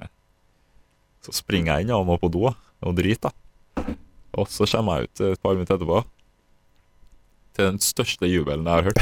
Så 1.25 1.35
springer 1.35 1.75
jeg 1.75 1.85
inn 1.85 1.95
og 1.97 2.07
må 2.07 2.15
på 2.21 2.31
do 2.31 2.47
og 2.49 2.95
drite. 2.97 3.29
da. 3.29 3.44
Og 4.35 4.49
så 4.51 4.67
kommer 4.67 4.99
jeg 4.99 5.09
ut 5.09 5.23
et 5.29 5.41
par 5.43 5.55
minutter 5.55 5.77
etterpå 5.77 6.03
til 7.55 7.69
den 7.71 7.79
største 7.83 8.27
jubelen 8.27 8.67
jeg 8.67 8.81
har 8.81 8.89
hørt. 8.89 9.01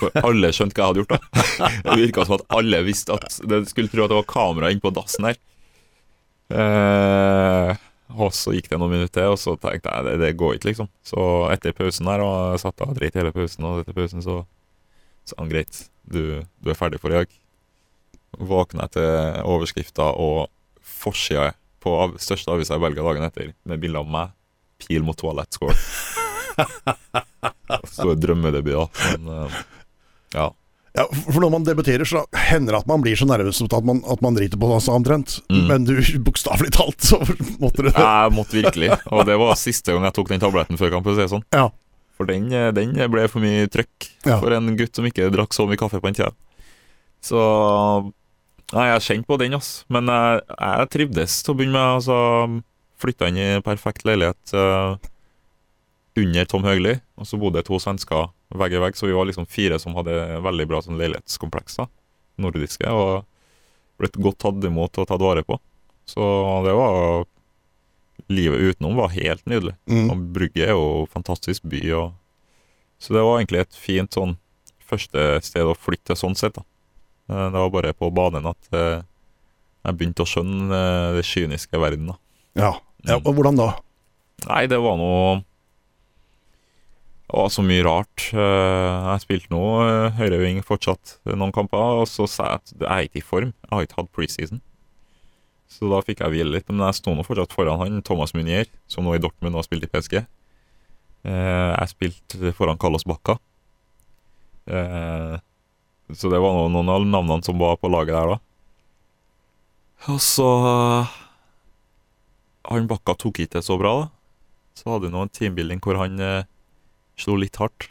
For 0.00 0.24
alle 0.26 0.50
skjønte 0.54 0.78
hva 0.78 0.88
jeg 0.88 0.90
hadde 0.90 1.02
gjort. 1.02 1.14
da 1.58 1.70
Det 1.84 1.96
virka 2.00 2.24
som 2.26 2.36
at 2.38 2.44
alle 2.58 2.82
visste 2.86 3.14
at 3.14 3.38
De 3.48 3.62
skulle 3.68 3.90
tro 3.92 4.04
at 4.04 4.12
det 4.12 4.18
var 4.18 4.28
kamera 4.30 4.70
inne 4.72 4.82
på 4.82 4.92
dassen 4.94 5.28
her. 5.28 5.38
Eh, 6.52 7.82
og 8.12 8.32
så 8.36 8.52
gikk 8.52 8.68
det 8.70 8.78
noen 8.80 8.92
minutter 8.92 9.14
til, 9.20 9.34
og 9.34 9.40
så 9.40 9.54
tenkte 9.60 9.92
jeg 9.92 10.06
det, 10.08 10.16
det 10.20 10.32
går 10.40 10.56
ikke, 10.58 10.72
liksom. 10.72 10.90
Så 11.06 11.22
etter 11.52 11.76
pausen 11.76 12.10
der, 12.10 12.24
og 12.24 12.34
jeg 12.54 12.64
satt 12.64 12.84
og 12.84 12.96
dreit 12.98 13.16
hele 13.16 13.32
pausen, 13.34 13.68
og 13.68 13.80
etter 13.82 13.96
pausen 13.96 14.24
så 14.24 14.42
sa 15.28 15.38
han 15.38 15.52
greit, 15.52 15.84
du, 16.04 16.42
du 16.60 16.72
er 16.72 16.78
ferdig 16.78 17.00
for 17.00 17.12
i 17.12 17.22
dag. 17.22 17.38
Våkna 18.36 18.88
jeg 18.88 18.96
til 18.98 19.48
overskrifta 19.48 20.10
og 20.20 20.50
forsida 20.82 21.52
på 21.82 21.92
av, 22.04 22.14
største 22.22 22.54
avisa 22.54 22.78
i 22.78 22.82
Belgia 22.82 23.04
dagen 23.06 23.26
etter, 23.26 23.52
med 23.68 23.82
bilde 23.82 24.00
av 24.00 24.08
meg, 24.10 24.32
pil 24.82 25.02
mot 25.06 25.18
toalett, 25.18 25.50
score. 25.58 25.76
Så 27.92 28.14
drømmedebut, 28.14 28.74
da. 28.74 28.88
Men 29.16 29.28
uh, 29.28 29.50
ja. 30.36 30.50
Ja, 30.92 31.06
for 31.08 31.40
når 31.40 31.52
man 31.54 31.64
debuterer, 31.64 32.04
så 32.04 32.26
hender 32.36 32.74
det 32.74 32.82
at 32.82 32.88
man 32.90 33.00
blir 33.00 33.16
så 33.16 33.24
nervøs 33.24 33.62
at 33.64 33.86
man, 33.88 34.02
at 34.12 34.20
man 34.20 34.34
driter 34.36 34.60
på 34.60 34.68
seg 34.76 34.98
omtrent. 34.98 35.38
Mm. 35.48 35.62
Men 35.70 35.86
du, 35.88 35.94
bokstavelig 36.26 36.74
talt, 36.76 37.00
så 37.00 37.16
måtte 37.62 37.86
du 37.86 37.88
det. 37.88 37.94
Jeg 37.96 38.34
måtte 38.36 38.58
virkelig. 38.58 38.90
Og 39.08 39.24
det 39.28 39.38
var 39.40 39.56
siste 39.60 39.94
gang 39.94 40.04
jeg 40.10 40.16
tok 40.18 40.32
den 40.34 40.42
tabletten 40.42 40.80
før 40.80 40.92
kamp. 40.92 41.06
for 41.08 41.14
å 41.14 41.16
si 41.16 41.24
det 41.24 41.32
Sånn. 41.32 41.46
Ja. 41.56 41.70
For 42.20 42.28
den, 42.28 42.50
den 42.76 42.92
ble 43.10 43.24
for 43.32 43.40
mye 43.42 43.64
trøkk 43.72 44.10
Ja. 44.28 44.36
for 44.36 44.52
en 44.52 44.68
gutt 44.76 44.98
som 44.98 45.06
ikke 45.08 45.30
drakk 45.32 45.56
så 45.56 45.64
mye 45.66 45.80
kaffe 45.80 46.02
på 46.02 46.10
den 46.10 46.18
tida. 46.20 46.28
Så 47.24 47.40
Nei, 48.72 48.88
jeg 48.88 49.04
kjente 49.04 49.28
på 49.28 49.38
den, 49.40 49.56
ass. 49.56 49.70
Men 49.92 50.08
jeg, 50.08 50.42
jeg 50.56 50.90
trivdes 50.94 51.40
til 51.44 51.52
å 51.52 51.56
begynne 51.58 51.76
med. 51.76 51.96
Altså, 51.98 52.18
Flytta 53.02 53.28
inn 53.28 53.40
i 53.40 53.48
perfekt 53.66 54.04
leilighet 54.06 54.52
uh, 54.54 54.94
under 56.14 56.46
Tom 56.46 56.62
Høgli, 56.62 56.92
og 57.18 57.26
så 57.26 57.38
bodde 57.40 57.64
to 57.66 57.80
svensker 57.82 58.28
vegg 58.54 58.76
i 58.76 58.82
vegg, 58.84 58.94
så 58.94 59.08
vi 59.08 59.16
var 59.16 59.26
liksom 59.26 59.48
fire 59.50 59.78
som 59.82 59.96
hadde 59.98 60.14
veldig 60.44 60.68
bra 60.70 60.78
sånn 60.84 61.00
leilighetskompleks. 61.00 61.80
da, 61.80 61.88
Nordiske. 62.44 62.86
Og 62.94 63.24
blitt 64.00 64.18
godt 64.22 64.38
tatt 64.44 64.64
imot 64.68 65.02
og 65.02 65.08
tatt 65.10 65.24
vare 65.24 65.44
på. 65.46 65.58
Så 66.08 66.22
det 66.66 66.74
var 66.78 67.26
Livet 68.30 68.60
utenom 68.60 68.94
var 68.96 69.10
helt 69.12 69.42
nydelig. 69.50 69.74
Mm. 69.90 70.06
Og 70.12 70.20
Brygge 70.36 70.66
er 70.68 70.76
jo 70.76 71.06
fantastisk 71.10 71.64
by. 71.68 71.80
Og, 71.98 72.12
så 73.02 73.16
det 73.16 73.24
var 73.26 73.40
egentlig 73.40 73.64
et 73.64 73.76
fint 73.76 74.14
sånn 74.14 74.36
første 74.86 75.40
sted 75.44 75.66
å 75.66 75.74
flytte 75.76 76.16
sånn 76.16 76.36
sett. 76.38 76.54
da. 76.54 76.64
Eh, 77.30 77.46
Det 77.52 77.58
var 77.60 77.70
bare 77.70 77.92
på 77.94 78.10
banen 78.14 78.46
at 78.50 78.68
eh, 78.74 79.02
jeg 79.86 79.96
begynte 79.98 80.24
å 80.24 80.28
skjønne 80.28 80.74
eh, 80.74 81.12
det 81.18 81.24
kyniske 81.26 81.78
verden. 81.80 82.12
da. 82.12 82.18
Ja. 82.58 82.72
ja. 83.08 83.16
Og 83.22 83.34
hvordan 83.36 83.56
da? 83.58 83.70
Nei, 84.48 84.66
det 84.70 84.78
var 84.82 84.96
noe 84.98 85.40
Det 87.30 87.38
var 87.38 87.48
så 87.54 87.62
mye 87.64 87.84
rart. 87.86 88.24
Jeg 88.34 89.22
spilte 89.22 89.48
nå 89.54 89.60
høyreving 90.18 90.58
fortsatt 90.66 91.14
noen 91.30 91.52
kamper, 91.54 92.02
og 92.02 92.08
så 92.10 92.26
sa 92.28 92.48
jeg 92.50 92.58
at 92.60 92.72
jeg 92.74 92.90
er 92.90 93.06
ikke 93.08 93.20
i 93.22 93.24
form. 93.24 93.52
Jeg 93.62 93.72
har 93.72 93.86
ikke 93.86 94.00
hatt 94.02 94.10
preseason. 94.12 94.60
Så 95.72 95.88
da 95.88 96.02
fikk 96.04 96.20
jeg 96.20 96.34
hvile 96.34 96.52
litt, 96.52 96.68
men 96.68 96.84
jeg 96.84 96.98
sto 96.98 97.14
nå 97.16 97.24
fortsatt 97.24 97.54
foran 97.56 97.80
han, 97.80 98.02
Thomas 98.04 98.34
Munier, 98.36 98.68
som 98.90 99.06
nå 99.08 99.14
i 99.16 99.22
Dortmund 99.22 99.54
og 99.56 99.62
har 99.62 99.68
spilt 99.70 99.86
i 99.86 99.88
PSG. 99.88 100.18
Jeg 101.24 101.88
spilte 101.94 102.52
foran 102.58 102.76
Carlos 102.82 103.06
Bacca. 103.08 103.38
Eh, 106.08 106.14
Så 106.16 106.30
det 106.32 106.40
var 106.42 106.68
noen, 106.68 106.88
av 106.88 107.04
navnene 107.06 107.44
som 107.44 107.58
var 107.58 107.76
på 107.76 107.90
laget 107.92 108.14
der 108.16 108.34
da. 108.34 108.38
Og 110.10 110.18
så 110.20 110.48
han 112.70 112.88
Bakka 112.90 113.14
tok 113.18 113.42
ikke 113.42 113.58
det 113.58 113.64
så 113.66 113.76
bra, 113.78 113.92
da. 114.02 114.08
Så 114.78 114.88
hadde 114.88 115.08
vi 115.08 115.12
nå 115.12 115.22
en 115.22 115.32
teambuilding 115.32 115.80
hvor 115.84 115.98
han 116.00 116.18
eh, 116.22 116.44
slo 117.20 117.36
litt 117.36 117.58
hardt. 117.60 117.90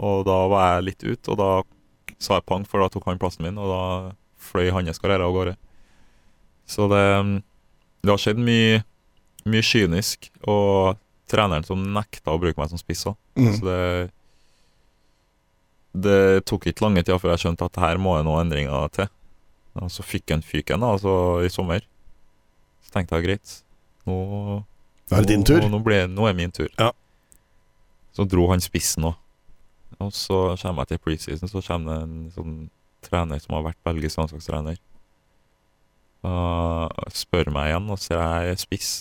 Og 0.00 0.24
da 0.26 0.38
var 0.50 0.76
jeg 0.76 0.86
litt 0.88 1.04
ut, 1.04 1.28
og 1.30 1.38
da 1.38 1.48
sa 2.18 2.38
jeg 2.38 2.46
pang, 2.48 2.64
for 2.66 2.80
da 2.82 2.88
tok 2.90 3.06
han 3.10 3.20
plassen 3.20 3.44
min, 3.46 3.58
og 3.60 3.68
da 3.70 3.82
fløy 4.40 4.70
hans 4.74 4.98
karriere 5.02 5.26
av 5.26 5.34
gårde. 5.36 5.54
Så 6.66 6.88
det, 6.90 7.04
det 8.02 8.10
har 8.10 8.22
skjedd 8.22 8.40
mye, 8.40 8.80
mye 9.44 9.64
kynisk, 9.66 10.30
og 10.48 10.96
treneren 11.30 11.66
som 11.66 11.82
nekta 11.94 12.32
å 12.34 12.40
bruke 12.40 12.58
meg 12.60 12.72
som 12.72 12.80
spiss 12.80 13.04
òg. 13.10 13.18
Mm. 13.36 13.52
Så 13.58 13.68
det 13.68 13.78
Det 15.94 16.44
tok 16.48 16.66
ikke 16.70 16.82
lange 16.82 17.04
tida 17.04 17.20
før 17.22 17.34
jeg 17.34 17.44
skjønte 17.44 17.68
at 17.68 17.80
her 17.82 18.00
må 18.02 18.16
det 18.18 18.26
noen 18.26 18.48
endringer 18.48 18.88
til. 18.94 19.10
Og 19.78 19.90
så 19.90 20.04
fikk 20.06 20.32
han 20.34 20.42
fyken 20.46 20.82
da, 20.82 20.94
altså 20.96 21.14
i 21.46 21.50
sommer. 21.52 21.86
Så 22.84 22.94
tenkte 22.94 23.18
jeg 23.18 23.26
greit, 23.28 23.58
nå 24.06 24.62
nå 25.04 25.18
er 25.18 25.24
det 25.24 25.28
din 25.28 25.44
tur. 25.44 25.60
Nå, 25.60 25.68
nå, 25.68 25.80
ble, 25.84 25.98
nå 26.08 26.26
er 26.28 26.36
min 26.36 26.52
tur. 26.54 26.70
Ja. 26.78 26.90
Så 28.16 28.24
dro 28.30 28.46
han 28.50 28.62
spissen 28.64 29.04
òg. 29.10 29.18
Og 30.02 30.10
så 30.16 30.38
kommer 30.58 30.82
jeg 30.84 30.94
til 30.94 31.02
preseason, 31.04 31.50
så 31.50 31.62
kommer 31.62 31.92
det 31.92 32.06
en 32.06 32.30
sånn 32.34 32.54
trener 33.04 33.42
som 33.42 33.54
har 33.58 33.66
vært 33.68 33.80
belgisk 33.86 34.18
landslagstrener. 34.18 34.80
Og 36.24 37.12
spør 37.14 37.52
meg 37.54 37.70
igjen, 37.70 37.90
og 37.92 38.00
sier 38.00 38.22
jeg 38.22 38.54
er 38.54 38.62
spiss. 38.62 38.92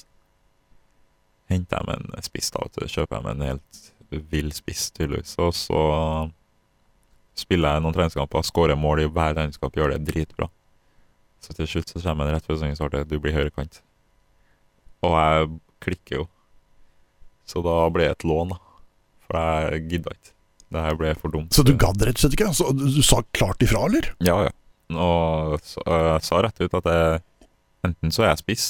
Henter 1.51 1.79
jeg 1.79 1.88
meg 1.88 2.03
en 2.19 2.27
spiss, 2.27 2.51
da, 2.53 2.65
vet 2.65 2.77
du. 2.77 2.86
Kjøper 2.91 3.17
jeg 3.17 3.25
meg 3.25 3.34
en 3.38 3.47
helt 3.47 4.27
vill 4.34 4.51
spiss, 4.53 4.89
tydeligvis. 4.93 5.38
Og 5.41 5.56
så 5.58 5.82
spiller 7.38 7.76
jeg 7.76 7.84
noen 7.86 7.96
treningskamper, 7.96 8.46
skårer 8.46 8.80
mål 8.80 9.04
i 9.04 9.08
hver 9.10 9.36
treningskamp, 9.38 9.78
gjør 9.78 9.96
det 9.96 10.04
dritbra. 10.12 10.50
Så 11.43 11.56
til 11.58 11.67
slutt 11.67 11.91
så 11.91 12.02
kommer 12.04 12.30
en 12.30 12.38
rett 12.38 12.46
før 12.48 12.60
sesongen 12.60 13.10
du 13.10 13.17
blir 13.19 13.36
høyrekant. 13.36 13.82
Og 15.04 15.15
jeg 15.17 15.50
klikker 15.84 16.22
jo. 16.22 16.28
Så 17.50 17.63
da 17.65 17.76
ble 17.91 18.08
det 18.08 18.15
et 18.15 18.28
lån, 18.28 18.54
da. 18.54 18.60
For 19.26 19.39
jeg 19.39 19.88
gidda 19.91 20.13
ikke. 20.15 20.32
Det 20.74 20.84
her 20.86 20.98
ble 20.98 21.13
for 21.19 21.34
dumt. 21.34 21.54
Så 21.54 21.65
du 21.67 21.74
gadd 21.78 22.02
rett 22.02 22.17
og 22.17 22.24
slett 22.24 22.38
ikke? 22.38 22.54
Så 22.56 22.72
du, 22.74 22.86
du 22.96 23.02
sa 23.06 23.19
klart 23.36 23.62
ifra, 23.65 23.84
eller? 23.89 24.08
Ja, 24.26 24.38
ja. 24.48 24.54
Og 24.93 25.58
så, 25.65 25.84
jeg 25.86 26.24
sa 26.26 26.41
rett 26.46 26.62
ut 26.63 26.78
at 26.80 26.89
jeg, 26.89 27.50
enten 27.88 28.13
så 28.13 28.26
er 28.26 28.32
jeg 28.32 28.43
spiss, 28.43 28.67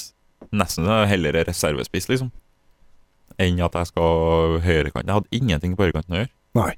nesten 0.54 0.88
heller 1.08 1.36
er 1.38 1.46
reservespiss, 1.48 2.08
liksom, 2.10 2.30
enn 3.40 3.62
at 3.64 3.78
jeg 3.80 3.90
skal 3.90 4.58
høyrekant. 4.64 5.08
Jeg 5.08 5.16
hadde 5.16 5.38
ingenting 5.38 5.78
på 5.78 5.86
høyrekanten 5.86 6.16
å 6.16 6.20
gjøre. 6.22 6.32
Nei. 6.58 6.72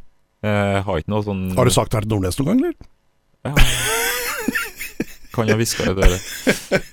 Jeg 0.45 0.83
har 0.87 1.01
ikke 1.01 1.11
noe 1.11 1.25
sånn 1.25 1.47
Har 1.57 1.67
du 1.69 1.73
sagt 1.75 1.93
det 1.93 2.01
her 2.01 2.07
til 2.07 2.13
Nordnes 2.13 2.39
noen 2.41 2.51
gang, 2.51 2.61
eller? 2.61 2.75
Ja. 3.47 3.55
Kan 5.37 5.51
jeg 5.51 5.59
hviske 5.61 5.85
i 5.85 5.93
øret. 5.93 6.29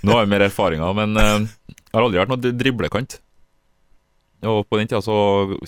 Nå 0.03 0.15
har 0.15 0.25
jeg 0.25 0.32
mer 0.34 0.43
erfaringer, 0.47 0.95
men 0.97 1.19
eh, 1.19 1.45
jeg 1.71 1.95
har 1.95 2.06
aldri 2.06 2.19
vært 2.19 2.32
noe 2.34 2.53
driblekant. 2.60 3.17
Og 4.43 4.65
på 4.67 4.79
den 4.79 4.89
tida 4.89 4.99
så 5.03 5.15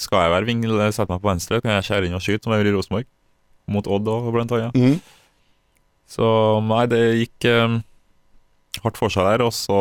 skal 0.01 0.25
jeg 0.25 0.33
være 0.33 0.49
ving, 0.49 0.63
sette 0.91 1.07
meg 1.11 1.21
på 1.23 1.29
venstre, 1.29 1.61
kan 1.63 1.77
jeg 1.77 1.87
skjære 1.87 2.09
inn 2.09 2.17
og 2.17 2.23
skyte, 2.23 2.43
som 2.43 2.51
jeg 2.51 2.63
gjorde 2.63 2.73
i 2.73 2.75
Rosenborg. 2.75 3.07
Mot 3.71 3.87
Odd 3.87 4.09
òg, 4.11 4.27
blant 4.35 4.51
annet. 4.57 4.75
Mm. 4.75 4.97
Så 6.11 6.27
nei, 6.67 6.83
det 6.91 7.01
gikk 7.21 7.47
um, 7.55 7.79
hardt 8.83 8.99
for 8.99 9.13
seg 9.13 9.25
der, 9.29 9.45
og 9.45 9.55
så 9.55 9.79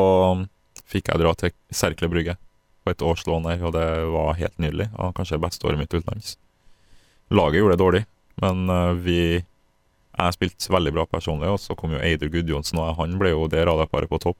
fikk 0.88 1.10
jeg 1.10 1.20
dra 1.24 1.34
til 1.40 1.52
Serkle 1.74 2.08
Brygge 2.12 2.38
på 2.84 2.92
et 2.92 3.04
årslån 3.04 3.48
der, 3.48 3.66
og 3.66 3.74
det 3.74 3.84
var 4.14 4.38
helt 4.38 4.56
nydelig. 4.62 4.88
Og 5.00 5.14
kanskje 5.18 5.40
beste 5.42 5.66
året 5.66 5.80
mitt 5.80 5.92
utenlands. 5.92 6.36
Laget 7.32 7.60
gjorde 7.60 7.76
det 7.76 7.82
dårlig, 7.82 8.02
men 8.42 8.68
eh, 8.70 8.92
vi 9.04 9.20
Jeg 10.14 10.34
spilte 10.36 10.70
veldig 10.70 10.92
bra 10.94 11.04
personlig, 11.10 11.48
og 11.50 11.58
så 11.58 11.74
kom 11.74 11.94
jo 11.96 12.02
Eidur 12.02 12.30
Gudjonsen, 12.30 12.78
og 12.78 13.00
han 13.00 13.16
ble 13.18 13.32
jo 13.32 13.48
det 13.50 13.64
radarparet 13.66 14.10
på 14.10 14.20
topp. 14.22 14.38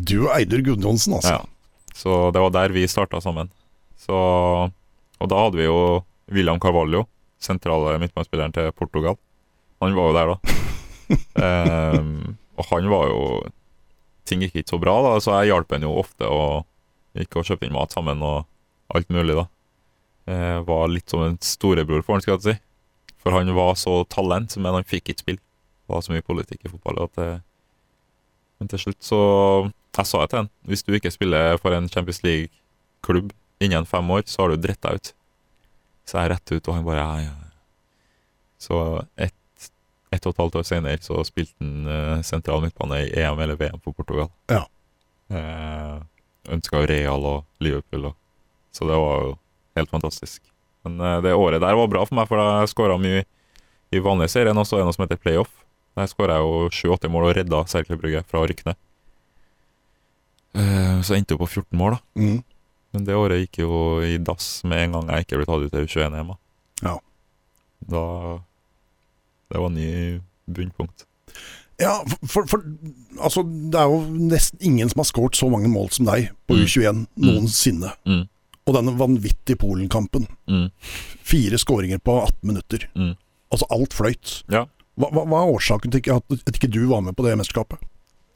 Du 0.00 0.22
og 0.22 0.30
Eidur 0.38 0.62
Gudjonsen, 0.64 1.18
altså. 1.18 1.34
Ja. 1.42 1.92
Så 1.92 2.30
det 2.32 2.40
var 2.40 2.54
der 2.54 2.72
vi 2.72 2.86
starta 2.88 3.20
sammen. 3.20 3.50
Så, 4.00 4.16
og 4.72 5.28
da 5.28 5.42
hadde 5.44 5.60
vi 5.60 5.66
jo 5.66 6.00
William 6.32 6.60
Carvalho, 6.60 7.04
sentrale 7.42 7.98
midtbanespilleren 8.00 8.54
til 8.56 8.72
Portugal. 8.72 9.18
Han 9.84 9.96
var 9.98 10.08
jo 10.08 10.16
der 10.16 10.32
da. 10.32 10.38
um, 11.98 12.36
og 12.58 12.68
han 12.70 12.88
var 12.92 13.10
jo 13.10 13.24
Ting 14.22 14.38
gikk 14.44 14.60
ikke 14.60 14.70
så 14.70 14.78
bra, 14.78 14.92
da, 15.02 15.16
så 15.18 15.32
jeg 15.40 15.50
hjalp 15.50 15.72
ham 15.74 15.82
jo 15.82 15.96
ofte 15.98 16.28
og 16.30 16.62
gikk 17.18 17.40
og 17.40 17.46
kjøpte 17.48 17.66
inn 17.66 17.74
mat 17.74 17.90
sammen 17.92 18.20
og 18.22 18.46
alt 18.94 19.08
mulig, 19.10 19.34
da. 19.34 19.48
Eh, 20.26 20.58
var 20.66 20.90
litt 20.90 21.10
som 21.10 21.24
en 21.24 21.38
storebror 21.42 22.04
for 22.04 22.16
han, 22.16 22.22
skal 22.24 22.36
jeg 22.36 22.44
si. 22.46 22.54
For 23.22 23.34
han 23.34 23.50
var 23.54 23.74
så 23.78 24.02
talent, 24.10 24.56
men 24.56 24.78
han 24.78 24.86
fikk 24.86 25.10
ikke 25.10 25.24
spille. 25.24 25.42
Det 25.42 25.94
var 25.94 26.04
så 26.04 26.14
mye 26.14 26.26
politikk 26.26 26.66
i 26.66 26.70
fotball 26.70 27.02
at 27.04 27.16
det 27.18 27.30
Men 28.60 28.68
til 28.70 28.78
slutt 28.78 29.02
så 29.02 29.18
Jeg 29.98 30.06
sa 30.06 30.20
det 30.22 30.30
til 30.30 30.38
han. 30.38 30.50
Hvis 30.62 30.82
du 30.86 30.92
ikke 30.94 31.10
spiller 31.10 31.58
for 31.58 31.74
en 31.74 31.88
Champions 31.88 32.22
League-klubb 32.22 33.32
innen 33.60 33.86
fem 33.86 34.10
år, 34.10 34.22
så 34.26 34.42
har 34.42 34.48
du 34.52 34.62
dritt 34.62 34.80
deg 34.82 34.94
ut. 34.94 35.12
Så 36.06 36.18
jeg 36.18 36.30
rett 36.30 36.52
ut, 36.52 36.68
og 36.68 36.74
han 36.74 36.84
bare 36.86 37.02
ja, 37.02 37.28
ja. 37.28 37.34
Så 38.58 38.78
ett 39.16 39.34
et 40.12 40.26
og 40.26 40.34
et 40.34 40.40
halvt 40.42 40.56
år 40.60 40.64
senere 40.68 41.00
så 41.00 41.22
spilte 41.24 41.54
han 41.60 41.88
uh, 41.88 42.22
sentral 42.26 42.62
midtbane 42.64 42.98
i 43.06 43.12
EM 43.22 43.40
eller 43.40 43.56
VM 43.56 43.80
for 43.80 43.96
Portugal. 43.96 44.28
Ja. 44.52 44.66
Eh, 45.32 46.00
Ønska 46.52 46.82
Real 46.84 47.24
og 47.24 47.46
Liverpool 47.64 48.10
og 48.10 48.18
Så 48.72 48.84
det 48.88 48.96
var 48.96 49.22
jo 49.24 49.32
helt 49.76 49.90
fantastisk. 49.92 50.42
Men 50.84 51.00
eh, 51.00 51.20
det 51.24 51.34
året 51.34 51.60
der 51.62 51.76
var 51.78 51.88
bra 51.92 52.04
for 52.08 52.18
meg, 52.18 52.28
for 52.30 52.40
jeg 52.42 52.70
skåra 52.72 52.98
mye 53.00 53.24
i 53.92 54.00
vanlige 54.02 54.32
serien, 54.32 54.56
og 54.58 54.66
så 54.66 54.76
er 54.76 54.82
det 54.82 54.88
noe 54.90 54.96
som 54.96 55.04
heter 55.06 55.20
playoff. 55.20 55.50
Der 55.96 56.08
skåra 56.08 56.38
jeg 56.38 56.46
jo 56.48 56.70
sju-åtte 56.72 57.10
mål 57.12 57.28
og 57.30 57.36
redda 57.36 57.64
Cercle 57.68 57.98
Brugge 58.00 58.22
fra 58.24 58.40
å 58.40 58.46
rykke 58.48 58.64
ned. 58.70 58.78
Eh, 60.54 61.00
Så 61.02 61.14
jeg 61.14 61.22
endte 61.22 61.34
jo 61.36 61.42
på 61.42 61.48
14 61.50 61.76
mål, 61.78 61.96
da. 61.96 62.00
Mm. 62.20 62.40
Men 62.92 63.04
det 63.08 63.14
året 63.16 63.40
gikk 63.46 63.62
jo 63.64 63.76
i 64.04 64.18
dass 64.20 64.62
med 64.68 64.82
en 64.86 64.92
gang 64.98 65.08
jeg 65.14 65.24
ikke 65.26 65.38
ble 65.40 65.46
tatt 65.48 65.64
ut 65.64 65.72
til 65.72 65.86
U21-EM. 65.88 66.32
da. 66.32 66.36
Ja. 66.88 66.96
Da 67.88 68.02
Det 69.52 69.60
var 69.60 69.70
ny 69.72 70.20
bunnpunkt. 70.48 71.06
Ja, 71.80 71.98
for, 72.28 72.44
for 72.46 72.60
altså, 73.20 73.42
det 73.44 73.80
er 73.80 73.88
jo 73.90 74.02
nesten 74.28 74.60
ingen 74.62 74.88
som 74.92 75.00
har 75.02 75.08
skåret 75.08 75.36
så 75.36 75.48
mange 75.50 75.68
mål 75.72 75.88
som 75.92 76.06
deg 76.08 76.28
på 76.46 76.54
Mm. 76.56 76.64
U21 76.68 77.00
noensinne. 77.16 77.90
Mm. 78.06 78.22
Og 78.68 78.76
denne 78.76 78.94
vanvittige 78.98 79.58
Polen-kampen. 79.58 80.28
Mm. 80.50 80.68
Fire 81.26 81.58
skåringer 81.58 81.98
på 81.98 82.14
18 82.20 82.36
minutter. 82.46 82.86
Mm. 82.94 83.16
Altså 83.52 83.66
alt 83.74 83.96
fløyt. 83.96 84.36
Ja. 84.52 84.66
Hva, 85.00 85.08
hva, 85.08 85.24
hva 85.26 85.40
er 85.40 85.56
årsaken 85.56 85.94
til 85.94 86.12
at, 86.14 86.36
at 86.36 86.58
ikke 86.58 86.70
du 86.70 86.84
var 86.90 87.02
med 87.02 87.16
på 87.18 87.24
det 87.26 87.34
mesterskapet? 87.40 87.82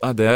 Nei, 0.03 0.13
det 0.19 0.33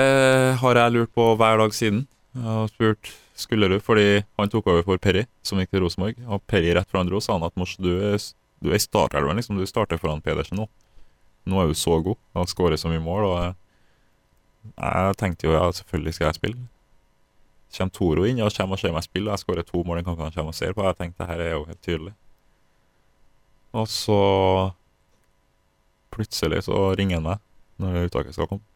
har 0.60 0.78
jeg 0.78 0.94
lurt 0.94 1.12
på 1.16 1.26
hver 1.36 1.60
dag 1.60 1.74
siden. 1.76 2.04
Jeg 2.36 2.46
har 2.46 2.70
spurt 2.70 3.10
skulle 3.40 3.68
du, 3.68 3.78
fordi 3.80 4.22
han 4.38 4.52
tok 4.52 4.68
over 4.68 4.84
for 4.86 5.00
Perry, 5.02 5.24
som 5.42 5.60
gikk 5.60 5.72
til 5.72 5.84
Rosenborg. 5.84 6.20
Og 6.28 6.42
Perry 6.50 6.74
rett 6.76 6.88
før 6.90 7.02
han 7.02 7.10
dro, 7.10 7.20
sa 7.24 7.36
han 7.36 7.46
at 7.46 7.56
Mors, 7.58 7.76
du 7.80 7.90
er, 7.96 8.20
du 8.60 8.70
er 8.70 8.76
i 8.78 8.82
startelveren, 8.82 9.40
liksom. 9.40 9.58
Du 9.58 9.68
starter 9.68 10.00
foran 10.00 10.22
Pedersen 10.24 10.60
nå. 10.60 10.68
Nå 11.48 11.62
er 11.62 11.70
du 11.70 11.78
så 11.78 11.96
god 12.04 12.18
og 12.36 12.50
skårer 12.52 12.80
så 12.80 12.90
mye 12.92 13.02
mål. 13.02 13.26
Og 13.30 13.38
jeg, 13.40 13.54
jeg 14.76 15.16
tenkte 15.22 15.48
jo 15.48 15.56
ja, 15.56 15.64
selvfølgelig 15.80 16.16
skal 16.16 16.28
jeg 16.28 16.40
spille. 16.40 16.68
Kommer 17.70 17.94
Toro 17.94 18.24
inn 18.26 18.40
og 18.42 18.50
kommer 18.56 18.74
og 18.78 18.82
ser 18.82 18.94
meg 18.94 19.06
spille, 19.06 19.30
jeg 19.30 19.44
skårer 19.44 19.66
to 19.66 19.84
mål 19.86 20.00
den 20.00 20.08
kampen 20.08 20.26
han 20.26 20.34
kommer 20.34 20.54
og 20.54 20.58
ser 20.58 20.74
på. 20.74 20.82
Jeg 20.86 20.98
tenkte 20.98 21.22
det 21.22 21.30
her 21.30 21.42
er 21.44 21.52
jo 21.54 21.66
helt 21.68 21.82
tydelig. 21.86 22.14
Og 23.78 23.86
så 23.88 24.20
plutselig 26.10 26.64
så 26.66 26.90
ringer 26.98 27.20
han 27.20 27.28
meg 27.28 27.44
når 27.80 28.08
uttaket 28.08 28.34
skal 28.34 28.50
komme. 28.50 28.66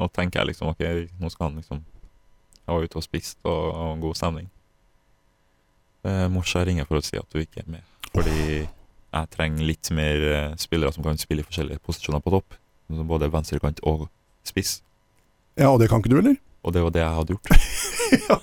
Og 0.00 0.10
tenker 0.16 0.40
jeg 0.40 0.54
liksom 0.54 0.72
ok, 0.72 0.82
nå 1.20 1.30
skal 1.30 1.50
han 1.50 1.60
liksom 1.60 1.84
Jeg 2.64 2.72
var 2.72 2.86
ute 2.88 2.98
og 2.98 3.04
spist 3.04 3.38
og, 3.44 3.64
og 3.76 4.00
god 4.00 4.16
stemning. 4.16 4.46
Eh, 6.08 6.24
Morsa 6.32 6.62
ringer 6.64 6.88
for 6.88 6.96
å 6.96 7.04
si 7.04 7.18
at 7.20 7.28
du 7.28 7.42
ikke 7.42 7.60
er 7.60 7.68
med. 7.76 7.84
Fordi 8.14 8.64
jeg 8.64 9.30
trenger 9.34 9.68
litt 9.68 9.90
mer 9.92 10.24
eh, 10.30 10.56
spillere 10.60 10.92
som 10.96 11.04
kan 11.04 11.20
spille 11.20 11.44
i 11.44 11.46
forskjellige 11.46 11.82
posisjoner 11.84 12.24
på 12.24 12.32
topp. 12.32 12.56
Både 12.88 13.28
venstrekant 13.32 13.84
og 13.84 14.06
spiss. 14.48 14.78
Ja, 15.60 15.68
og 15.74 15.78
det 15.82 15.90
kan 15.92 16.00
ikke 16.00 16.14
du, 16.14 16.18
eller? 16.22 16.40
Og 16.64 16.72
det 16.72 16.82
var 16.84 16.94
det 16.94 17.02
jeg 17.04 17.16
hadde 17.18 17.34
gjort. 17.36 17.48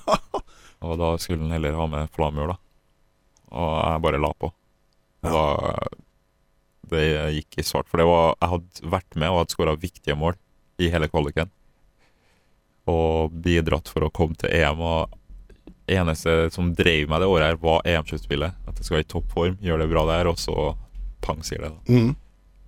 Og 0.86 0.96
da 0.98 1.12
skulle 1.22 1.44
han 1.46 1.54
heller 1.54 1.76
ha 1.78 1.86
med 1.90 2.10
Flamur, 2.16 2.54
da. 2.54 2.58
Og 3.52 3.72
jeg 3.86 4.02
bare 4.06 4.22
la 4.22 4.32
på. 4.40 4.50
Og 5.22 5.34
da 5.36 5.44
Det 6.92 7.02
gikk 7.38 7.60
i 7.62 7.66
svart. 7.66 7.88
For 7.90 8.02
det 8.02 8.08
var, 8.10 8.34
jeg 8.42 8.52
hadde 8.56 8.90
vært 8.94 9.16
med 9.22 9.30
og 9.32 9.38
hadde 9.44 9.54
skåra 9.56 9.76
viktige 9.80 10.16
mål 10.18 10.36
i 10.82 10.90
hele 10.92 11.08
kvaliken. 11.12 11.52
Og 12.90 13.32
bidratt 13.46 13.88
for 13.92 14.04
å 14.08 14.12
komme 14.14 14.36
til 14.42 14.52
EM. 14.58 14.82
Og 14.82 15.18
eneste 15.92 16.50
som 16.54 16.72
drev 16.76 17.10
meg 17.12 17.22
det 17.24 17.30
året, 17.30 17.52
her 17.54 17.62
var 17.62 17.86
EM-sluttspillet. 17.88 18.58
At 18.68 18.78
jeg 18.82 18.88
skal 18.88 18.98
være 19.00 19.06
i 19.08 19.12
toppform, 19.14 19.58
gjøre 19.64 19.86
det 19.86 19.92
bra 19.94 20.06
der, 20.10 20.30
og 20.32 20.40
så 20.42 20.72
pang, 21.22 21.42
sier 21.46 21.62
det. 21.64 21.72
da 21.72 21.94
Mm. 21.94 22.16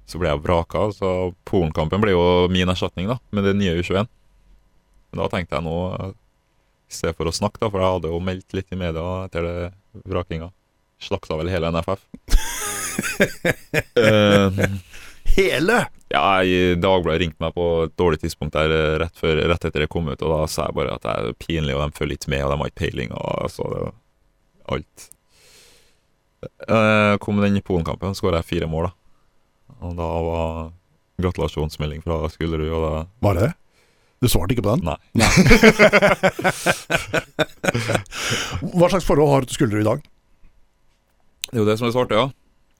så 0.05 0.19
ble 0.21 0.29
jeg 0.29 0.43
vraka. 0.43 0.85
Så 0.93 1.33
Polen-kampen 1.49 2.01
ble 2.03 2.11
jo 2.13 2.23
min 2.51 2.69
erstatning 2.69 3.07
da, 3.09 3.17
med 3.31 3.43
det 3.47 3.55
nye 3.57 3.75
U21. 3.81 4.07
Men 5.13 5.21
da 5.21 5.29
tenkte 5.29 5.59
jeg 5.59 5.65
nå, 5.67 5.77
eh, 5.93 6.11
i 6.89 6.97
stedet 6.97 7.17
for 7.17 7.29
å 7.29 7.35
snakke, 7.35 7.61
da, 7.61 7.69
for 7.69 7.81
jeg 7.81 7.95
hadde 7.95 8.11
jo 8.11 8.21
meldt 8.25 8.57
litt 8.57 8.73
i 8.73 8.79
media 8.79 9.05
etter 9.27 9.45
det 9.45 10.03
vrakinga. 10.09 10.49
Slakta 11.03 11.37
vel 11.37 11.51
hele 11.53 11.69
NFF. 11.73 12.01
uh, 13.97 14.63
Hele! 15.33 15.77
ja, 16.13 16.43
i 16.43 16.75
Dagbladet 16.77 17.21
ringte 17.23 17.41
meg 17.41 17.55
på 17.55 17.63
et 17.87 17.95
dårlig 17.97 18.19
tidspunkt 18.21 18.53
der 18.53 18.69
eh, 18.73 18.97
rett, 19.01 19.15
før, 19.17 19.39
rett 19.49 19.65
etter 19.65 19.85
det 19.85 19.89
kom 19.89 20.11
ut, 20.11 20.21
og 20.21 20.29
da 20.29 20.43
sa 20.51 20.67
jeg 20.67 20.77
bare 20.77 20.97
at 20.97 21.05
det 21.05 21.13
er 21.13 21.37
pinlig, 21.41 21.73
og 21.73 21.81
de 21.81 21.97
følger 21.97 22.13
litt 22.13 22.27
med, 22.29 22.43
og 22.45 22.53
de 22.53 22.59
har 22.59 22.69
ikke 22.69 22.81
peiling, 22.83 23.15
og 23.17 23.49
så 23.49 23.65
det 23.71 23.79
var 23.81 23.95
alt. 24.75 25.07
Uh, 26.67 27.15
kom 27.23 27.41
den 27.41 27.57
Polen-kampen, 27.65 28.13
skåra 28.19 28.43
jeg 28.43 28.51
fire 28.51 28.69
mål, 28.69 28.91
da. 28.91 28.93
Og 29.83 29.97
da 29.97 30.11
var 30.27 30.53
gratulasjonsmelding 31.23 32.05
fra 32.05 32.21
Skullerud, 32.29 32.69
og 32.69 32.85
da 32.85 32.93
Var 33.25 33.39
det? 33.39 33.49
Du 34.23 34.29
svarte 34.31 34.55
ikke 34.55 34.63
på 34.63 34.77
den? 34.77 34.85
Nei. 34.87 34.95
Hva 38.73 38.87
slags 38.91 39.05
forhold 39.07 39.29
har 39.33 39.41
du 39.43 39.47
til 39.51 39.57
skuldre 39.59 39.79
i 39.83 39.87
dag? 39.87 39.99
Det 41.49 41.55
er 41.57 41.61
jo 41.61 41.67
det 41.67 41.77
som 41.79 41.87
er 41.89 41.93
svarte, 41.95 42.15
ja. 42.17 42.25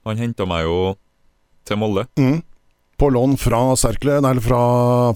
Han 0.08 0.20
henta 0.20 0.44
meg 0.50 0.62
jo 0.68 0.78
til 1.68 1.78
Molde. 1.80 2.04
Mm. 2.20 2.40
På 3.00 3.06
lån 3.12 3.36
fra 3.42 3.60
Serkle, 3.80 4.14
nei, 4.24 4.32
eller 4.36 4.46
fra, 4.46 4.62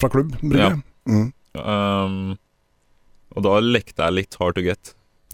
fra 0.02 0.10
klubb? 0.12 0.30
Ja. 0.52 0.70
Mm. 1.08 1.28
Um, 1.58 2.36
og 3.38 3.42
da 3.46 3.54
lekte 3.64 4.04
jeg 4.04 4.16
litt 4.18 4.34
hard 4.42 4.56
to 4.58 4.62
get. 4.66 4.84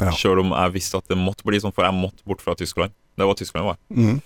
Ja. 0.01 0.11
Sjøl 0.17 0.39
om 0.41 0.49
jeg 0.55 0.73
visste 0.77 0.95
at 1.01 1.07
det 1.11 1.17
måtte 1.19 1.45
bli 1.47 1.57
sånn, 1.61 1.73
for 1.75 1.83
jeg 1.87 1.95
måtte 1.97 2.21
bort 2.27 2.41
fra 2.43 2.53
Tyskland. 2.59 2.91
Det 3.17 3.25
var 3.29 3.35
Tyskland, 3.39 3.63
var 3.69 3.75
jeg. 3.77 3.81
Mm. 3.97 4.17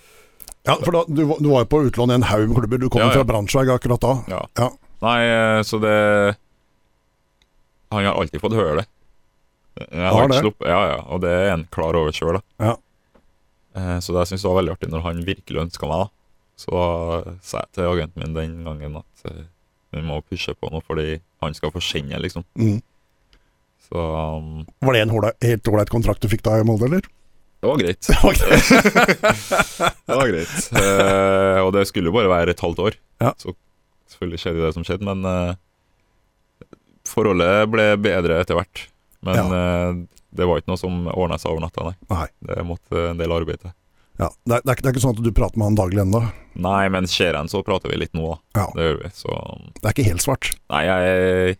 Ja, 0.68 0.74
for 0.82 0.92
da, 0.92 1.00
du, 1.08 1.22
du 1.38 1.48
var 1.48 1.60
jo 1.64 1.68
på 1.72 1.78
utlån 1.88 2.12
i 2.12 2.14
en 2.18 2.26
haug 2.28 2.46
med 2.50 2.56
klubber. 2.60 2.78
Du 2.82 2.88
kom 2.92 3.00
Ja, 3.04 3.08
ja. 3.08 3.14
fra 3.16 3.24
Braunschweig 3.28 3.68
akkurat 3.72 4.02
da. 4.04 4.12
Ja. 4.32 4.40
Ja. 4.60 4.68
Nei, 5.04 5.18
eh, 5.30 5.60
så 5.64 5.76
det 5.80 5.96
Han 7.94 8.04
har 8.04 8.14
alltid 8.20 8.40
fått 8.42 8.56
høre 8.58 8.82
det. 8.82 8.86
Jeg 9.78 10.10
Har 10.10 10.24
ikke 10.26 10.32
det? 10.34 10.40
sluppet, 10.42 10.68
ja, 10.68 10.78
ja, 10.90 10.98
og 11.06 11.20
det 11.22 11.30
er 11.30 11.52
en 11.54 11.66
klar 11.72 11.94
over 11.96 12.10
sjøl. 12.12 12.40
Ja. 12.58 12.74
Eh, 13.78 13.98
Så 14.02 14.12
det 14.16 14.24
syns 14.28 14.42
jeg 14.42 14.50
var 14.50 14.58
veldig 14.62 14.74
artig 14.74 14.90
når 14.90 15.04
han 15.06 15.20
virkelig 15.26 15.60
ønska 15.68 15.86
meg, 15.90 16.06
da. 16.06 16.08
Så 16.58 16.80
sa 17.46 17.60
jeg 17.62 17.70
til 17.78 17.86
agenten 17.92 18.24
min 18.24 18.34
den 18.34 18.56
gangen 18.66 18.96
at 18.98 19.28
eh, 19.30 19.44
vi 19.94 20.02
må 20.04 20.18
pushe 20.26 20.52
på 20.58 20.68
noe, 20.72 20.82
fordi 20.84 21.20
han 21.44 21.54
skal 21.54 21.70
få 21.72 21.80
kjenne, 21.80 22.18
liksom. 22.20 22.42
Mm. 22.58 22.80
Så 23.88 23.96
um, 24.02 24.66
Var 24.84 24.92
det 24.98 25.04
en 25.06 25.14
hårde, 25.14 25.30
helt 25.46 25.70
ålreit 25.70 25.88
kontrakt 25.94 26.20
du 26.20 26.28
fikk 26.28 26.42
da 26.44 26.58
i 26.60 26.66
Molde, 26.66 26.90
eller? 26.90 27.06
det 27.62 27.66
var 27.70 27.78
greit. 27.80 28.02
Det 28.06 28.18
var 28.22 28.34
greit. 28.38 28.68
Det 30.06 30.18
var 30.18 30.28
greit. 30.30 30.58
Eh, 30.78 31.60
og 31.64 31.72
det 31.74 31.86
skulle 31.88 32.10
jo 32.10 32.14
bare 32.14 32.30
være 32.30 32.52
et 32.54 32.60
halvt 32.62 32.82
år. 32.84 32.98
Ja. 33.22 33.32
Så 33.40 33.54
selvfølgelig 34.12 34.38
skjedde 34.42 34.62
det 34.66 34.74
som 34.76 34.84
skjedde, 34.86 35.06
men 35.08 35.24
eh, 35.26 35.56
forholdet 37.18 37.68
ble 37.74 37.88
bedre 38.06 38.38
etter 38.44 38.56
hvert. 38.58 38.86
Men 39.26 39.38
ja. 39.50 39.90
det 40.38 40.46
var 40.46 40.60
ikke 40.62 40.70
noe 40.70 40.78
som 40.80 41.04
ordna 41.10 41.38
seg 41.42 41.50
over 41.52 41.64
natta, 41.66 41.88
nei. 41.90 41.96
Nei. 42.14 42.26
Det 42.52 42.64
måtte 42.68 43.04
en 43.10 43.18
del 43.20 43.34
arbeid 43.34 43.60
til. 43.66 43.74
Ja. 44.18 44.28
Det, 44.46 44.56
er, 44.56 44.62
det, 44.66 44.72
er, 44.74 44.90
ikke- 44.92 45.02
sånn 45.04 45.14
at 45.14 45.22
du 45.22 45.30
prater 45.34 45.58
med 45.60 45.68
han 45.72 45.76
daglig 45.78 46.00
ennå? 46.02 46.20
Nei, 46.58 46.88
men 46.90 47.06
ser 47.10 47.36
en, 47.38 47.46
så 47.50 47.60
prater 47.66 47.90
vi 47.92 48.00
litt 48.02 48.14
nå, 48.18 48.32
da. 48.32 48.62
Ja. 48.62 48.66
Det 48.74 48.86
gjør 48.88 48.96
vi. 49.04 49.10
Så 49.14 49.36
Det 49.78 49.84
er 49.86 49.94
ikke 49.94 50.08
helt 50.08 50.24
svart? 50.24 50.52
Nei, 50.74 50.80
jeg 50.88 51.12
er 51.18 51.52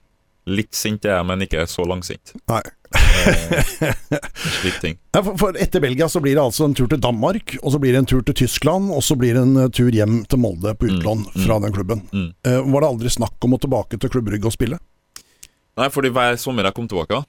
litt 0.48 0.74
sint, 0.74 1.04
jeg, 1.06 1.26
men 1.28 1.44
ikke 1.44 1.66
så 1.70 1.84
langsint. 1.86 2.32
Nei. 2.48 2.62
Eh, 2.96 3.92
Slik 4.62 4.78
ting. 4.80 4.96
Ja, 5.14 5.22
for, 5.24 5.34
for 5.40 5.56
etter 5.60 5.82
Belgia 5.82 6.06
så 6.08 6.20
blir 6.24 6.34
det 6.38 6.42
altså 6.42 6.66
en 6.68 6.74
tur 6.78 6.86
til 6.90 7.00
Danmark, 7.02 7.54
og 7.62 7.72
så 7.74 7.78
blir 7.82 7.94
det 7.94 8.02
en 8.04 8.08
tur 8.10 8.22
til 8.26 8.36
Tyskland, 8.42 8.90
og 8.94 9.02
så 9.04 9.16
blir 9.18 9.34
det 9.36 9.42
en 9.44 9.56
eh, 9.64 9.70
tur 9.74 9.90
hjem 9.94 10.20
til 10.30 10.40
Molde 10.42 10.74
på 10.78 10.88
utlån 10.90 11.24
Mm, 11.26 11.30
mm. 11.34 11.44
fra 11.46 11.58
den 11.64 11.74
klubben. 11.74 12.02
Mm. 12.14 12.28
Uh, 12.46 12.58
var 12.74 12.84
det 12.84 12.90
aldri 12.94 13.12
snakk 13.12 13.44
om 13.46 13.54
å 13.56 13.60
tilbake 13.62 13.98
til 14.00 14.12
klubbrygget 14.12 14.50
og 14.50 14.54
spille? 14.54 14.78
Nei, 15.78 15.88
fordi 15.94 16.10
hver 16.14 16.36
sommer 16.40 16.66
jeg 16.68 16.74
kom 16.76 16.88
tilbake, 16.90 17.22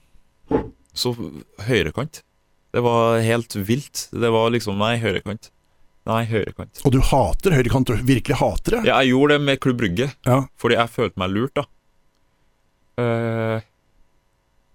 så 0.96 1.12
høyrekant. 1.68 2.22
Det 2.74 2.82
var 2.82 3.20
helt 3.22 3.54
vilt. 3.66 4.08
Det 4.10 4.30
var 4.34 4.50
liksom 4.54 4.78
Nei, 4.78 4.96
høyrekant. 5.02 5.50
Nei, 6.08 6.24
høyrekant. 6.26 6.80
Og 6.86 6.94
du 6.94 6.98
hater 7.04 7.54
høyrekant, 7.54 7.86
du 7.90 8.02
virkelig 8.08 8.38
hater 8.40 8.78
det? 8.78 8.80
Ja, 8.88 9.00
jeg 9.04 9.12
gjorde 9.12 9.36
det 9.36 9.44
med 9.46 9.60
Klubb 9.62 9.78
Brygge, 9.82 10.08
Ja. 10.26 10.40
fordi 10.58 10.74
jeg 10.78 10.90
følte 10.90 11.18
meg 11.22 11.30
lurt, 11.34 11.54
da. 11.54 11.64
Eh, 13.00 13.60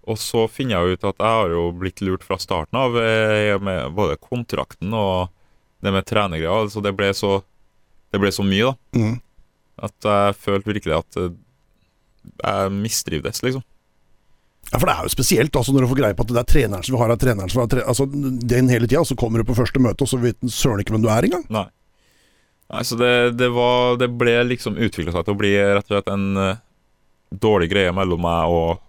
og 0.06 0.18
så 0.22 0.46
finner 0.50 0.78
jeg 0.86 0.96
ut 0.96 1.04
at 1.10 1.18
jeg 1.18 1.34
har 1.40 1.52
jo 1.52 1.64
blitt 1.76 2.00
lurt 2.04 2.24
fra 2.26 2.38
starten 2.38 2.78
av, 2.78 2.96
eh, 2.96 3.58
med 3.58 3.92
både 3.96 4.16
kontrakten 4.22 4.94
og 4.94 5.28
det 5.82 5.92
med 5.92 6.06
trenergreier. 6.06 6.62
Altså 6.66 6.82
det 6.82 6.94
ble 6.96 7.10
så 7.14 7.42
Det 8.12 8.20
ble 8.22 8.30
så 8.30 8.44
mye, 8.46 8.70
da. 8.70 8.98
Mm. 9.00 9.16
At 9.82 10.06
jeg 10.06 10.36
følte 10.38 10.70
virkelig 10.72 10.94
at 10.96 11.16
eh, 11.20 11.32
jeg 12.42 12.72
mistrivdes, 12.74 13.42
liksom. 13.46 13.62
Ja, 14.72 14.80
For 14.80 14.88
det 14.90 14.94
er 14.96 15.06
jo 15.06 15.12
spesielt 15.14 15.54
altså 15.54 15.70
når 15.72 15.84
du 15.84 15.90
får 15.92 15.98
greie 16.00 16.14
på 16.18 16.24
at 16.26 16.30
det 16.34 16.40
er 16.42 16.48
treneren 16.50 16.82
som 16.82 16.96
vi 16.96 17.00
har, 17.00 17.12
er 17.14 17.20
treneren 17.22 17.50
som 17.52 17.60
har 17.62 17.68
tre 17.70 17.84
altså, 17.86 18.06
den 18.10 18.68
hele 18.72 18.88
tida, 18.90 19.04
så 19.06 19.14
kommer 19.18 19.38
du 19.38 19.46
på 19.46 19.54
første 19.54 19.78
møte, 19.78 20.02
og 20.02 20.10
så 20.10 20.18
vet 20.18 20.40
den 20.42 20.50
søren 20.50 20.82
ikke 20.82 20.96
hvem 20.96 21.04
du 21.04 21.10
er 21.12 21.28
engang. 21.28 21.44
Nei. 21.54 21.68
Nei, 22.66 22.80
så 22.82 22.96
det, 22.98 23.12
det 23.38 23.46
var 23.54 23.94
Det 24.00 24.08
ble 24.18 24.32
liksom 24.48 24.74
utvikla 24.82 25.12
seg 25.14 25.22
til 25.28 25.36
å 25.36 25.38
bli 25.38 25.52
rett 25.54 25.86
og 25.86 25.92
slett 25.94 26.10
en 26.10 26.24
uh, 26.34 26.56
dårlig 27.30 27.68
greie 27.70 27.92
mellom 27.94 28.24
meg 28.26 28.50
og, 28.50 28.80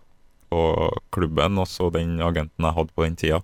og 0.49 0.97
klubben, 1.13 1.59
og 1.61 1.69
så 1.69 1.91
den 1.93 2.15
agenten 2.25 2.65
jeg 2.65 2.77
hadde 2.79 2.95
på 2.97 3.05
den 3.05 3.19
tida. 3.21 3.39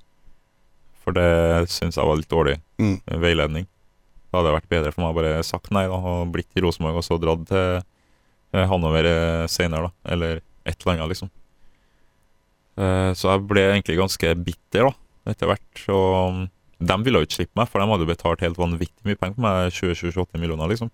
For 1.03 1.13
det 1.13 1.69
syns 1.69 1.99
jeg 1.99 2.07
var 2.09 2.17
litt 2.17 2.31
dårlig 2.33 2.57
Mm. 2.81 2.97
veiledning. 3.21 3.67
Det 4.33 4.39
hadde 4.39 4.55
vært 4.55 4.71
bedre 4.73 4.91
for 4.91 5.03
meg 5.05 5.11
å 5.13 5.17
bare 5.21 5.43
sagt 5.45 5.69
nei 5.71 5.83
da, 5.85 5.93
og 6.01 6.31
blitt 6.33 6.49
i 6.57 6.63
Rosenborg 6.65 6.97
og 6.97 7.05
så 7.05 7.19
dratt 7.21 7.43
til 7.47 7.83
Hanover 8.53 9.07
seinere, 9.07 9.47
senere, 9.49 9.87
da. 9.89 10.13
Eller 10.13 10.41
et 10.65 10.75
eller 10.77 10.93
annet, 10.93 11.13
liksom. 11.13 11.29
Eh, 12.77 13.11
Så 13.13 13.29
jeg 13.29 13.47
ble 13.49 13.63
egentlig 13.71 13.99
ganske 13.99 14.35
bitter, 14.43 14.89
da. 14.89 14.93
etter 15.31 15.47
hvert. 15.47 15.85
Og 15.89 16.49
de 16.83 16.97
ville 17.03 17.21
jo 17.21 17.27
ikke 17.27 17.39
slippe 17.39 17.59
meg, 17.59 17.69
for 17.71 17.79
de 17.79 17.87
hadde 17.91 18.09
betalt 18.09 18.43
helt 18.43 18.59
vanvittig 18.59 19.07
mye 19.07 19.19
penger 19.19 19.37
på 19.37 19.45
meg. 19.45 19.71
20-28 19.71 20.41
millioner, 20.41 20.67
liksom. 20.67 20.91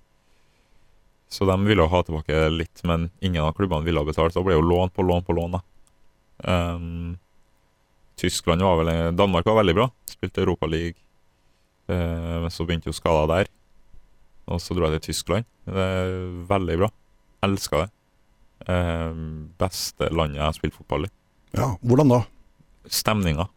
Så 1.30 1.46
de 1.46 1.56
ville 1.66 1.84
jo 1.84 1.90
ha 1.92 2.02
tilbake 2.04 2.50
litt, 2.50 2.82
men 2.84 3.10
ingen 3.22 3.44
av 3.44 3.54
klubbene 3.58 3.86
ville 3.86 4.02
ha 4.02 4.06
betalt. 4.08 4.34
Så 4.34 4.42
det 4.42 4.50
ble 4.50 4.58
jo 4.58 4.66
lån 4.66 4.94
på 4.94 5.06
lån 5.06 5.26
på 5.26 5.36
lån. 5.38 5.58
da. 5.58 5.62
Um, 6.40 7.20
Tyskland 8.18 8.64
var 8.64 8.80
vel 8.82 9.16
Danmark 9.16 9.46
var 9.46 9.60
veldig 9.62 9.76
bra. 9.76 9.90
Spilte 10.10 10.42
Europaliga. 10.42 10.96
Uh, 11.90 12.46
men 12.46 12.52
så 12.54 12.66
begynte 12.66 12.90
jo 12.90 12.98
skada 12.98 13.28
der. 13.30 13.52
Og 14.50 14.62
så 14.62 14.74
dro 14.74 14.90
jeg 14.90 15.02
til 15.02 15.14
Tyskland. 15.14 15.46
Det 15.70 15.86
er 15.86 16.16
veldig 16.50 16.78
bra. 16.82 16.90
Elska 17.46 17.84
det. 17.84 17.90
Eh, 18.70 19.22
beste 19.62 20.10
landet 20.12 20.40
jeg 20.40 20.46
har 20.46 20.58
spilt 20.58 20.76
fotball 20.78 21.08
i. 21.08 21.14
Ja, 21.58 21.72
Hvordan 21.82 22.12
da? 22.12 22.24
Stemninga. 22.90 23.48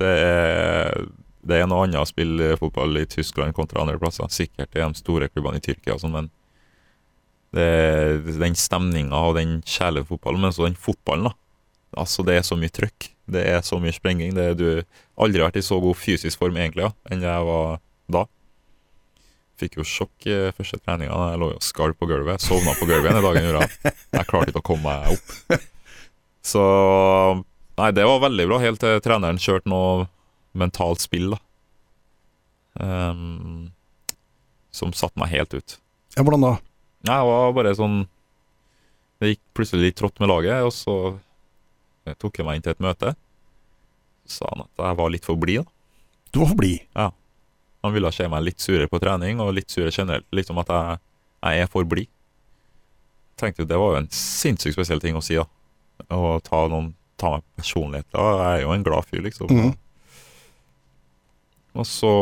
Det 0.00 0.08
er, 0.08 1.04
det 1.46 1.58
er 1.60 1.68
noe 1.70 1.86
annet 1.86 2.00
å 2.00 2.08
spille 2.08 2.54
fotball 2.58 2.96
i 3.02 3.08
Tyskland 3.10 3.54
kontra 3.56 3.82
andre 3.84 4.00
plasser. 4.00 4.30
Sikkert 4.32 4.74
i 4.74 4.82
de 4.82 4.98
store 4.98 5.28
klubbene 5.30 5.60
i 5.60 5.64
Tyrkia 5.64 5.98
sånn, 6.00 6.16
men 6.16 6.30
det, 7.52 7.68
den 8.40 8.56
stemninga 8.56 9.18
og 9.28 9.36
den 9.36 9.58
kjærlige 9.68 10.08
fotballen, 10.08 10.40
men 10.40 10.52
også 10.54 10.66
den 10.70 10.78
fotballen, 10.80 11.28
da. 11.28 11.36
Altså, 12.00 12.24
det 12.24 12.38
er 12.38 12.46
så 12.46 12.56
mye 12.56 12.72
trøkk. 12.72 13.10
Det 13.32 13.42
er 13.52 13.60
så 13.64 13.76
mye 13.80 13.92
sprenging. 13.92 14.32
Det 14.36 14.46
du 14.56 14.68
aldri 15.20 15.42
vært 15.44 15.58
i 15.60 15.64
så 15.64 15.76
god 15.82 15.98
fysisk 16.00 16.40
form 16.40 16.56
egentlig 16.56 16.86
ja, 16.86 16.92
enn 17.12 17.24
jeg 17.24 17.48
var 17.48 17.82
da. 18.12 18.24
Fikk 19.60 19.78
jo 19.78 19.86
sjokk 19.86 20.26
i 20.26 20.38
første 20.56 20.78
treninga. 20.80 21.16
Jeg 21.32 21.40
lå 21.42 21.52
jo 21.52 21.60
skalv 21.62 21.98
på 21.98 22.08
gulvet. 22.10 22.42
Sovna 22.42 22.74
på 22.78 22.88
gulvet 22.88 23.12
den 23.12 23.24
dagen. 23.24 23.46
Gjorde 23.48 23.66
jeg. 23.66 23.94
jeg 24.16 24.28
klarte 24.30 24.52
ikke 24.52 24.62
å 24.62 24.68
komme 24.72 24.94
meg 24.96 25.16
opp. 25.16 25.68
Så 26.42 26.62
Nei, 27.78 27.88
det 27.96 28.04
var 28.04 28.20
veldig 28.20 28.44
bra, 28.50 28.58
helt 28.60 28.82
til 28.82 28.98
treneren 29.02 29.40
kjørte 29.40 29.70
noe 29.72 30.04
mentalt 30.58 31.00
spill, 31.00 31.32
da. 31.32 31.38
Um, 32.76 33.70
som 34.72 34.92
satte 34.96 35.20
meg 35.20 35.32
helt 35.32 35.56
ut. 35.56 35.78
Ja, 36.16 36.24
Hvordan 36.24 36.44
da? 36.44 36.52
Nei, 37.08 37.16
det 37.16 37.28
var 37.28 37.54
bare 37.56 37.72
sånn 37.76 37.96
Det 39.20 39.32
gikk 39.32 39.40
plutselig 39.56 39.88
litt 39.88 39.96
trått 39.98 40.20
med 40.22 40.30
laget, 40.30 40.62
og 40.64 40.72
så 40.76 42.14
tok 42.20 42.38
jeg 42.40 42.46
meg 42.46 42.58
inn 42.58 42.64
til 42.66 42.74
et 42.74 42.84
møte. 42.84 43.14
Så 44.26 44.42
sa 44.42 44.52
han 44.52 44.64
at 44.66 44.84
jeg 44.84 44.98
var 45.00 45.12
litt 45.14 45.26
for 45.28 45.40
blid, 45.40 45.62
da. 45.62 45.76
Du 46.32 46.40
var 46.42 46.52
for 46.52 46.60
blid? 46.60 46.84
Ja. 46.96 47.08
Han 47.82 47.94
ville 47.94 48.12
se 48.14 48.28
meg 48.30 48.44
litt 48.46 48.62
surere 48.62 48.88
på 48.90 49.00
trening, 49.02 49.40
og 49.42 49.54
litt 49.56 49.72
surere 49.72 49.94
generelt. 49.94 50.26
Litt 50.34 50.50
som 50.50 50.60
at 50.62 50.70
jeg, 50.70 51.00
jeg 51.42 51.64
er 51.64 51.70
for 51.70 51.88
blid. 51.88 52.10
Tenkte 53.40 53.64
jo 53.64 53.70
det 53.70 53.80
var 53.80 53.96
jo 53.96 54.02
en 54.04 54.12
sinnssykt 54.14 54.76
spesiell 54.76 55.02
ting 55.02 55.18
å 55.18 55.24
si, 55.24 55.38
da. 55.40 55.46
Å 56.14 56.36
ta, 56.44 56.64
noen, 56.70 56.92
ta 57.18 57.36
meg 57.36 57.46
personlighet. 57.58 58.06
Da. 58.14 58.28
Jeg 58.38 58.60
er 58.60 58.64
jo 58.66 58.76
en 58.76 58.86
glad 58.86 59.08
fyr, 59.08 59.24
liksom. 59.26 59.50
Mm. 59.50 59.72
Og 61.82 61.88
så 61.88 62.12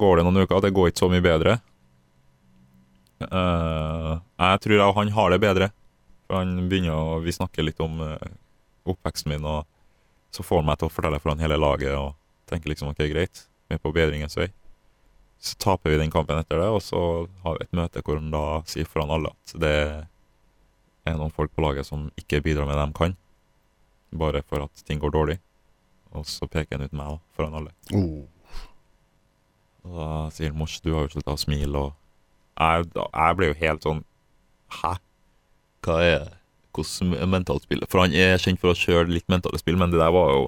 går 0.00 0.18
det 0.18 0.26
noen 0.26 0.42
uker, 0.42 0.60
det 0.64 0.74
går 0.74 0.90
ikke 0.90 1.04
så 1.04 1.10
mye 1.12 1.24
bedre. 1.24 1.58
Uh, 3.20 4.16
jeg 4.40 4.62
tror 4.64 4.76
jeg, 4.76 4.94
han 4.98 5.14
har 5.18 5.32
det 5.32 5.42
bedre. 5.44 5.70
For 6.26 6.40
han 6.40 6.66
begynner 6.68 6.98
å 6.98 7.18
Vi 7.22 7.32
snakker 7.32 7.64
litt 7.64 7.80
om 7.84 8.00
uh, 8.02 8.18
oppveksten 8.88 9.32
min, 9.32 9.46
og 9.46 9.66
så 10.34 10.44
får 10.44 10.62
han 10.62 10.70
meg 10.70 10.80
til 10.80 10.88
å 10.88 10.92
fortelle 10.92 11.20
foran 11.22 11.40
hele 11.40 11.58
laget 11.60 11.94
og 11.96 12.16
tenker 12.50 12.70
liksom 12.72 12.90
ok, 12.92 13.02
greit, 13.10 13.46
vi 13.68 13.76
er 13.76 13.82
på 13.82 13.92
bedringens 13.94 14.36
vei. 14.38 14.50
Så 15.42 15.56
taper 15.62 15.92
vi 15.92 16.00
den 16.00 16.12
kampen 16.12 16.38
etter 16.40 16.60
det, 16.60 16.68
og 16.72 16.80
så 16.82 17.00
har 17.44 17.58
vi 17.58 17.66
et 17.66 17.76
møte 17.76 18.02
hvor 18.04 18.18
han 18.18 18.32
da 18.32 18.44
sier 18.68 18.88
foran 18.88 19.12
alle 19.14 19.32
at 19.34 19.56
det 19.62 19.76
er 21.06 21.18
noen 21.18 21.34
folk 21.34 21.52
på 21.54 21.62
laget 21.62 21.86
som 21.86 22.08
ikke 22.18 22.42
bidrar 22.42 22.66
med 22.66 22.78
det 22.78 22.86
de 22.88 22.96
kan, 22.96 23.18
bare 24.16 24.42
for 24.46 24.64
at 24.64 24.86
ting 24.88 24.98
går 25.02 25.12
dårlig. 25.14 25.36
Og 26.16 26.24
så 26.26 26.48
peker 26.50 26.78
han 26.78 26.88
ut 26.88 26.96
meg 26.96 27.12
da, 27.12 27.20
foran 27.36 27.58
alle. 27.60 27.74
Oh. 27.94 28.24
Og 29.86 29.98
da 30.00 30.08
sier 30.34 30.50
han 30.50 30.58
Mors, 30.58 30.80
du 30.82 30.90
har 30.94 31.06
jo 31.06 31.14
slutta 31.14 31.36
å 31.36 31.40
smile, 31.40 31.84
og 31.84 31.94
jeg, 32.56 32.88
jeg 32.96 33.36
ble 33.38 33.50
jo 33.50 33.58
helt 33.60 33.84
sånn 33.84 34.02
Hæ? 34.80 34.94
Hva 35.84 35.96
er 36.02 36.22
det? 36.24 36.38
Hvordan 36.76 37.30
mentalt 37.30 37.66
spill? 37.66 37.84
For 37.88 38.02
han 38.02 38.14
er 38.16 38.40
kjent 38.40 38.60
for 38.62 38.72
å 38.72 38.78
kjøre 38.78 39.12
litt 39.12 39.28
mentale 39.32 39.60
spill, 39.60 39.76
men 39.80 39.92
det 39.92 40.00
der 40.00 40.14
var 40.14 40.32
jo 40.32 40.46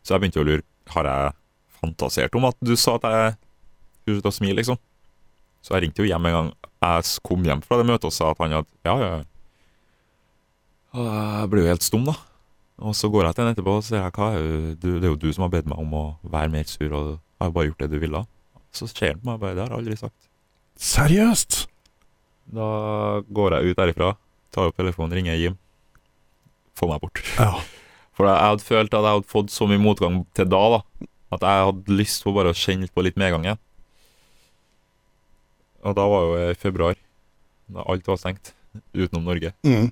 Så 0.00 0.14
jeg 0.14 0.24
begynte 0.24 0.40
å 0.40 0.46
lure 0.48 0.64
Har 0.94 1.08
jeg 1.08 1.34
fantasert 1.80 2.36
om 2.36 2.48
at 2.48 2.58
du 2.64 2.72
sa 2.80 2.96
at 2.98 3.06
jeg 3.06 3.36
skulle 4.10 4.20
slutte 4.20 4.32
å 4.32 4.38
smile, 4.38 4.58
liksom? 4.58 4.80
Så 5.60 5.76
jeg 5.76 5.86
ringte 5.86 6.02
jo 6.02 6.08
hjem 6.08 6.26
en 6.28 6.36
gang 6.36 6.50
jeg 6.80 7.20
kom 7.26 7.44
hjem 7.44 7.60
fra 7.64 7.76
det 7.80 7.86
møtet 7.88 8.08
og 8.08 8.14
sa 8.16 8.30
at 8.32 8.40
han 8.40 8.56
hadde 8.56 8.88
Ja, 8.88 8.94
ja. 9.00 9.10
Og 10.96 11.06
jeg 11.06 11.50
ble 11.52 11.62
jo 11.62 11.70
helt 11.70 11.86
stum, 11.86 12.06
da. 12.08 12.16
Og 12.80 12.96
så 12.96 13.10
går 13.12 13.28
jeg 13.28 13.36
til 13.36 13.44
han 13.44 13.52
etterpå 13.52 13.74
og 13.76 13.84
sier 13.84 14.06
hva 14.16 14.30
er 14.34 14.46
det, 14.46 14.70
du, 14.80 14.88
det 14.96 15.06
er 15.06 15.12
jo 15.12 15.20
du 15.20 15.28
som 15.36 15.44
har 15.44 15.52
bedt 15.52 15.68
meg 15.70 15.78
om 15.82 15.92
å 15.94 16.04
være 16.24 16.50
mer 16.50 16.64
sur, 16.66 16.88
og 16.88 17.10
jeg 17.12 17.44
har 17.44 17.52
bare 17.54 17.68
gjort 17.68 17.84
det 17.84 17.90
du 17.92 17.98
ville. 18.00 18.22
Så 18.74 18.88
ser 18.88 19.12
han 19.12 19.20
på 19.20 19.28
meg 19.28 19.42
bare 19.42 19.58
Det 19.58 19.64
har 19.64 19.74
jeg 19.74 19.82
aldri 19.82 19.98
sagt. 20.00 20.30
Seriøst? 20.80 21.60
Da 22.56 22.70
går 23.28 23.58
jeg 23.58 23.70
ut 23.70 23.82
derifra, 23.82 24.14
tar 24.50 24.70
opp 24.70 24.80
telefonen, 24.80 25.14
ringer 25.18 25.38
Jim. 25.38 25.58
Få 26.78 26.88
meg 26.90 27.04
bort. 27.04 27.20
Ja. 27.36 27.52
For 28.16 28.26
jeg 28.26 28.48
hadde 28.48 28.66
følt 28.66 28.94
at 28.96 29.04
jeg 29.04 29.16
hadde 29.18 29.30
fått 29.30 29.52
så 29.52 29.68
mye 29.68 29.80
motgang 29.80 30.22
til 30.36 30.48
da, 30.50 30.62
da. 30.74 31.08
At 31.36 31.44
jeg 31.46 31.68
hadde 31.68 31.98
lyst 32.00 32.24
på 32.24 32.32
bare 32.34 32.50
å 32.50 32.56
kjenne 32.56 32.88
på 32.90 33.04
litt 33.06 33.20
medgang 33.20 33.44
igjen. 33.46 33.60
Og 35.86 35.96
da 35.96 36.06
var 36.12 36.26
jo 36.26 36.38
i 36.50 36.56
februar, 36.58 36.98
da 37.72 37.84
alt 37.88 38.08
var 38.08 38.18
stengt, 38.20 38.52
utenom 38.92 39.24
Norge. 39.24 39.52
Mm. 39.64 39.90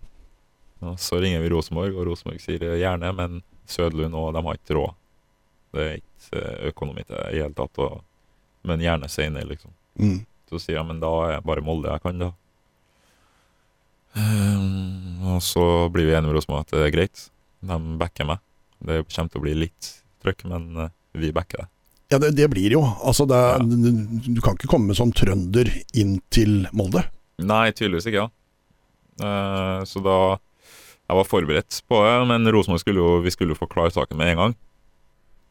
Så 1.01 1.19
ringer 1.21 1.41
vi 1.43 1.51
Rosenborg, 1.51 1.97
og 1.97 2.07
Rosenborg 2.11 2.43
sier 2.43 2.65
gjerne, 2.79 3.13
men 3.17 3.41
Sødlund 3.69 4.17
og 4.17 4.33
de 4.37 4.43
har 4.47 4.59
ikke 4.59 4.77
råd. 4.79 4.99
Det 5.75 5.85
er 5.85 5.97
ikke 5.99 6.41
eh, 6.41 6.61
økonomi 6.71 7.05
til 7.05 7.17
det 7.17 7.25
i 7.35 7.41
hele 7.43 7.57
tatt, 7.57 7.81
og, 7.85 8.03
men 8.69 8.85
gjerne 8.85 9.11
senere, 9.13 9.49
liksom. 9.51 9.73
Mm. 10.01 10.21
Så 10.49 10.61
sier 10.63 10.79
jeg, 10.79 10.87
men 10.89 11.01
da 11.03 11.11
er 11.25 11.33
jeg 11.37 11.47
bare 11.51 11.65
Molde 11.65 11.93
jeg 11.93 12.05
kan, 12.05 12.23
da. 12.23 12.31
Um, 14.19 15.35
og 15.35 15.43
så 15.45 15.63
blir 15.93 16.09
vi 16.09 16.15
enige 16.17 16.31
med 16.31 16.39
Rosenborg 16.39 16.65
at 16.65 16.73
det 16.75 16.87
er 16.87 16.95
greit. 16.95 17.25
De 17.69 17.77
backer 18.01 18.29
meg. 18.31 18.45
Det 18.79 19.03
kommer 19.11 19.33
til 19.33 19.41
å 19.41 19.45
bli 19.45 19.57
litt 19.59 19.91
trøkk, 20.23 20.47
men 20.51 20.71
eh, 20.85 20.95
vi 21.19 21.35
backer 21.35 21.65
det. 21.65 21.69
Ja, 22.09 22.19
det, 22.19 22.33
det 22.39 22.49
blir 22.49 22.73
jo. 22.73 22.83
Altså, 23.05 23.27
det 23.29 23.37
er, 23.37 23.65
Du 23.65 24.41
kan 24.45 24.57
ikke 24.57 24.71
komme 24.71 24.97
som 24.97 25.13
trønder 25.13 25.69
inn 25.93 26.19
til 26.33 26.65
Molde. 26.73 27.05
Nei, 27.39 27.69
tydeligvis 27.77 28.09
ikke, 28.09 28.25
ja. 28.25 28.29
Uh, 29.19 29.83
så 29.83 29.99
da 29.99 30.17
Jeg 31.09 31.17
var 31.19 31.27
forberedt 31.27 31.81
på 31.91 31.99
det, 32.05 32.13
men 32.31 32.47
Rosenborg 32.55 32.85
skulle 32.85 33.03
jo 33.03 33.17
Vi 33.25 33.33
skulle 33.35 33.51
jo 33.51 33.59
få 33.59 33.67
klar 33.71 33.91
saken 33.91 34.19
med 34.21 34.33
en 34.33 34.43
gang. 34.43 34.57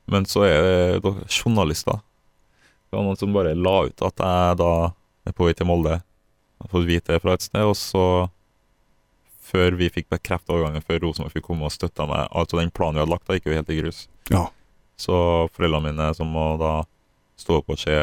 Men 0.08 0.26
så 0.26 0.46
er 0.48 0.62
det 1.04 1.14
journalister. 1.28 2.00
Det 2.88 2.96
var 2.96 3.04
noen 3.04 3.20
som 3.20 3.34
bare 3.36 3.58
la 3.58 3.82
ut 3.90 4.04
at 4.08 4.24
jeg 4.24 4.60
da 4.62 4.72
er 5.28 5.36
på 5.36 5.50
vei 5.50 5.56
til 5.58 5.68
Molde. 5.68 6.00
Jeg 6.00 6.64
har 6.64 6.72
fått 6.72 6.88
vite 6.88 7.14
det 7.14 7.22
fra 7.22 7.36
et 7.36 7.46
sted, 7.46 7.62
og 7.68 7.78
så 7.78 8.08
Før 9.48 9.78
vi 9.80 9.88
fikk 9.88 10.10
bekreftet 10.12 10.52
overgangen, 10.52 10.84
før 10.84 11.06
Rosenborg 11.06 11.32
fikk 11.32 11.46
komme 11.46 11.64
og 11.64 11.72
støtte 11.72 12.04
meg 12.04 12.26
Altså 12.36 12.58
den 12.60 12.72
planen 12.72 12.98
vi 12.98 13.04
hadde 13.06 13.14
lagt, 13.14 13.28
da 13.30 13.38
gikk 13.38 13.46
jo 13.48 13.56
helt 13.56 13.70
i 13.72 13.78
grus. 13.78 14.00
Ja. 14.34 14.48
Så 14.98 15.16
foreldrene 15.54 15.92
mine 15.92 16.08
som 16.18 16.30
må 16.34 16.58
da 16.62 16.72
stå 17.38 17.60
opp 17.60 17.70
og 17.70 17.78
se 17.80 17.94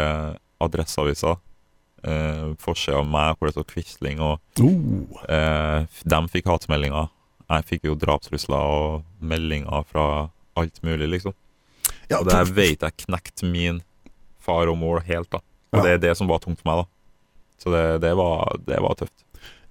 Adresseavisa, 0.62 1.34
eh, 2.06 2.52
forsida 2.62 3.00
av 3.00 3.08
meg 3.10 3.34
hvor 3.38 3.48
det 3.50 3.56
står 3.56 3.66
Quisling, 3.72 4.20
og 4.22 4.38
Oh. 4.62 5.24
eh, 5.28 5.86
de 6.06 6.20
fikk 6.30 6.46
hatmeldinger. 6.46 7.08
Jeg 7.50 7.64
fikk 7.68 7.84
jo 7.90 7.94
drapstrusler 8.00 8.56
og 8.58 9.02
meldinger 9.20 9.84
fra 9.90 10.30
alt 10.56 10.78
mulig, 10.86 11.10
liksom. 11.18 11.34
Ja, 12.08 12.18
Og 12.20 12.26
det 12.28 12.34
her 12.38 12.44
vet 12.44 12.80
jeg 12.86 12.96
knekte 13.06 13.50
min 13.50 13.82
far 14.40 14.68
og 14.68 14.78
mor 14.78 15.00
helt, 15.00 15.28
da. 15.30 15.38
Og 15.72 15.78
Ja. 15.78 15.82
det 15.82 15.92
er 15.92 15.98
det 16.08 16.16
som 16.16 16.28
var 16.28 16.38
tungt 16.38 16.60
for 16.62 16.70
meg, 16.70 16.84
da. 16.84 16.88
Så 17.58 17.70
det, 17.72 18.00
det, 18.02 18.14
var, 18.16 18.56
det 18.66 18.78
var 18.80 18.94
tøft. 18.94 19.12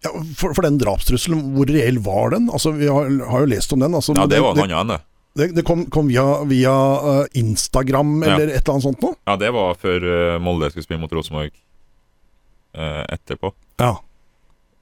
ja, 0.03 0.09
for, 0.35 0.53
for 0.53 0.61
den 0.63 0.77
drapstrusselen, 0.77 1.53
hvor 1.55 1.65
reell 1.69 1.99
var 1.99 2.31
den? 2.31 2.49
Altså, 2.49 2.71
Vi 2.75 2.87
har, 2.87 3.07
har 3.29 3.39
jo 3.39 3.45
lest 3.45 3.71
om 3.73 3.79
den. 3.79 3.93
Altså, 3.93 4.13
Ja, 4.15 4.25
det 4.27 4.41
var 4.41 4.53
det, 4.55 4.63
annen, 4.69 4.87
det. 4.87 5.01
Det, 5.39 5.47
det 5.57 5.63
kom, 5.65 5.85
kom 5.89 6.07
via, 6.11 6.23
via 6.49 6.73
eh, 7.13 7.25
Instagram 7.41 8.19
Ja. 8.23 8.35
eller 8.35 8.51
et 8.53 8.59
eller 8.61 8.73
annet 8.75 8.85
sånt 8.87 9.01
noe? 9.01 9.15
Ja, 9.25 9.35
det 9.41 9.49
var 9.55 9.75
før 9.81 10.05
eh, 10.05 10.39
Molde 10.43 10.69
skulle 10.71 10.85
spille 10.85 11.01
mot 11.01 11.13
Rosenborg 11.15 11.51
eh, 12.77 13.03
etterpå. 13.15 13.53
Ja. 13.81 13.95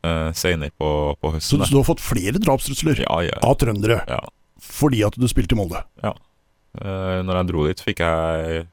Uh, 0.02 0.32
Seinere 0.34 0.74
på, 0.82 0.88
på 1.22 1.30
Så, 1.30 1.38
høsten. 1.38 1.62
så 1.68 1.76
du 1.76 1.78
har 1.78 1.86
fått 1.86 2.02
flere 2.02 2.40
drapstrusler 2.42 3.04
Ja, 3.04 3.20
ja. 3.22 3.36
av 3.46 3.54
trøndere 3.62 4.00
ja. 4.10 4.18
fordi 4.58 5.04
at 5.06 5.14
du 5.14 5.28
spilte 5.30 5.54
i 5.54 5.60
Molde? 5.60 5.84
Eh, 6.02 7.20
når 7.22 7.38
jeg 7.38 7.48
dro 7.52 7.66
dit, 7.68 7.84
fikk 7.86 8.02
jeg 8.02 8.64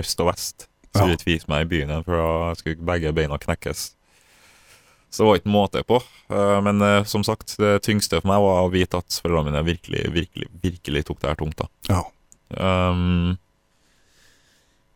øst 0.00 0.22
og 0.24 0.30
vest. 0.30 0.68
Ja. 0.96 1.06
de 1.08 1.16
tviste 1.20 1.48
meg 1.48 1.64
i 1.64 1.68
byen 1.70 1.88
igjen, 1.92 2.02
for 2.04 2.16
da 2.20 2.54
skulle 2.56 2.84
begge 2.88 3.12
beina 3.16 3.36
knekkes. 3.40 3.84
Så 5.12 5.22
det 5.22 5.28
var 5.28 5.38
ikke 5.42 5.52
måte 5.52 5.82
på. 5.84 5.98
Eh, 6.32 6.58
men 6.64 6.80
eh, 6.80 7.04
som 7.04 7.24
sagt, 7.24 7.58
det 7.60 7.82
tyngste 7.84 8.22
for 8.22 8.30
meg 8.30 8.40
var 8.40 8.62
å 8.64 8.72
vite 8.72 9.02
at 9.02 9.20
foreldrene 9.20 9.50
mine 9.50 9.64
virkelig, 9.66 10.06
virkelig, 10.14 10.48
virkelig 10.62 11.04
tok 11.08 11.20
det 11.20 11.28
her 11.28 11.40
tungt. 11.42 11.60
da. 11.60 11.68
Ja. 11.92 12.02
Um, 12.56 13.34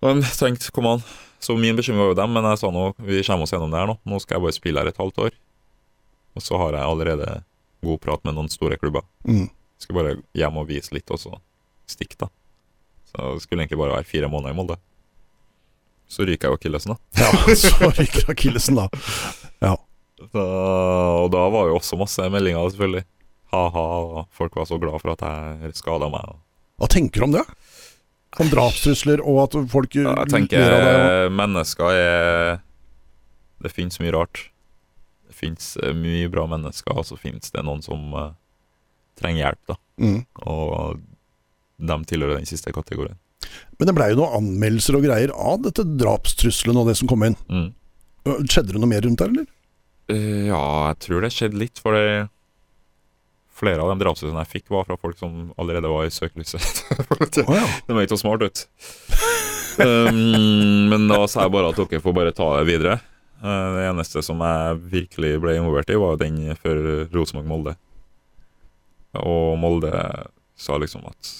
men 0.01 0.25
tenkte, 0.25 0.73
kom 0.73 0.89
an. 0.89 1.05
Så 1.39 1.57
min 1.61 1.77
bekymring 1.77 2.01
var 2.01 2.15
jo 2.15 2.17
dem, 2.17 2.33
men 2.33 2.49
jeg 2.49 2.63
sa 2.63 2.71
nå, 2.73 2.87
vi 2.97 3.21
kommer 3.27 3.45
oss 3.45 3.53
gjennom 3.53 3.75
det 3.75 3.83
her 3.83 3.91
nå. 3.93 3.99
Nå 4.09 4.23
skal 4.25 4.39
jeg 4.39 4.47
bare 4.47 4.57
spille 4.57 4.81
her 4.81 4.89
et 4.89 5.03
halvt 5.03 5.21
år. 5.27 5.37
Og 6.37 6.45
så 6.45 6.61
har 6.61 6.79
jeg 6.79 6.89
allerede 6.89 7.29
god 7.85 8.01
prat 8.01 8.25
med 8.25 8.39
noen 8.39 8.49
store 8.53 8.81
klubber. 8.81 9.05
Mm. 9.29 9.51
Skal 9.81 9.99
bare 9.99 10.17
hjem 10.37 10.61
og 10.63 10.69
vise 10.71 10.97
litt, 10.97 11.13
og 11.13 11.21
så 11.21 11.37
stikke, 11.93 12.17
da. 12.25 12.31
Så 13.13 13.35
det 13.37 13.45
skulle 13.45 13.65
egentlig 13.67 13.81
bare 13.85 13.99
være 13.99 14.09
fire 14.09 14.33
måneder 14.33 14.57
i 14.57 14.59
Molde. 14.59 14.79
Så 16.09 16.25
ryker 16.25 16.49
jeg 16.49 16.55
jo 16.55 16.61
akillesen, 16.61 16.95
da. 16.95 17.21
Ja, 17.21 17.57
så 17.61 17.91
ryker 17.91 18.33
akillesen, 18.33 18.81
da. 18.81 18.89
Så, 20.17 20.43
og 20.43 21.29
da 21.35 21.45
var 21.53 21.69
jo 21.69 21.77
også 21.77 21.99
masse 22.01 22.25
meldinger, 22.33 22.71
selvfølgelig. 22.73 23.05
Ha-ha, 23.53 23.85
og 24.03 24.27
folk 24.35 24.57
var 24.59 24.69
så 24.69 24.79
glad 24.81 24.99
for 25.03 25.13
at 25.13 25.25
jeg 25.27 25.77
skada 25.79 26.09
meg. 26.13 26.37
Hva 26.81 26.89
tenker 26.93 27.23
du 27.23 27.29
om 27.29 27.37
det? 27.37 27.45
Om 28.37 28.51
drapstrusler 28.53 29.23
og 29.25 29.39
at 29.47 29.55
folk 29.73 29.95
Ja, 29.97 30.13
jeg 30.25 30.33
tenker 30.33 30.61
ler 30.61 30.75
av 30.77 31.31
mennesker 31.33 31.89
er 31.89 32.59
Det 33.65 33.71
finnes 33.73 33.97
mye 34.03 34.13
rart. 34.13 34.43
Det 35.29 35.37
finnes 35.37 35.71
eh, 35.81 35.95
mye 35.97 36.29
bra 36.33 36.45
mennesker, 36.51 36.93
og 36.93 37.07
så 37.09 37.17
finnes 37.17 37.53
det 37.55 37.65
noen 37.65 37.81
som 37.85 38.13
uh, 38.13 38.35
trenger 39.17 39.47
hjelp, 39.47 39.63
da. 39.73 39.77
Mm. 40.03 40.19
Og 40.45 41.01
de 41.77 41.97
tilhører 42.11 42.39
den 42.39 42.49
siste 42.49 42.73
kategorien. 42.77 43.17
Men 43.79 43.89
det 43.89 43.97
blei 43.97 44.11
jo 44.13 44.21
noen 44.21 44.37
anmeldelser 44.43 44.99
og 44.99 45.07
greier 45.07 45.33
av 45.33 45.63
dette 45.65 45.85
drapstrusselen 45.97 46.79
og 46.81 46.91
det 46.91 46.97
som 47.01 47.09
kom 47.11 47.25
inn. 47.27 47.37
Mm. 47.49 47.69
Skjedde 48.45 48.75
det 48.75 48.83
noe 48.83 48.91
mer 48.91 49.05
rundt 49.07 49.23
der, 49.23 49.33
eller? 49.33 49.49
Eh, 50.13 50.47
ja, 50.49 50.63
jeg 50.91 50.99
tror 51.03 51.25
det 51.25 51.35
skjedde 51.35 51.61
litt, 51.61 51.83
fordi 51.83 52.27
Flere 53.57 53.81
av 53.81 53.89
de 53.89 54.03
drapstruslene 54.03 54.43
jeg 54.45 54.51
fikk, 54.51 54.67
var 54.69 54.85
fra 54.85 54.99
folk 55.01 55.17
som 55.17 55.47
allerede 55.57 55.89
var 55.89 56.05
i 56.05 56.13
søkelyset. 56.13 56.83
oh, 57.49 57.55
ja. 57.57 57.63
Det 57.87 57.95
var 57.97 58.05
ikke 58.05 58.13
så 58.13 58.19
smart 58.21 58.43
ut. 58.45 58.67
um, 59.81 60.91
men 60.93 61.07
da 61.09 61.23
sa 61.25 61.47
jeg 61.47 61.55
bare 61.55 61.71
at 61.73 61.81
dere 61.81 62.03
får 62.05 62.17
bare 62.19 62.35
ta 62.37 62.51
det 62.59 62.67
videre. 62.69 62.99
Eh, 63.41 63.69
det 63.79 63.87
eneste 63.89 64.21
som 64.27 64.45
jeg 64.45 64.83
virkelig 64.93 65.31
ble 65.41 65.55
involvert 65.57 65.89
i, 65.89 65.97
var 65.97 66.21
den 66.21 66.43
før 66.61 66.83
Rosenborg-Molde. 67.17 67.79
Og 69.25 69.57
Molde 69.63 70.05
sa 70.53 70.77
liksom 70.77 71.09
at 71.09 71.33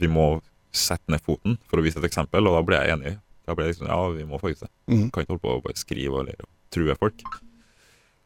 vi 0.00 0.08
må 0.08 0.30
sette 0.72 1.12
ned 1.12 1.20
foten 1.28 1.60
for 1.68 1.80
å 1.80 1.84
vise 1.84 2.00
et 2.00 2.08
eksempel, 2.08 2.48
og 2.48 2.56
da 2.56 2.64
ble 2.64 2.80
jeg 2.80 2.96
enig. 2.96 3.14
Da 3.44 3.58
ble 3.58 3.68
jeg 3.68 3.74
liksom, 3.74 3.92
ja, 3.92 4.00
vi 4.16 4.24
må 4.32 4.40
faktisk 4.40 4.64
det. 4.64 4.72
Mm. 4.88 5.06
Kan 5.12 5.28
ikke 5.28 5.36
holde 5.36 5.44
på 5.44 5.54
å 5.58 5.62
bare 5.68 5.84
skrive 5.84 6.24
eller 6.24 6.44
true 6.72 6.96
folk. 6.96 7.24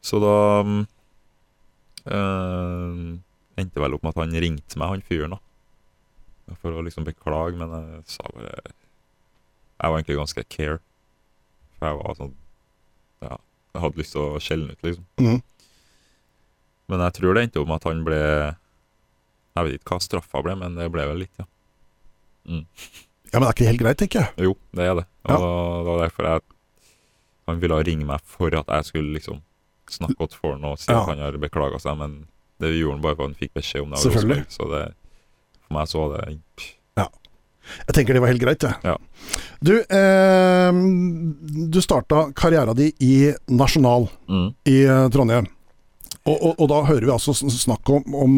Så 0.05 0.19
da 0.21 0.35
um, 0.61 0.83
eh, 2.05 3.61
endte 3.61 3.81
vel 3.81 3.95
opp 3.97 4.03
med 4.05 4.13
at 4.13 4.21
han 4.21 4.35
ringte 4.43 4.77
meg, 4.79 4.91
han 4.91 5.05
fyren, 5.05 5.33
da. 5.35 5.41
For 6.61 6.77
å 6.77 6.83
liksom 6.85 7.07
beklage, 7.07 7.57
men 7.57 7.71
jeg 7.73 8.03
sa 8.13 8.25
bare 8.29 8.51
Jeg 8.61 9.89
var 9.89 9.95
egentlig 9.97 10.17
ganske 10.19 10.43
care. 10.53 10.77
For 11.79 11.87
jeg 11.89 11.97
var 12.03 12.17
sånn 12.19 12.35
Ja, 13.25 13.39
jeg 13.73 13.81
hadde 13.81 14.01
lyst 14.03 14.13
til 14.13 14.21
å 14.21 14.41
skjelne 14.43 14.75
ut, 14.75 14.85
liksom. 14.85 15.07
Mm. 15.17 15.39
Men 16.93 17.01
jeg 17.07 17.15
tror 17.17 17.33
det 17.33 17.47
endte 17.47 17.63
opp 17.63 17.71
med 17.71 17.79
at 17.81 17.89
han 17.89 18.03
ble 18.05 18.19
Jeg 18.21 19.65
vet 19.65 19.79
ikke 19.79 19.95
hva 19.95 20.05
straffa 20.05 20.43
ble, 20.45 20.53
men 20.61 20.77
det 20.77 20.91
ble 20.93 21.07
vel 21.09 21.23
litt, 21.25 21.33
ja. 21.41 21.47
ja, 22.45 22.61
men 22.61 23.41
det 23.41 23.47
er 23.49 23.55
ikke 23.55 23.69
helt 23.71 23.81
greit, 23.81 23.97
tenker 24.03 24.21
jeg. 24.21 24.45
Jo, 24.51 24.53
det 24.77 24.85
er 24.85 24.95
det. 25.01 25.07
Og 25.25 25.33
Ja. 25.33 25.39
det 25.41 25.89
var 25.89 26.01
derfor 26.05 26.29
jeg 26.29 26.45
Han 27.49 27.59
ville 27.61 27.83
ringe 27.89 28.05
meg 28.05 28.21
for 28.25 28.53
at 28.57 28.69
jeg 28.69 28.85
skulle 28.91 29.17
liksom 29.17 29.41
snakke 29.93 30.17
godt 30.19 30.33
for 30.33 30.55
ham 30.55 30.63
og 30.65 30.79
si 30.79 30.91
Ja. 30.91 31.01
at 31.01 31.09
han 31.13 31.19
har 31.19 31.37
beklaga 31.37 31.79
seg, 31.79 31.97
men 31.97 32.25
det 32.59 32.73
gjorde 32.77 32.95
han 32.97 33.01
bare 33.01 33.15
for 33.15 33.23
at 33.25 33.29
han 33.33 33.39
fikk 33.39 33.53
beskjed 33.53 33.81
om 33.83 33.91
det. 33.91 33.99
Selvfølgelig. 33.99 34.45
Så 34.49 34.69
det, 34.71 34.83
for 35.67 35.73
meg 35.77 35.87
så 35.87 35.99
var 36.05 36.25
det 36.25 36.37
Jeg 37.65 37.95
tenker 37.97 38.13
det 38.13 38.21
var 38.21 38.29
helt 38.29 38.43
greit, 38.43 38.61
jeg. 38.61 38.77
Ja. 38.85 38.97
Du, 39.65 39.73
eh, 39.81 40.71
du 41.73 41.79
starta 41.81 42.27
karriera 42.37 42.75
di 42.77 42.91
i 43.01 43.33
Nasjonal 43.49 44.05
mm. 44.29 44.49
i 44.69 44.83
eh, 44.85 45.07
Trondheim. 45.09 45.47
Og, 46.25 46.37
og, 46.37 46.53
og 46.59 46.69
da 46.69 46.83
hører 46.85 47.05
vi 47.05 47.13
altså 47.13 47.33
sn- 47.37 47.49
snakk 47.53 47.89
om, 47.89 48.05
om 48.17 48.35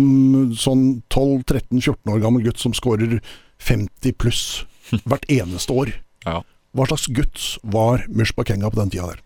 sånn 0.55 1.01
12-13-14 1.11 2.11
år 2.13 2.23
gammel 2.23 2.43
gutt 2.47 2.59
som 2.59 2.75
skårer 2.75 3.19
50 3.63 4.15
pluss 4.19 4.41
hvert 5.07 5.27
eneste 5.31 5.75
år. 5.75 5.91
Ja. 6.27 6.41
Hva 6.75 6.87
slags 6.87 7.07
gutt 7.11 7.45
var 7.63 8.03
Mush 8.11 8.35
Bakenga 8.35 8.71
på 8.71 8.79
den 8.79 8.91
tida 8.95 9.11
der? 9.13 9.21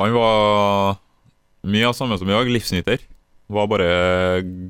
Han 0.00 0.12
var 0.16 0.96
mye 1.66 1.88
av 1.88 1.96
samme 1.98 2.18
som 2.18 2.30
i 2.30 2.34
dag, 2.34 2.50
livsnyter. 2.50 3.02
Var 3.46 3.70
bare 3.70 3.90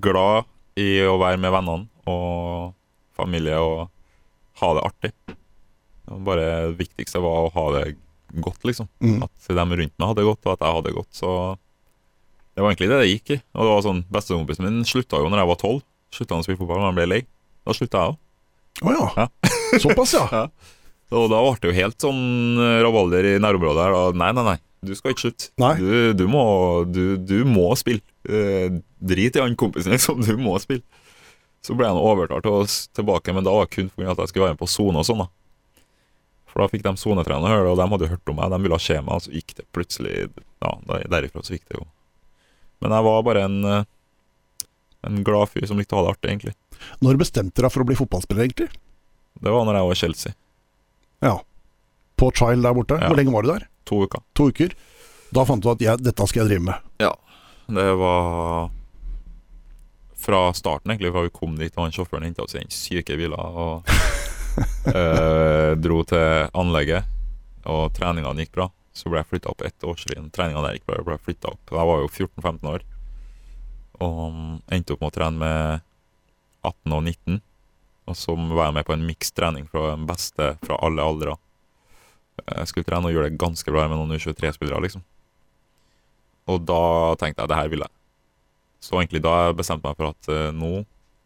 glad 0.04 0.48
i 0.76 1.00
å 1.08 1.16
være 1.20 1.40
med 1.40 1.52
vennene 1.54 2.10
og 2.10 2.74
familie 3.16 3.58
og 3.60 3.86
ha 4.60 4.72
det 4.76 4.84
artig. 4.84 5.12
Det 5.26 6.18
Bare 6.26 6.48
det 6.48 6.76
viktigste 6.80 7.22
var 7.24 7.46
å 7.46 7.54
ha 7.54 7.66
det 7.76 7.84
godt, 8.42 8.62
liksom. 8.68 8.88
Mm. 9.00 9.24
At 9.24 9.48
de 9.48 9.64
rundt 9.80 9.96
meg 9.96 10.08
hadde 10.10 10.20
det 10.20 10.28
godt, 10.28 10.44
og 10.44 10.52
at 10.52 10.64
jeg 10.64 10.76
hadde 10.76 10.88
det 10.88 10.96
godt. 10.98 11.12
Så 11.16 11.30
det 12.54 12.64
var 12.64 12.72
egentlig 12.72 12.90
det 12.92 13.00
det 13.00 13.10
gikk 13.10 13.34
i. 13.36 13.40
Og 13.56 13.62
det 13.62 13.72
var 13.72 13.84
sånn, 13.84 14.04
Bestekompisen 14.12 14.68
min 14.68 14.86
slutta 14.88 15.20
jo 15.20 15.32
når 15.32 15.42
jeg 15.42 15.50
var 15.52 15.60
tolv. 15.62 15.82
Slutta 16.14 16.36
han 16.36 16.44
å 16.44 16.46
spille 16.46 16.60
fotball 16.60 16.80
når 16.82 16.90
han 16.90 17.00
ble 17.00 17.10
lei. 17.10 17.22
Da 17.66 17.76
slutta 17.76 18.04
jeg 18.04 18.14
òg. 18.14 18.22
Å 18.86 18.92
ja. 18.92 19.28
Såpass, 19.82 20.14
ja. 20.16 20.46
Og 21.16 21.28
da 21.30 21.38
ble 21.38 21.58
det 21.62 21.70
jo 21.70 21.76
helt 21.76 22.02
sånn 22.02 22.22
rabalder 22.82 23.28
i 23.30 23.36
nærområdet 23.42 23.84
her. 23.84 24.16
Nei, 24.18 24.30
nei, 24.36 24.44
nei, 24.46 24.56
du 24.86 24.94
skal 24.98 25.12
ikke 25.12 25.26
slutte. 25.26 25.50
Du, 25.80 26.12
du, 26.16 26.26
må, 26.30 26.44
du, 26.88 27.16
du 27.18 27.40
må 27.48 27.68
spille. 27.78 28.04
Eh, 28.26 28.78
drit 28.98 29.36
i 29.38 29.42
han 29.42 29.56
kompisen, 29.58 29.94
liksom. 29.94 30.22
Du 30.26 30.36
må 30.40 30.56
spille. 30.62 30.84
Så 31.66 31.74
ble 31.74 31.88
han 31.90 31.98
overtalt 31.98 32.46
til 32.46 32.54
å 32.54 32.62
tilbake, 32.94 33.34
men 33.34 33.46
da 33.46 33.54
var 33.54 33.66
det 33.66 33.74
kun 33.74 33.90
fordi 33.90 34.08
at 34.12 34.22
jeg 34.22 34.30
skulle 34.30 34.46
være 34.46 34.54
med 34.56 34.62
på 34.62 34.70
sone 34.70 35.02
og 35.02 35.08
sånn. 35.08 35.24
da. 35.24 35.82
For 36.52 36.62
da 36.62 36.70
fikk 36.70 36.86
de 36.86 36.94
sonetrenere 37.00 37.58
høre, 37.58 37.72
og 37.74 37.80
de 37.80 37.88
hadde 37.90 38.10
hørt 38.12 38.30
om 38.32 38.38
meg. 38.38 38.52
De 38.54 38.62
ville 38.62 38.78
se 38.80 39.00
meg, 39.00 39.12
og 39.18 39.26
så 39.26 39.34
gikk 39.34 39.56
det 39.58 39.66
plutselig 39.74 40.14
Ja, 40.62 40.72
derifra 41.10 41.42
så 41.44 41.56
gikk 41.56 41.66
det 41.68 41.80
jo. 41.80 41.88
Men 42.84 42.94
jeg 42.94 43.06
var 43.08 43.26
bare 43.26 43.42
en 43.48 43.58
eh, 43.66 43.84
en 45.06 45.24
glad 45.24 45.50
fyr 45.52 45.66
som 45.68 45.78
likte 45.78 45.94
å 45.94 46.00
ha 46.00 46.06
det 46.06 46.14
artig, 46.16 46.30
egentlig. 46.32 46.54
Når 47.04 47.20
bestemte 47.20 47.60
du 47.60 47.64
deg 47.64 47.72
for 47.72 47.84
å 47.84 47.88
bli 47.88 47.98
fotballspiller, 47.98 48.46
egentlig? 48.46 48.68
Det 49.38 49.52
var 49.52 49.66
når 49.68 49.78
jeg 49.78 49.88
var 49.88 49.96
i 49.96 50.00
Chelsea. 50.00 50.34
Ja. 51.24 51.34
På 52.18 52.30
Child 52.34 52.64
der 52.64 52.76
borte. 52.76 52.98
Ja. 53.00 53.10
Hvor 53.10 53.20
lenge 53.20 53.34
var 53.34 53.46
du 53.46 53.52
der? 53.52 53.66
To 53.86 54.02
uker. 54.06 54.22
To 54.38 54.48
uker. 54.50 54.74
Da 55.34 55.44
fant 55.46 55.62
du 55.62 55.70
at 55.70 55.82
jeg, 55.82 56.02
dette 56.02 56.26
skal 56.30 56.44
jeg 56.44 56.50
drive 56.50 56.66
med. 56.68 56.90
Ja. 57.02 57.12
Det 57.66 57.86
var 57.98 58.70
fra 60.26 60.40
starten, 60.54 60.90
egentlig, 60.90 61.12
fra 61.12 61.22
vi 61.26 61.34
kom 61.34 61.56
dit, 61.58 61.74
og 61.76 61.86
han 61.86 61.94
sjåføren 61.94 62.26
henta 62.26 62.44
oss 62.46 62.54
i 62.56 62.62
den 62.62 62.72
syke 62.72 63.18
bilen 63.18 63.36
og 63.36 63.86
eh, 64.94 65.72
dro 65.78 66.00
til 66.08 66.48
anlegget. 66.56 67.06
Og 67.66 67.90
treningene 67.94 68.46
gikk 68.46 68.54
bra. 68.56 68.68
Så 68.96 69.10
ble 69.12 69.20
jeg 69.20 69.30
flytta 69.30 69.50
opp 69.52 69.64
ett 69.66 69.84
årstrinn. 69.84 70.30
Treningene 70.34 70.64
der 70.66 70.78
gikk 70.78 70.86
bra, 70.88 71.00
jeg 71.00 71.08
ble 71.08 71.18
flyttet 71.22 71.50
opp. 71.50 71.74
Jeg 71.74 71.90
var 71.90 72.02
jo 72.02 72.12
14-15 72.12 72.70
år. 72.72 72.86
Og 74.06 74.38
endte 74.72 74.94
opp 74.94 75.02
med 75.02 75.10
å 75.10 75.16
trene 75.16 75.42
med 75.42 75.84
18 76.66 76.96
og 76.96 77.02
19. 77.02 77.42
Og 78.06 78.18
så 78.18 78.36
var 78.38 78.68
jeg 78.68 78.76
med 78.78 78.86
på 78.86 78.94
en 78.94 79.06
mikstrening 79.06 79.66
fra 79.70 79.90
den 79.92 80.06
beste 80.08 80.52
fra 80.62 80.78
alle 80.86 81.04
aldre. 81.04 81.36
Trene 82.44 83.08
og 83.08 83.14
gjøre 83.14 83.30
det 83.30 83.40
ganske 83.40 83.72
bra 83.72 83.86
med 83.88 83.98
noen 83.98 84.18
U23-spillere, 84.18 84.82
liksom. 84.84 85.04
Og 86.46 86.62
da 86.66 86.82
tenkte 87.20 87.42
jeg 87.42 87.50
det 87.50 87.58
her 87.58 87.70
vil 87.72 87.84
jeg. 87.84 87.92
Så 88.82 89.00
egentlig 89.00 89.22
da 89.24 89.52
bestemte 89.56 89.88
jeg 89.88 89.96
meg 89.96 89.98
for 89.98 90.12
at 90.12 90.30
uh, 90.30 90.50
nå, 90.54 90.72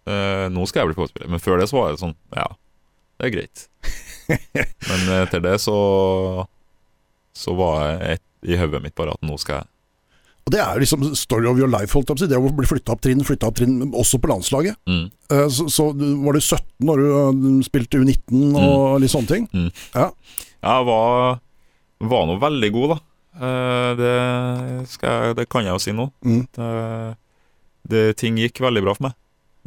uh, 0.08 0.46
nå 0.52 0.68
skal 0.68 0.82
jeg 0.84 0.90
bli 0.90 0.98
fotballspiller. 0.98 1.32
Men 1.34 1.42
før 1.42 1.60
det 1.60 1.68
så 1.70 1.80
var 1.80 1.92
det 1.92 2.00
sånn 2.02 2.16
Ja, 2.36 2.46
det 3.20 3.28
er 3.28 3.34
greit. 3.34 3.66
Men 4.88 5.08
eh, 5.10 5.24
etter 5.24 5.42
det 5.42 5.56
så 5.58 5.74
Så 7.34 7.50
var 7.58 7.80
jeg 7.82 8.14
et, 8.14 8.24
i 8.46 8.54
hodet 8.60 8.78
mitt 8.84 8.94
bare 8.94 9.16
at 9.16 9.24
nå 9.26 9.34
skal 9.42 9.58
jeg 9.58 9.66
Og 10.46 10.52
Det 10.54 10.60
er 10.62 10.78
liksom 10.80 11.08
story 11.18 11.48
of 11.50 11.58
your 11.58 11.70
life, 11.70 11.90
holdt 11.96 12.14
si. 12.22 12.28
Det 12.30 12.38
å 12.38 12.52
bli 12.54 12.68
flytta 12.70 12.94
opp 12.94 13.02
trinn, 13.04 13.24
flytta 13.26 13.50
opp 13.50 13.58
trinn, 13.58 13.90
også 13.90 14.20
på 14.22 14.30
landslaget. 14.30 14.78
mm, 14.86 15.10
Så, 15.50 15.66
så 15.68 15.90
var 15.90 16.38
du 16.38 16.40
17 16.40 16.62
når 16.86 17.02
du 17.02 17.50
spilte 17.66 18.00
U19 18.00 18.54
og 18.54 19.00
litt 19.02 19.12
sånne 19.12 19.34
ting? 19.34 19.50
Jeg 20.60 20.84
var, 20.86 21.38
var 22.12 22.26
nå 22.28 22.36
veldig 22.42 22.70
god, 22.74 22.92
da. 22.94 22.98
Eh, 23.40 23.90
det, 24.00 24.10
jeg, 25.00 25.34
det 25.38 25.48
kan 25.52 25.64
jeg 25.64 25.72
jo 25.76 25.82
si 25.82 25.94
nå. 25.96 26.08
Mm. 26.26 26.42
Det, 26.56 26.70
det, 27.92 28.02
ting 28.20 28.36
gikk 28.40 28.60
veldig 28.64 28.82
bra 28.84 28.94
for 28.98 29.08
meg. 29.08 29.16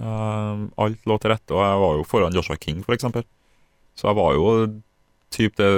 Eh, 0.03 0.63
alt 0.85 1.05
lå 1.09 1.17
til 1.21 1.33
rette, 1.33 1.53
og 1.55 1.63
jeg 1.65 1.81
var 1.85 1.97
jo 1.99 2.07
foran 2.09 2.35
Joshua 2.37 2.57
King, 2.61 2.83
eksempel. 2.93 3.25
Så 3.97 4.09
jeg 4.09 4.17
var 4.19 4.33
jo 4.37 4.47
typ 5.33 5.55
det 5.57 5.69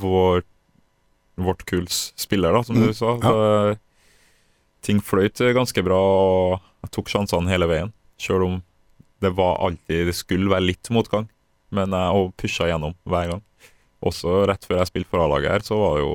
vår, 0.00 0.42
vårt 1.40 1.64
kulls 1.68 2.10
spiller, 2.20 2.52
da, 2.56 2.62
som 2.64 2.76
Mm, 2.76 2.86
du 2.88 2.92
sa. 2.96 3.16
ja. 3.22 3.74
Ting 4.84 5.00
fløyt 5.04 5.36
ganske 5.56 5.82
bra, 5.84 5.96
og 6.00 6.60
jeg 6.84 6.90
tok 6.96 7.08
sjansene 7.12 7.48
hele 7.52 7.66
veien. 7.68 7.90
Selv 8.20 8.44
om 8.46 8.54
det 9.20 9.34
var 9.36 9.58
alltid 9.60 10.06
Det 10.08 10.14
skulle 10.16 10.48
være 10.48 10.64
litt 10.70 10.88
motgang, 10.92 11.26
men 11.70 11.92
jeg 11.92 12.32
pusha 12.40 12.64
gjennom 12.68 12.94
hver 13.04 13.28
gang. 13.34 13.42
Også 14.06 14.44
rett 14.48 14.64
før 14.64 14.80
jeg 14.80 14.90
spilte 14.90 15.10
for 15.12 15.24
A-laget 15.24 15.52
her, 15.52 15.64
så 15.66 15.76
var 15.76 15.98
det 15.98 16.04
jo 16.06 16.14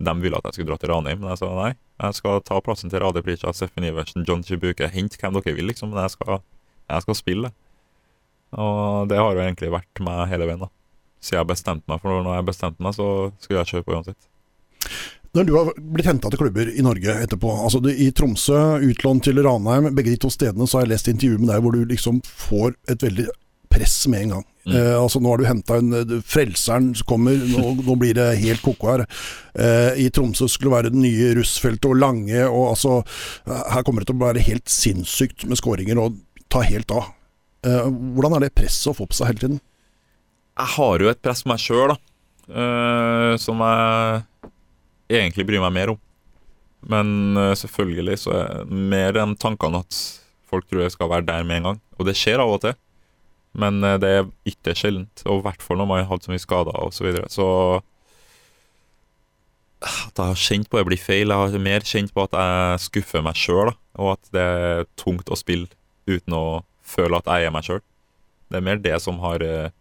De 0.00 0.12
ville 0.22 0.38
at 0.38 0.46
jeg 0.48 0.56
skulle 0.56 0.70
dra 0.70 0.78
til 0.80 0.92
Ranheim, 0.94 1.18
men 1.20 1.32
jeg 1.34 1.42
sa 1.42 1.50
nei. 1.52 1.72
Jeg 2.00 2.16
skal 2.16 2.38
ta 2.48 2.60
plassen 2.64 2.88
til 2.88 3.02
Rade 3.02 3.20
Prica, 3.20 3.52
Steffen 3.52 3.84
Iversen, 3.84 4.24
John 4.24 4.40
Chibuke. 4.46 4.88
Hent 4.88 5.18
hvem 5.20 5.34
dere 5.36 5.52
vil, 5.58 5.66
liksom. 5.68 5.90
Men 5.92 6.06
jeg 6.06 6.14
skal, 6.14 6.40
jeg 6.88 7.04
skal 7.04 7.18
spille. 7.18 7.50
Og 8.56 9.10
det 9.10 9.18
har 9.20 9.34
jo 9.36 9.42
egentlig 9.42 9.68
vært 9.74 10.00
meg 10.00 10.22
hele 10.30 10.48
veien, 10.48 10.64
da. 10.64 10.70
Siden 11.20 11.42
jeg 11.42 11.50
bestemte 11.50 11.92
meg, 11.92 12.00
for 12.00 12.24
når 12.24 12.38
jeg 12.38 12.48
bestemte 12.48 12.86
meg, 12.86 12.96
så 12.96 13.08
skulle 13.42 13.60
jeg 13.60 13.72
kjøre 13.74 13.86
på 13.90 13.98
uansett. 13.98 14.30
Når 15.36 15.46
du 15.46 15.52
har 15.54 15.68
blitt 15.78 16.08
henta 16.08 16.30
til 16.32 16.40
klubber 16.40 16.72
i 16.72 16.82
Norge 16.82 17.12
etterpå, 17.22 17.52
altså 17.62 17.78
i 17.92 18.08
Tromsø, 18.16 18.80
utlånt 18.88 19.28
til 19.28 19.38
Ranheim, 19.44 19.92
begge 19.94 20.16
de 20.16 20.22
to 20.24 20.30
stedene 20.32 20.66
så 20.66 20.80
har 20.80 20.88
jeg 20.88 20.94
lest 20.96 21.10
intervjuer 21.12 21.44
med 21.44 21.52
deg 21.52 21.62
hvor 21.62 21.76
du 21.76 21.84
liksom 21.86 22.18
får 22.26 22.74
et 22.90 23.04
veldig 23.04 23.28
press 23.70 23.94
med 24.10 24.24
en 24.24 24.32
gang. 24.34 24.44
Mm. 24.66 24.74
Eh, 24.76 24.96
altså 25.00 25.20
Nå 25.22 25.30
har 25.32 25.40
du 25.40 25.46
henta 25.48 25.76
en 25.80 25.94
eh, 25.96 26.10
Frelseren 26.26 26.90
som 26.98 27.06
kommer, 27.08 27.38
nå, 27.38 27.70
nå 27.86 27.94
blir 28.00 28.16
det 28.18 28.26
helt 28.42 28.60
ko-ko 28.64 28.90
her. 28.90 29.04
Eh, 29.54 30.02
I 30.04 30.08
Tromsø 30.12 30.48
skulle 30.50 30.68
det 30.70 30.76
være 30.76 30.92
det 30.92 31.00
nye 31.04 31.30
russfeltet 31.38 31.88
og 31.88 31.96
Lange, 32.00 32.42
og 32.48 32.72
altså 32.74 32.98
eh, 33.00 33.62
Her 33.72 33.86
kommer 33.86 34.02
det 34.04 34.10
til 34.10 34.18
å 34.18 34.24
være 34.26 34.44
helt 34.50 34.68
sinnssykt 34.70 35.46
med 35.48 35.60
skåringer 35.60 36.02
og 36.02 36.18
ta 36.52 36.64
helt 36.66 36.92
av. 36.92 37.08
Eh, 37.64 37.88
hvordan 38.16 38.36
er 38.36 38.46
det 38.46 38.54
presset 38.58 38.90
å 38.92 38.96
få 38.98 39.08
på 39.08 39.16
seg 39.16 39.32
hele 39.32 39.44
tiden? 39.44 39.62
Jeg 40.60 40.74
har 40.76 41.06
jo 41.06 41.10
et 41.14 41.22
press 41.24 41.44
på 41.46 41.52
meg 41.54 41.62
sjøl, 41.62 41.94
da. 41.94 41.96
eh, 42.50 43.32
som 43.40 43.62
jeg 43.64 44.50
egentlig 45.22 45.46
bryr 45.48 45.64
meg 45.64 45.76
mer 45.78 45.94
om. 45.94 46.00
Men 46.90 47.36
selvfølgelig 47.60 48.14
så 48.22 48.32
er 48.32 48.52
det 48.64 48.76
mer 48.92 49.18
enn 49.20 49.34
tankene 49.36 49.82
at 49.84 49.96
folk 50.48 50.64
tror 50.68 50.86
jeg 50.86 50.94
skal 50.94 51.10
være 51.12 51.26
der 51.28 51.44
med 51.44 51.60
en 51.60 51.66
gang. 51.68 51.80
Og 52.00 52.06
det 52.08 52.14
skjer 52.16 52.40
av 52.40 52.54
og 52.54 52.62
til. 52.62 52.72
Men 53.58 53.82
eh, 53.84 53.98
det 54.02 54.10
er 54.10 54.28
ytterst 54.48 54.84
sjeldent, 54.84 55.24
og 55.26 55.40
i 55.40 55.46
hvert 55.48 55.64
fall 55.64 55.80
når 55.80 55.88
man 55.90 56.02
har 56.02 56.10
hatt 56.12 56.26
så 56.26 56.34
mye 56.34 56.42
skader 56.42 56.76
osv. 56.84 56.98
Så, 57.00 57.06
videre. 57.06 57.30
så 57.32 57.48
at 59.80 60.18
jeg 60.18 60.26
har 60.26 60.40
kjent 60.40 60.68
på 60.68 60.76
det 60.76 60.86
blir 60.90 61.00
feil. 61.00 61.32
Jeg 61.32 61.40
har 61.40 61.62
mer 61.64 61.84
kjent 61.86 62.12
på 62.14 62.24
at 62.26 62.36
jeg 62.36 62.82
skuffer 62.86 63.24
meg 63.24 63.38
sjøl, 63.38 63.72
og 63.96 64.12
at 64.14 64.32
det 64.34 64.44
er 64.44 64.88
tungt 65.00 65.30
å 65.32 65.38
spille 65.38 65.70
uten 66.10 66.36
å 66.36 66.62
føle 66.84 67.20
at 67.20 67.30
jeg 67.30 67.48
er 67.48 67.54
meg 67.54 67.66
sjøl. 67.66 67.80
Det 68.50 68.58
er 68.58 68.66
mer 68.66 68.82
det 68.82 68.96
som 69.02 69.20
har 69.22 69.42
eh, 69.46 69.72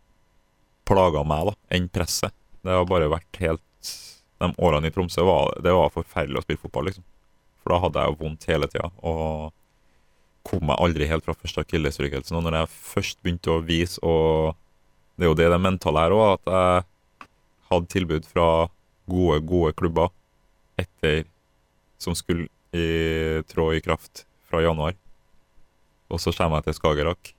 plaga 0.88 1.24
meg, 1.28 1.51
da, 1.51 1.55
enn 1.76 1.89
presset. 1.91 2.36
Det 2.63 2.76
har 2.76 2.88
bare 2.89 3.11
vært 3.11 3.39
helt 3.39 3.63
De 4.39 4.47
årene 4.63 4.88
i 4.88 4.91
Tromsø 4.95 5.24
var 5.28 5.53
det 5.63 5.72
var 5.76 5.91
forferdelig 5.91 6.39
å 6.39 6.43
spille 6.45 6.61
fotball, 6.61 6.89
liksom. 6.89 7.03
For 7.59 7.74
da 7.74 7.80
hadde 7.84 8.03
jeg 8.03 8.13
jo 8.13 8.20
vondt 8.22 8.45
hele 8.47 8.70
tida, 8.72 8.88
og 9.03 9.49
kom 10.50 10.66
meg 10.70 10.80
aldri 10.82 11.08
helt 11.10 11.26
fra 11.26 11.36
første 11.38 11.62
akillesryggelsen. 11.64 12.38
Og 12.39 12.45
når 12.47 12.58
jeg 12.62 12.72
først 12.89 13.20
begynte 13.24 13.54
å 13.54 13.62
vise, 13.66 14.00
og 14.04 14.56
det 15.20 15.28
er 15.28 15.32
jo 15.32 15.38
det 15.38 15.50
det 15.54 15.62
mentale 15.62 16.04
her 16.06 16.16
òg, 16.16 16.39
at 16.39 16.54
jeg 16.54 17.30
hadde 17.70 17.91
tilbud 17.93 18.26
fra 18.30 18.47
gode, 19.10 19.39
gode 19.50 19.74
klubber 19.78 20.10
etter 20.80 21.24
som 22.02 22.16
skulle 22.16 22.47
i, 22.74 23.41
trå 23.50 23.72
i 23.76 23.82
kraft 23.84 24.24
fra 24.50 24.62
januar. 24.64 24.95
Og 26.10 26.22
så 26.22 26.34
kommer 26.34 26.60
jeg 26.62 26.70
til 26.72 26.78
Skagerrak. 26.80 27.34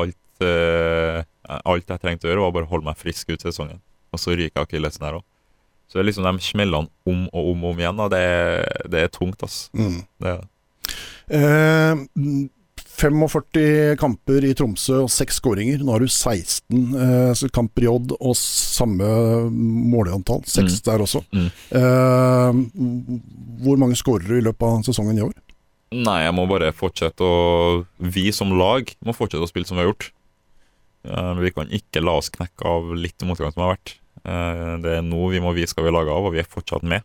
Alt, 0.00 0.44
eh, 0.44 1.22
alt 1.64 1.88
jeg 1.88 2.02
trengte 2.02 2.26
å 2.28 2.32
gjøre, 2.32 2.44
var 2.44 2.54
bare 2.58 2.68
å 2.68 2.72
holde 2.74 2.88
meg 2.90 2.98
frisk 3.00 3.30
ut 3.32 3.40
sesongen. 3.44 3.80
Og 4.12 4.20
så 4.20 4.34
ryker 4.36 4.64
akillesen 4.66 5.06
her 5.06 5.20
òg. 5.20 5.24
Så 5.90 5.96
det 5.98 6.02
er 6.04 6.08
liksom 6.10 6.26
de 6.28 6.44
smellene 6.44 6.90
om 7.08 7.22
og 7.32 7.48
om 7.54 7.64
og 7.64 7.72
om 7.72 7.80
igjen. 7.80 7.96
Da. 7.98 8.08
Det, 8.12 8.20
er- 8.20 8.88
det 8.92 9.00
er 9.06 9.08
tungt, 9.14 9.40
ass. 9.46 9.56
Mm. 9.74 9.96
Det 10.22 10.34
er. 10.36 10.44
Eh, 11.30 12.48
45 13.00 13.96
kamper 13.96 14.44
i 14.44 14.52
Tromsø 14.56 14.98
og 15.06 15.10
6 15.12 15.38
skåringer. 15.40 15.80
Nå 15.80 15.94
har 15.94 16.02
du 16.04 16.08
16 16.10 16.96
eh, 17.00 17.44
kamper 17.54 17.86
i 17.86 17.90
Odd 17.90 18.12
og 18.18 18.34
samme 18.36 19.06
måleantall. 19.50 20.42
6 20.44 20.80
Mm. 20.80 20.84
der 20.84 21.04
også. 21.06 21.22
Mm. 21.32 21.50
Eh, 21.80 22.60
hvor 23.64 23.80
mange 23.80 23.96
skårer 23.96 24.26
du 24.28 24.36
i 24.38 24.44
løpet 24.44 24.66
av 24.68 24.82
sesongen 24.84 25.18
i 25.18 25.24
år? 25.24 25.32
Nei, 25.92 26.20
jeg 26.22 26.34
må 26.36 26.44
bare 26.46 26.70
fortsette 26.76 27.24
å 27.26 27.84
Vi 27.98 28.30
som 28.32 28.52
lag 28.58 28.92
må 29.04 29.14
fortsette 29.16 29.42
å 29.42 29.48
spille 29.50 29.66
som 29.66 29.76
vi 29.78 29.82
har 29.84 29.90
gjort. 29.92 30.10
Eh, 31.08 31.34
vi 31.40 31.50
kan 31.56 31.66
ikke 31.72 32.04
la 32.04 32.18
oss 32.20 32.28
knekke 32.30 32.62
av 32.68 32.92
litt 32.94 33.18
motgang 33.24 33.52
som 33.54 33.64
har 33.64 33.76
vært. 33.76 33.96
Eh, 34.24 34.76
det 34.84 34.98
er 34.98 35.02
nå 35.02 35.30
vi 35.32 35.40
må 35.40 35.54
vise 35.56 35.74
hva 35.74 35.82
vi 35.86 35.88
er 35.88 35.96
laga 35.96 36.12
av, 36.12 36.26
og 36.28 36.32
vi 36.36 36.42
er 36.42 36.44
fortsatt 36.52 36.84
med. 36.84 37.02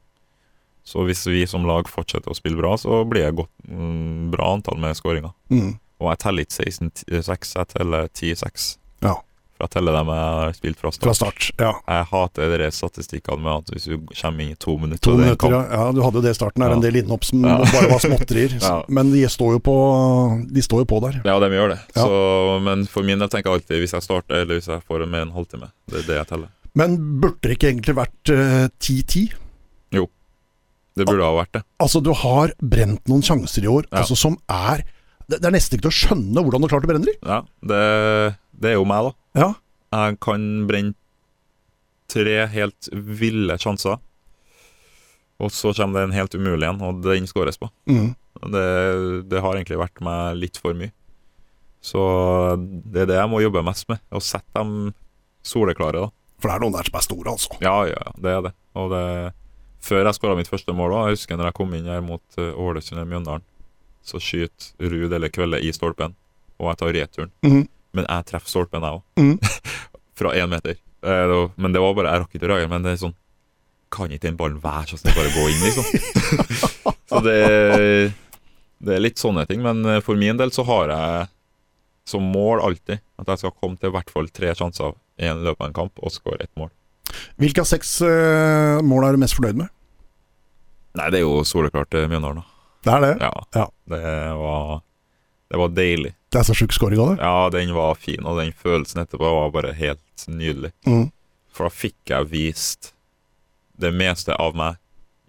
Så 0.86 1.01
hvis 1.07 1.23
vi 1.27 1.45
som 1.49 1.65
lag 1.65 1.89
fortsetter 1.89 2.29
å 2.29 2.38
spille 2.38 2.59
bra, 2.59 2.75
så 2.77 3.01
blir 3.09 3.25
det 3.25 3.38
godt, 3.39 3.51
mm, 3.67 4.31
bra 4.33 4.51
antall 4.53 4.77
med 4.81 4.97
skåringer. 4.97 5.33
Mm. 5.49 5.79
Og 6.03 6.11
jeg 6.11 6.21
teller 6.21 6.45
ikke 6.45 6.67
16-6, 6.67 7.55
jeg 7.55 7.71
teller 7.71 8.11
10-6. 8.13 8.67
Ja. 9.05 9.15
For 9.55 9.65
jeg 9.69 9.71
teller 9.77 9.95
dem 9.95 10.09
jeg 10.11 10.23
har 10.36 10.55
spilt 10.57 10.79
fra 10.81 10.91
start. 10.91 11.05
Fra 11.07 11.13
start. 11.15 11.45
Ja. 11.63 11.69
Jeg 11.88 12.07
hater 12.09 12.55
de 12.59 12.67
statistikkene 12.75 13.39
med 13.45 13.61
at 13.63 13.71
hvis 13.71 13.86
du 13.88 13.93
kommer 14.11 14.43
inn 14.43 14.51
i 14.51 14.57
to 14.59 14.75
minutter 14.81 15.07
To 15.07 15.13
er 15.15 15.21
minutter, 15.23 15.55
ja. 15.55 15.61
ja. 15.71 15.86
Du 15.95 16.01
hadde 16.03 16.19
jo 16.19 16.23
det 16.25 16.33
i 16.36 16.38
starten. 16.38 16.65
her 16.65 16.73
Ja. 16.73 16.75
En 16.75 16.83
del 16.83 16.99
innhopp 16.99 17.23
som 17.23 17.45
bare 17.75 17.88
var 17.93 18.03
småtterier. 18.03 18.57
Ja. 18.59 18.75
Men 18.91 19.13
de 19.15 19.23
står 19.31 19.61
på, 19.63 19.75
de 20.51 20.65
står 20.65 20.83
jo 20.83 20.89
på 20.91 20.99
der. 21.07 21.21
Ja, 21.23 21.38
de 21.39 21.49
gjør 21.55 21.71
det. 21.71 21.79
Ja. 21.95 22.03
Så, 22.03 22.59
men 22.67 22.83
for 22.91 23.07
min 23.07 23.23
del 23.23 23.31
tenker 23.31 23.53
jeg 23.53 23.61
alltid 23.61 23.81
hvis 23.86 23.95
jeg 23.95 24.05
starter, 24.05 24.43
eller 24.43 24.59
hvis 24.59 24.67
jeg 24.69 24.83
får 24.83 25.07
med 25.07 25.29
en 25.29 25.33
halvtime. 25.38 25.71
Det 25.88 26.03
er 26.03 26.07
det 26.11 26.19
jeg 26.19 26.31
teller. 26.33 26.51
Men 26.75 26.99
burde 27.23 27.47
det 27.47 27.55
ikke 27.55 27.71
egentlig 27.71 27.95
vært 27.95 28.36
eh, 28.36 28.67
10-10? 28.83 29.29
Det 30.96 31.06
burde 31.08 31.26
ha 31.28 31.34
vært 31.36 31.54
det. 31.58 31.64
Altså, 31.84 32.00
du 32.04 32.12
har 32.16 32.54
brent 32.64 33.08
noen 33.12 33.24
sjanser 33.26 33.66
i 33.66 33.72
år 33.72 33.88
Ja. 33.91 34.00
altså, 34.04 34.16
som 34.20 34.38
er 34.52 34.86
det, 35.28 35.39
det 35.41 35.48
er 35.50 35.56
nesten 35.56 35.76
ikke 35.78 35.88
til 35.88 35.91
å 35.91 36.00
skjønne 36.00 36.41
hvordan 36.46 36.62
du 36.62 36.68
har 36.68 36.72
klart 36.76 36.86
å 36.86 36.89
brenne 36.91 37.08
dem. 37.10 37.16
Ja, 37.26 37.39
det, 37.66 37.80
det 38.62 38.70
er 38.72 38.76
jo 38.78 38.86
meg, 38.88 39.08
da. 39.10 39.41
Ja. 39.41 39.48
Jeg 39.96 40.20
kan 40.22 40.43
brenne 40.70 40.93
tre 42.12 42.36
helt 42.54 42.89
ville 42.93 43.58
sjanser. 43.58 43.98
Og 45.41 45.50
så 45.52 45.74
kommer 45.76 46.00
det 46.00 46.04
en 46.12 46.16
helt 46.16 46.36
umulig 46.38 46.68
en, 46.70 46.78
og 46.86 47.02
den 47.04 47.26
skåres 47.28 47.58
på. 47.60 47.68
Mm. 47.89 48.14
Det, 48.54 48.68
det 49.32 49.41
har 49.41 49.58
egentlig 49.58 49.80
vært 49.82 50.04
meg 50.06 50.38
litt 50.39 50.60
for 50.62 50.78
mye. 50.78 50.93
Så 51.86 52.00
det 52.86 53.04
er 53.04 53.10
det 53.10 53.18
jeg 53.20 53.32
må 53.34 53.41
jobbe 53.43 53.66
mest 53.66 53.89
med. 53.91 54.00
Å 54.16 54.22
sette 54.24 54.54
dem 54.62 54.93
soleklare, 55.46 56.06
da. 56.06 56.14
For 56.39 56.50
det 56.52 56.56
er 56.56 56.64
noen 56.64 56.78
der 56.78 56.88
som 56.88 57.00
er 57.02 57.06
store, 57.10 57.34
altså. 57.34 57.58
Ja, 57.66 57.76
ja, 57.89 57.98
ja, 57.98 58.14
det 58.22 58.32
er 58.38 58.46
det. 58.48 58.54
Og 58.78 58.93
det 58.93 59.04
Før 59.86 60.07
jeg 60.07 60.17
skåra 60.17 60.38
mitt 60.38 60.49
første 60.49 60.73
mål, 60.73 60.95
òg, 60.95 61.09
jeg 61.09 61.19
husker 61.19 61.38
når 61.38 61.51
jeg 61.51 61.57
kom 61.59 61.73
inn 61.77 61.89
her 61.89 62.01
mot 62.01 62.39
uh, 62.39 62.51
Ålesund 62.57 62.97
eller 62.97 63.09
Mjøndalen, 63.11 63.45
så 64.05 64.21
skyter 64.21 64.89
Ruud 64.91 65.13
eller 65.13 65.33
Kvelde 65.33 65.59
i 65.61 65.71
stolpen, 65.73 66.15
og 66.61 66.71
jeg 66.71 66.79
tar 66.81 66.95
returen. 66.97 67.31
Mm. 67.45 67.63
Men 67.97 68.07
jeg 68.09 68.27
treffer 68.31 68.51
stolpen, 68.51 68.86
jeg 68.86 68.99
òg. 68.99 69.05
Mm. 69.21 69.75
Fra 70.19 70.33
én 70.38 70.49
meter. 70.49 70.77
Eh, 71.05 71.51
men 71.55 71.73
det 71.73 71.81
var 71.83 71.93
bare 71.93 72.13
Jeg 72.13 72.21
rakk 72.23 72.36
ikke 72.38 72.47
reagere, 72.49 72.71
men 72.71 72.86
det 72.86 72.93
er 72.95 73.01
sånn 73.03 73.15
Kan 73.93 74.13
ikke 74.13 74.25
den 74.25 74.38
ballen 74.39 74.61
være 74.63 74.93
så 74.93 74.97
snill 74.97 75.17
bare 75.17 75.33
gå 75.36 75.43
inn, 75.51 75.65
liksom? 75.67 75.89
så 77.11 77.21
det, 77.25 77.36
det 78.81 78.95
er 78.95 79.03
litt 79.03 79.21
sånne 79.21 79.45
ting. 79.49 79.61
Men 79.65 79.83
eh, 79.86 80.01
for 80.05 80.17
min 80.19 80.39
del 80.39 80.53
så 80.55 80.65
har 80.67 80.93
jeg 80.93 81.27
som 82.09 82.25
mål 82.29 82.61
alltid 82.61 83.01
at 83.21 83.29
jeg 83.31 83.43
skal 83.43 83.55
komme 83.57 83.79
til 83.81 83.89
i 83.89 83.95
hvert 83.95 84.11
fall 84.13 84.27
tre 84.33 84.51
sjanser 84.57 84.93
i 85.21 85.29
en 85.29 85.45
løpet 85.45 85.63
av 85.63 85.69
en 85.69 85.77
kamp 85.77 86.01
og 86.01 86.13
skåre 86.13 86.45
ett 86.45 86.53
mål. 86.59 86.69
Hvilke 87.41 87.63
av 87.63 87.69
seks 87.69 87.97
eh, 88.05 88.81
mål 88.86 89.07
er 89.07 89.15
du 89.15 89.21
mest 89.21 89.38
fornøyd 89.38 89.61
med? 89.61 89.71
Nei, 90.96 91.10
det 91.12 91.20
er 91.20 91.26
jo 91.26 91.41
soleklart 91.48 91.89
til 91.91 92.06
Mjøndalen, 92.12 92.41
da. 92.41 92.52
Det 92.86 92.93
er 92.93 93.02
det. 93.04 93.14
Ja. 93.26 93.32
Ja. 93.58 93.66
Det, 93.89 94.02
var, 94.39 94.82
det 95.52 95.60
var 95.60 95.72
deilig. 95.74 96.12
Det 96.32 96.39
er 96.41 96.46
så 96.48 96.56
sjuk 96.58 96.74
scoring 96.76 97.00
av 97.02 97.10
det. 97.14 97.18
Ja, 97.26 97.50
den 97.54 97.74
var 97.76 97.96
fin, 98.00 98.24
og 98.28 98.38
den 98.39 98.52
følelsen 98.56 99.02
etterpå 99.02 99.32
var 99.39 99.50
bare 99.56 99.74
helt 99.76 100.26
nydelig. 100.30 100.72
Mm. 100.86 101.08
For 101.56 101.66
da 101.68 101.74
fikk 101.74 102.12
jeg 102.14 102.30
vist 102.32 102.91
det 103.82 103.91
meste 103.96 104.36
av 104.39 104.56
meg 104.56 104.78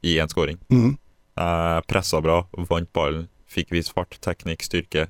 i 0.06 0.18
en 0.22 0.30
scoring. 0.30 0.58
Mm. 0.70 0.92
Jeg 1.36 1.86
pressa 1.90 2.20
bra, 2.24 2.42
vant 2.68 2.90
ballen, 2.96 3.26
fikk 3.50 3.72
vist 3.74 3.92
fart, 3.96 4.18
teknikk, 4.24 4.62
styrke, 4.66 5.06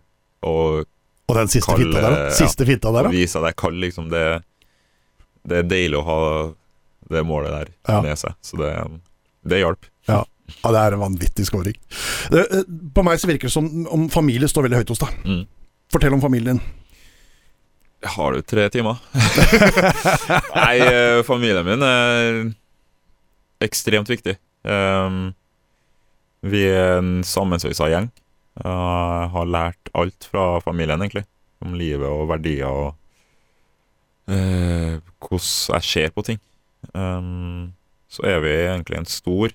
og 0.47 0.85
Og 1.27 1.35
den 1.35 1.49
siste 1.51 1.73
Kalle, 1.75 1.83
finta 1.91 2.01
der, 2.05 2.15
da. 2.29 2.31
Siste 2.39 2.67
finta 2.69 2.93
der, 2.95 3.09
da. 3.09 3.11
vise 3.11 3.41
deg 3.43 3.57
kan, 3.59 3.75
liksom. 3.83 4.09
Det, 4.13 4.23
det 5.51 5.59
er 5.65 5.69
deilig 5.73 5.99
å 5.99 6.05
ha 6.07 6.19
det 7.11 7.23
målet 7.27 7.51
der 7.51 7.73
Ja. 7.91 8.01
med 8.05 8.19
seg. 8.21 8.37
Så 8.47 8.59
det, 8.61 8.71
det 9.43 9.59
hjalp. 9.65 9.89
Ja, 10.07 10.21
det 10.47 10.81
er 10.81 10.95
en 10.95 11.03
vanvittig 11.03 11.47
scoring. 11.49 11.77
Eh, 12.31 12.59
På 12.95 13.05
meg 13.07 13.21
så 13.21 13.31
virker 13.31 13.49
det 13.49 13.55
som 13.55 13.69
om 13.93 14.09
familie 14.13 14.49
står 14.51 14.69
veldig 14.69 14.83
høyt 14.83 14.93
hos 14.95 15.03
deg. 15.03 15.17
Mm. 15.27 15.45
Fortell 15.93 16.17
om 16.17 16.23
familien 16.23 16.57
din. 16.57 16.67
Har 18.07 18.37
du 18.37 18.43
tre 18.47 18.69
timer? 18.71 19.01
Nei, 20.61 20.77
eh, 20.85 21.23
familien 21.27 21.67
min 21.67 21.83
er 21.83 22.43
ekstremt 23.65 24.11
viktig. 24.11 24.37
Um, 24.67 25.33
vi 26.47 26.67
er 26.69 27.01
en 27.01 27.25
sammensveisa 27.27 27.89
gjeng. 27.91 28.11
Jeg 28.61 29.31
har 29.33 29.49
lært 29.51 29.91
alt 29.97 30.29
fra 30.31 30.61
familien, 30.65 31.03
egentlig. 31.03 31.25
Om 31.65 31.75
livet 31.79 32.07
og 32.07 32.29
verdier 32.31 32.69
og 32.69 32.95
uh, 34.29 35.01
hvordan 35.25 35.77
jeg 35.81 35.89
ser 35.89 36.13
på 36.15 36.27
ting. 36.29 36.41
Um, 36.93 37.73
så 38.13 38.29
er 38.29 38.43
vi 38.45 38.53
egentlig 38.55 39.01
en 39.01 39.11
stor 39.11 39.55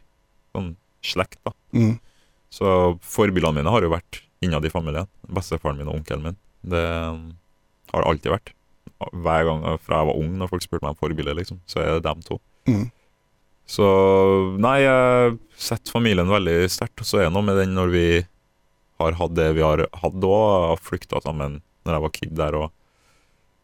sånn 0.52 0.74
slekt, 1.06 1.40
da. 1.48 1.54
Mm. 1.76 1.98
Så 2.52 2.72
forbildene 3.06 3.60
mine 3.60 3.74
har 3.74 3.86
jo 3.86 3.94
vært 3.94 4.22
innad 4.44 4.66
i 4.68 4.74
familien. 4.74 5.10
Bestefaren 5.32 5.80
min 5.80 5.90
og 5.90 6.02
onkelen 6.02 6.26
min. 6.26 6.40
Det 6.62 6.82
um, 6.82 7.30
har 7.94 8.04
det 8.04 8.10
alltid 8.12 8.34
vært. 8.36 8.56
Hver 9.12 9.46
gang 9.48 9.64
fra 9.82 10.02
jeg 10.02 10.10
var 10.12 10.20
ung, 10.20 10.34
når 10.38 10.52
folk 10.52 10.66
spurte 10.66 10.86
meg 10.86 10.96
om 10.96 11.00
forbilde, 11.00 11.38
liksom, 11.38 11.62
så 11.70 11.82
er 11.82 11.96
det 11.96 12.06
dem 12.06 12.22
to. 12.26 12.38
Mm. 12.70 12.90
Så 13.72 13.88
nei, 14.62 14.82
jeg 14.84 15.38
setter 15.56 15.96
familien 15.96 16.30
veldig 16.30 16.58
sterkt. 16.74 17.02
Og 17.02 17.08
så 17.08 17.22
er 17.22 17.30
det 17.30 17.36
noe 17.38 17.46
med 17.48 17.58
den 17.62 17.74
når 17.78 17.94
vi 17.94 18.06
har 19.02 19.18
hatt 19.18 19.34
det 19.38 19.48
vi 19.58 19.64
har 19.66 19.86
hatt 20.04 20.28
òg, 20.28 20.78
flykta 20.84 21.22
sammen 21.24 21.62
når 21.86 21.98
jeg 21.98 22.06
var 22.06 22.16
kid 22.18 22.38
der. 22.38 22.58
og 22.60 22.70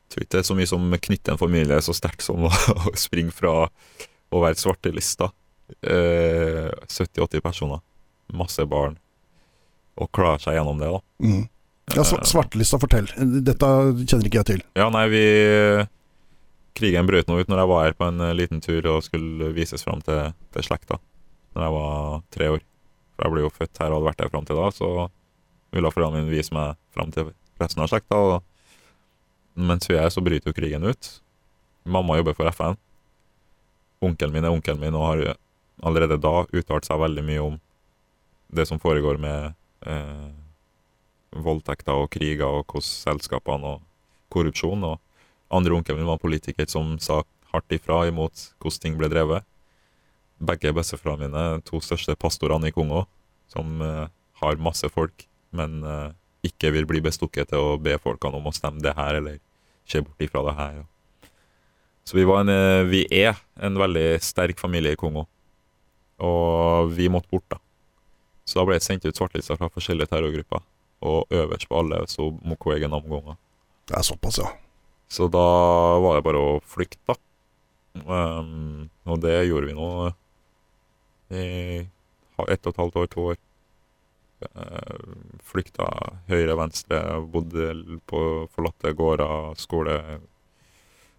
tror 0.08 0.24
ikke 0.24 0.38
det 0.38 0.40
er 0.42 0.48
så 0.48 0.56
mye 0.58 0.70
som 0.70 0.86
knytter 1.08 1.34
en 1.34 1.42
familie 1.42 1.80
så 1.84 1.96
sterkt 1.96 2.26
som 2.26 2.48
å 2.48 2.52
å 2.88 2.96
springe 3.00 3.36
fra 3.36 3.68
å 3.68 4.42
være 4.44 4.60
svartelista. 4.60 5.30
Eh, 5.68 6.70
70-80 6.88 7.44
personer, 7.44 7.84
masse 8.34 8.64
barn, 8.70 8.96
og 10.00 10.12
klarer 10.16 10.40
seg 10.40 10.56
gjennom 10.58 10.80
det. 10.80 10.92
da. 10.94 11.02
Mm. 11.24 11.44
Ja, 11.96 12.04
Svartelista, 12.04 12.80
fortell. 12.80 13.08
Dette 13.48 13.68
kjenner 14.04 14.28
ikke 14.28 14.42
jeg 14.42 14.50
til. 14.52 14.64
Ja, 14.76 14.90
nei, 14.92 15.06
vi 15.12 15.24
Krigen 16.78 17.08
brøt 17.10 17.30
nå 17.30 17.40
ut 17.40 17.50
når 17.50 17.62
jeg 17.64 17.70
var 17.72 17.86
her 17.88 17.96
på 17.98 18.08
en 18.12 18.22
eh, 18.22 18.36
liten 18.38 18.60
tur 18.62 18.86
og 18.92 19.06
skulle 19.06 19.50
vises 19.56 19.82
fram 19.86 20.04
til, 20.06 20.34
til 20.54 20.66
slekta. 20.66 21.00
Når 21.56 21.66
jeg 21.66 21.74
var 21.74 22.20
tre 22.36 22.50
år. 22.54 22.66
For 23.16 23.26
jeg 23.26 23.34
ble 23.34 23.46
jo 23.48 23.54
født 23.56 23.80
her 23.82 23.90
og 23.90 23.96
hadde 23.98 24.10
vært 24.12 24.22
her 24.22 24.34
fram 24.34 24.46
til 24.46 24.60
da, 24.60 24.68
så 24.76 24.90
ville 25.74 25.92
foreldrene 25.94 26.22
mine 26.22 26.36
vise 26.36 26.54
meg 26.54 26.78
fram 26.94 27.10
til 27.16 27.32
resten 27.58 27.82
av 27.82 27.90
slekta. 27.90 28.20
Og 28.20 29.64
mens 29.72 29.90
vi 29.90 29.98
er 29.98 30.12
så 30.14 30.22
bryter 30.22 30.52
jo 30.52 30.58
krigen 30.60 30.86
ut. 30.86 31.10
Mamma 31.90 32.20
jobber 32.20 32.38
for 32.38 32.52
FN. 32.54 32.78
Onkelen 34.06 34.36
min 34.36 34.46
er 34.46 34.54
onkelen 34.54 34.84
min 34.84 35.00
og 35.00 35.08
har 35.08 35.24
allerede 35.84 36.18
da 36.22 36.46
uttalt 36.46 36.88
seg 36.88 37.02
veldig 37.02 37.24
mye 37.26 37.44
om 37.44 37.58
det 38.48 38.66
som 38.70 38.80
foregår 38.80 39.20
med 39.22 39.54
eh, 39.86 40.30
voldtekter 41.36 42.00
og 42.04 42.12
kriger 42.14 42.48
og 42.48 42.66
hvordan 42.66 42.88
selskapene 42.88 43.76
og 43.76 43.84
korrupsjon. 44.34 44.84
og 44.84 45.00
andre 45.50 45.76
onkelen 45.78 46.02
min 46.02 46.10
var 46.10 46.20
politiker 46.20 46.68
som 46.68 46.98
sa 47.00 47.22
hardt 47.54 47.72
ifra 47.72 48.06
imot 48.08 48.52
hvordan 48.60 48.82
ting 48.84 48.98
ble 49.00 49.10
drevet. 49.12 49.46
Begge 50.38 50.74
besteforeldrene 50.76 51.32
mine, 51.32 51.62
to 51.66 51.80
største 51.82 52.16
pastorene 52.20 52.70
i 52.70 52.76
Kongo, 52.76 53.06
som 53.50 53.82
eh, 53.82 54.06
har 54.42 54.62
masse 54.62 54.90
folk, 54.94 55.26
men 55.56 55.82
eh, 55.84 56.12
ikke 56.46 56.72
vil 56.76 56.86
bli 56.90 57.02
bestukket 57.02 57.50
til 57.50 57.64
å 57.64 57.80
be 57.82 57.96
folkene 58.02 58.38
om 58.38 58.50
å 58.50 58.54
stemme 58.54 58.84
det 58.84 58.94
her, 58.98 59.18
eller 59.18 59.40
se 59.88 60.04
bort 60.04 60.22
ifra 60.22 60.44
det 60.46 60.54
her. 60.60 60.84
Så 62.08 62.20
vi, 62.20 62.28
en, 62.28 62.52
eh, 62.54 62.84
vi 62.88 63.02
er 63.10 63.40
en 63.64 63.80
veldig 63.80 64.20
sterk 64.24 64.62
familie 64.62 64.94
i 64.94 65.00
Kongo, 65.00 65.26
og 66.24 66.92
vi 66.98 67.10
måtte 67.14 67.30
bort, 67.32 67.46
da. 67.52 67.60
Så 68.48 68.60
da 68.60 68.66
ble 68.68 68.78
jeg 68.78 68.86
sendt 68.86 69.06
ut 69.08 69.18
svartlista 69.18 69.58
fra 69.60 69.70
forskjellige 69.74 70.10
terrorgrupper, 70.14 70.64
og 71.08 71.34
øverst 71.36 71.68
på 71.70 71.78
alle 71.80 72.00
så 72.10 72.30
Mukwege 72.48 72.88
Namgonga. 72.90 73.36
Det 73.88 73.98
er 74.00 74.06
såpass, 74.08 74.40
ja. 74.42 74.50
Så 75.08 75.28
da 75.32 75.44
var 76.04 76.18
det 76.18 76.24
bare 76.26 76.40
å 76.42 76.56
flykte, 76.68 77.00
da. 77.08 77.18
Um, 78.08 78.90
og 79.10 79.22
det 79.24 79.36
gjorde 79.48 79.70
vi 79.70 79.76
nå 79.78 79.90
i 81.34 81.44
ha- 82.38 82.46
ett 82.54 82.68
og 82.68 82.74
et 82.74 82.82
halvt 82.82 82.98
år, 83.02 83.08
to 83.14 83.28
år. 83.34 83.38
Uh, 84.38 85.40
flykta 85.50 85.88
høyre, 86.30 86.56
venstre, 86.60 87.00
bodde 87.34 87.72
på 88.10 88.20
forlatte 88.54 88.92
gårder, 88.94 89.56
skole 89.58 89.96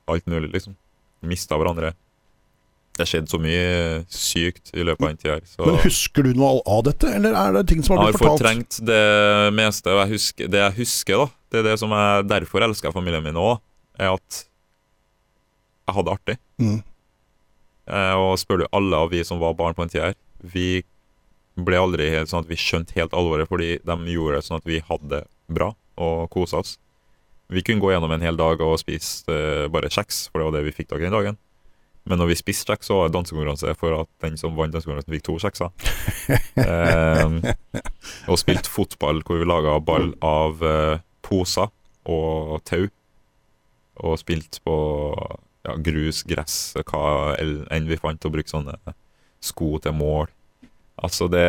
Alt 0.09 0.24
mulig, 0.30 0.49
liksom. 0.55 0.72
Mista 1.28 1.59
hverandre. 1.61 1.90
Det 2.99 3.07
skjedde 3.07 3.30
så 3.30 3.38
mye 3.38 3.66
sykt 4.11 4.72
i 4.74 4.82
løpet 4.82 5.05
av 5.05 5.12
den 5.12 5.20
tida 5.20 5.36
her. 5.36 5.44
Så 5.46 5.66
Men 5.68 5.78
husker 5.84 6.26
du 6.26 6.32
noe 6.34 6.59
av 6.66 6.82
dette, 6.88 7.12
eller 7.14 7.36
er 7.38 7.55
det 7.55 7.64
ting 7.70 7.84
som 7.86 7.94
har 7.94 8.05
har 8.05 8.12
blitt 8.12 8.20
fortalt? 8.20 8.42
fortrengt 8.42 8.78
det 8.88 9.55
meste. 9.55 9.92
Og 9.94 10.01
jeg 10.03 10.12
husker, 10.16 10.51
det 10.51 10.62
jeg 10.64 10.76
husker, 10.80 11.22
da, 11.22 11.28
det 11.53 11.61
er 11.61 11.66
det 11.70 11.76
som 11.80 11.94
jeg 11.94 12.28
derfor 12.32 12.66
elsker 12.66 12.94
familien 12.96 13.22
min 13.24 13.38
òg, 13.38 13.61
er 13.99 14.12
at 14.16 14.42
jeg 15.88 15.96
hadde 15.96 16.11
det 16.11 16.16
artig. 16.18 16.36
Mm. 16.61 16.78
Eh, 17.88 18.14
og 18.20 18.34
spør 18.42 18.64
du 18.64 18.66
alle 18.76 19.05
av 19.07 19.12
vi 19.14 19.22
som 19.24 19.40
var 19.40 19.55
barn 19.57 19.76
på 19.78 19.86
den 19.86 19.94
tida 19.94 20.11
her, 20.11 20.18
vi 20.42 20.82
ble 21.59 21.78
aldri 21.80 22.11
helt 22.12 22.30
sånn 22.30 22.44
at 22.44 22.51
vi 22.51 22.59
skjønte 22.61 22.94
helt 22.99 23.14
alvoret, 23.16 23.49
fordi 23.51 23.78
de 23.82 23.96
gjorde 24.12 24.38
det 24.38 24.46
sånn 24.46 24.61
at 24.61 24.68
vi 24.68 24.82
hadde 24.90 25.09
det 25.14 25.22
bra 25.51 25.72
og 25.99 26.28
kosa 26.34 26.61
oss. 26.61 26.76
Vi 27.49 27.62
kunne 27.64 27.80
gå 27.80 27.90
gjennom 27.94 28.12
en 28.12 28.22
hel 28.22 28.36
dag 28.36 28.61
og 28.61 28.76
spise 28.82 29.24
eh, 29.32 29.66
bare 29.72 29.90
kjeks, 29.90 30.26
for 30.28 30.42
det 30.42 30.49
var 30.51 30.59
det 30.59 30.66
vi 30.68 30.74
fikk 30.76 30.90
tak 30.92 31.01
i 31.01 31.07
den 31.09 31.16
dagen. 31.16 31.38
Men 32.09 32.22
når 32.22 32.30
vi 32.30 32.38
spiste 32.40 32.72
kjeks, 32.72 32.88
så 32.88 32.96
var 32.96 33.09
det 33.09 33.16
dansekonkurranse 33.18 33.74
for 33.78 33.96
at 33.98 34.09
den 34.24 34.38
som 34.40 34.54
vant 34.56 34.72
dansekonkurransen, 34.72 35.12
fikk 35.12 35.26
to 35.26 35.36
kjekser. 35.42 35.72
eh, 36.68 37.82
og 38.30 38.40
spilte 38.40 38.72
fotball 38.72 39.20
hvor 39.26 39.42
vi 39.42 39.48
laga 39.48 39.76
ball 39.84 40.14
av 40.24 40.64
eh, 40.64 41.02
poser 41.26 41.68
og 42.09 42.62
tau. 42.68 42.88
Og 44.09 44.16
spilte 44.20 44.62
på 44.64 44.78
ja, 45.66 45.74
grus, 45.84 46.22
gress, 46.28 46.59
hva 46.88 47.34
enn 47.36 47.90
vi 47.90 48.00
fant, 48.00 48.24
og 48.24 48.36
brukte 48.36 48.54
sånne 48.54 48.78
sko 49.44 49.76
til 49.82 49.96
mål. 49.98 50.32
Altså 50.98 51.28
det 51.30 51.46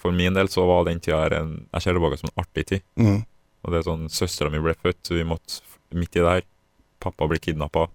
For 0.00 0.14
min 0.14 0.36
del 0.36 0.48
så 0.48 0.62
var 0.64 0.86
den 0.86 1.00
tida 1.02 1.18
her 1.20 1.34
en 1.42 1.50
Jeg 1.74 1.82
ser 1.84 1.96
tilbake 1.98 2.16
som 2.16 2.30
en 2.30 2.40
artig 2.40 2.64
tid. 2.70 2.84
Mm. 2.96 3.18
Og 3.64 3.72
det 3.72 3.80
er 3.80 3.88
sånn 3.88 4.06
Søstera 4.12 4.52
mi 4.52 4.62
ble 4.62 4.72
født, 4.78 5.02
så 5.04 5.16
vi 5.18 5.26
måtte 5.28 5.60
midt 5.98 6.16
i 6.16 6.22
det 6.22 6.36
her. 6.38 6.46
Pappa 7.02 7.28
ble 7.28 7.40
kidnappa 7.42 7.88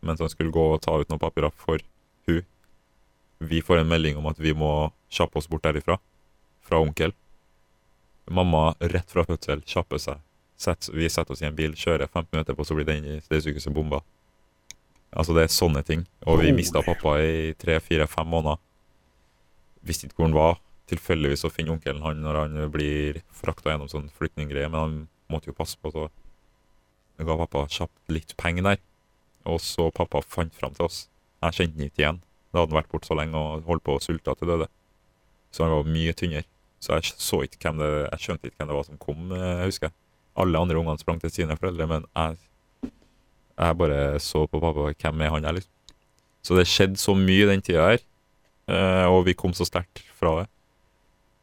mens 0.00 0.20
han 0.20 0.32
skulle 0.32 0.54
gå 0.54 0.64
og 0.74 0.82
ta 0.84 0.96
ut 1.00 1.08
noen 1.10 1.22
papirer 1.22 1.54
for 1.54 1.82
hun. 2.28 2.42
Vi 3.38 3.62
får 3.62 3.82
en 3.82 3.90
melding 3.90 4.16
om 4.16 4.28
at 4.30 4.40
vi 4.40 4.54
må 4.56 4.90
kjappe 5.12 5.40
oss 5.40 5.48
bort 5.48 5.64
derifra. 5.66 5.98
Fra 6.66 6.80
onkel. 6.82 7.12
Mamma 8.26 8.74
rett 8.80 9.10
fra 9.12 9.24
fødsel 9.26 9.62
kjapper 9.68 10.00
seg. 10.02 10.22
Sett, 10.56 10.88
vi 10.88 11.08
setter 11.12 11.34
oss 11.36 11.42
i 11.44 11.48
en 11.48 11.56
bil, 11.56 11.76
kjører 11.76 12.08
15 12.08 12.32
minutter 12.32 12.56
på, 12.56 12.64
så 12.64 12.74
blir 12.74 12.88
den 12.88 13.04
i 13.04 13.18
det 13.20 13.42
sykehuset 13.44 13.74
bomba. 13.76 14.00
Altså, 15.12 15.34
det 15.36 15.46
er 15.46 15.52
sånne 15.52 15.82
ting. 15.86 16.06
Og 16.26 16.40
vi 16.40 16.54
mista 16.56 16.82
pappa 16.84 17.18
i 17.22 17.52
tre, 17.60 17.76
fire, 17.84 18.08
fem 18.10 18.28
måneder. 18.32 18.58
Visste 19.86 20.08
ikke 20.08 20.18
hvor 20.18 20.30
han 20.30 20.36
var. 20.36 20.58
Tilfeldigvis 20.90 21.44
så 21.44 21.50
finner 21.52 21.76
onkelen 21.76 22.02
han 22.04 22.22
når 22.22 22.40
han 22.40 22.58
blir 22.72 23.20
frakta 23.34 23.72
gjennom 23.72 23.90
sånn 23.90 24.10
flyktninggreie, 24.16 24.68
men 24.70 24.80
han 24.80 24.98
måtte 25.32 25.50
jo 25.50 25.56
passe 25.56 25.78
på, 25.82 25.90
så 25.90 26.08
ga 27.18 27.38
pappa 27.42 27.64
kjapt 27.72 28.12
litt 28.12 28.36
penger 28.38 28.68
der. 28.70 28.82
Og 29.46 29.60
så 29.62 29.90
pappa 29.94 30.22
fant 30.24 30.54
fram 30.54 30.74
til 30.76 30.88
oss. 30.88 31.04
Jeg 31.44 31.58
kjente 31.58 31.78
den 31.78 31.90
ikke 31.90 32.02
igjen. 32.02 32.20
Da 32.50 32.62
hadde 32.62 32.72
han 32.72 32.80
vært 32.80 32.92
borte 32.92 33.08
så 33.10 33.16
lenge 33.18 33.38
og 33.38 33.66
holdt 33.68 33.84
på 33.86 33.96
å 33.96 34.02
sulte 34.02 34.34
til 34.38 34.50
døde. 34.50 34.68
Så 35.54 35.64
han 35.64 35.74
var 35.74 35.88
mye 35.88 36.14
tynnere. 36.16 36.48
Så 36.80 36.96
jeg 36.96 37.14
så 37.16 37.40
ikke 37.46 37.58
hvem 37.62 37.78
det 37.80 37.88
Jeg 37.88 38.22
skjønte 38.22 38.48
ikke 38.50 38.60
hvem 38.60 38.68
det 38.70 38.76
var 38.76 38.84
som 38.86 38.98
kom, 39.00 39.30
jeg 39.32 39.70
husker 39.70 39.88
jeg. 39.88 39.96
Alle 40.36 40.60
andre 40.60 40.76
ungene 40.76 41.00
sprang 41.00 41.20
til 41.22 41.32
sine 41.32 41.56
foreldre, 41.56 41.86
men 41.88 42.04
jeg 42.12 42.36
Jeg 43.56 43.78
bare 43.80 44.18
så 44.20 44.44
på 44.46 44.60
pappa 44.60 44.90
hvem 44.92 45.22
er 45.24 45.30
han 45.32 45.46
her, 45.48 45.56
liksom. 45.56 45.72
Så 46.44 46.54
det 46.58 46.66
skjedde 46.68 47.00
så 47.00 47.14
mye 47.16 47.46
den 47.48 47.62
tida 47.64 47.86
her, 47.88 48.02
eh, 48.68 49.06
og 49.08 49.24
vi 49.26 49.34
kom 49.34 49.54
så 49.56 49.64
sterkt 49.66 50.02
fra 50.14 50.42
det. 50.42 50.50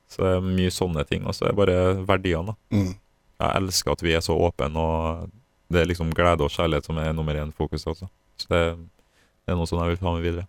Så 0.08 0.22
det 0.22 0.36
er 0.36 0.46
mye 0.46 0.72
sånne 0.72 1.04
ting. 1.10 1.26
Og 1.26 1.34
så 1.34 1.48
er 1.48 1.52
det 1.52 1.58
bare 1.58 2.06
verdiene, 2.06 2.54
da. 2.54 2.78
Mm. 2.78 2.94
Jeg 3.42 3.58
elsker 3.58 3.92
at 3.92 4.04
vi 4.06 4.14
er 4.14 4.22
så 4.24 4.38
åpne, 4.38 4.70
og 4.78 5.34
det 5.74 5.82
er 5.84 5.90
liksom 5.92 6.12
glede 6.16 6.46
og 6.46 6.52
kjærlighet 6.54 6.86
som 6.90 6.98
er 7.02 7.14
nummer 7.18 7.38
én 7.42 7.52
fokus 7.58 7.86
også. 7.90 8.08
Så 8.40 8.50
det, 8.52 8.62
det 9.44 9.54
er 9.54 9.60
noe 9.60 9.70
som 9.70 9.82
jeg 9.84 9.94
vil 9.94 10.02
ta 10.02 10.14
med 10.16 10.26
videre. 10.26 10.48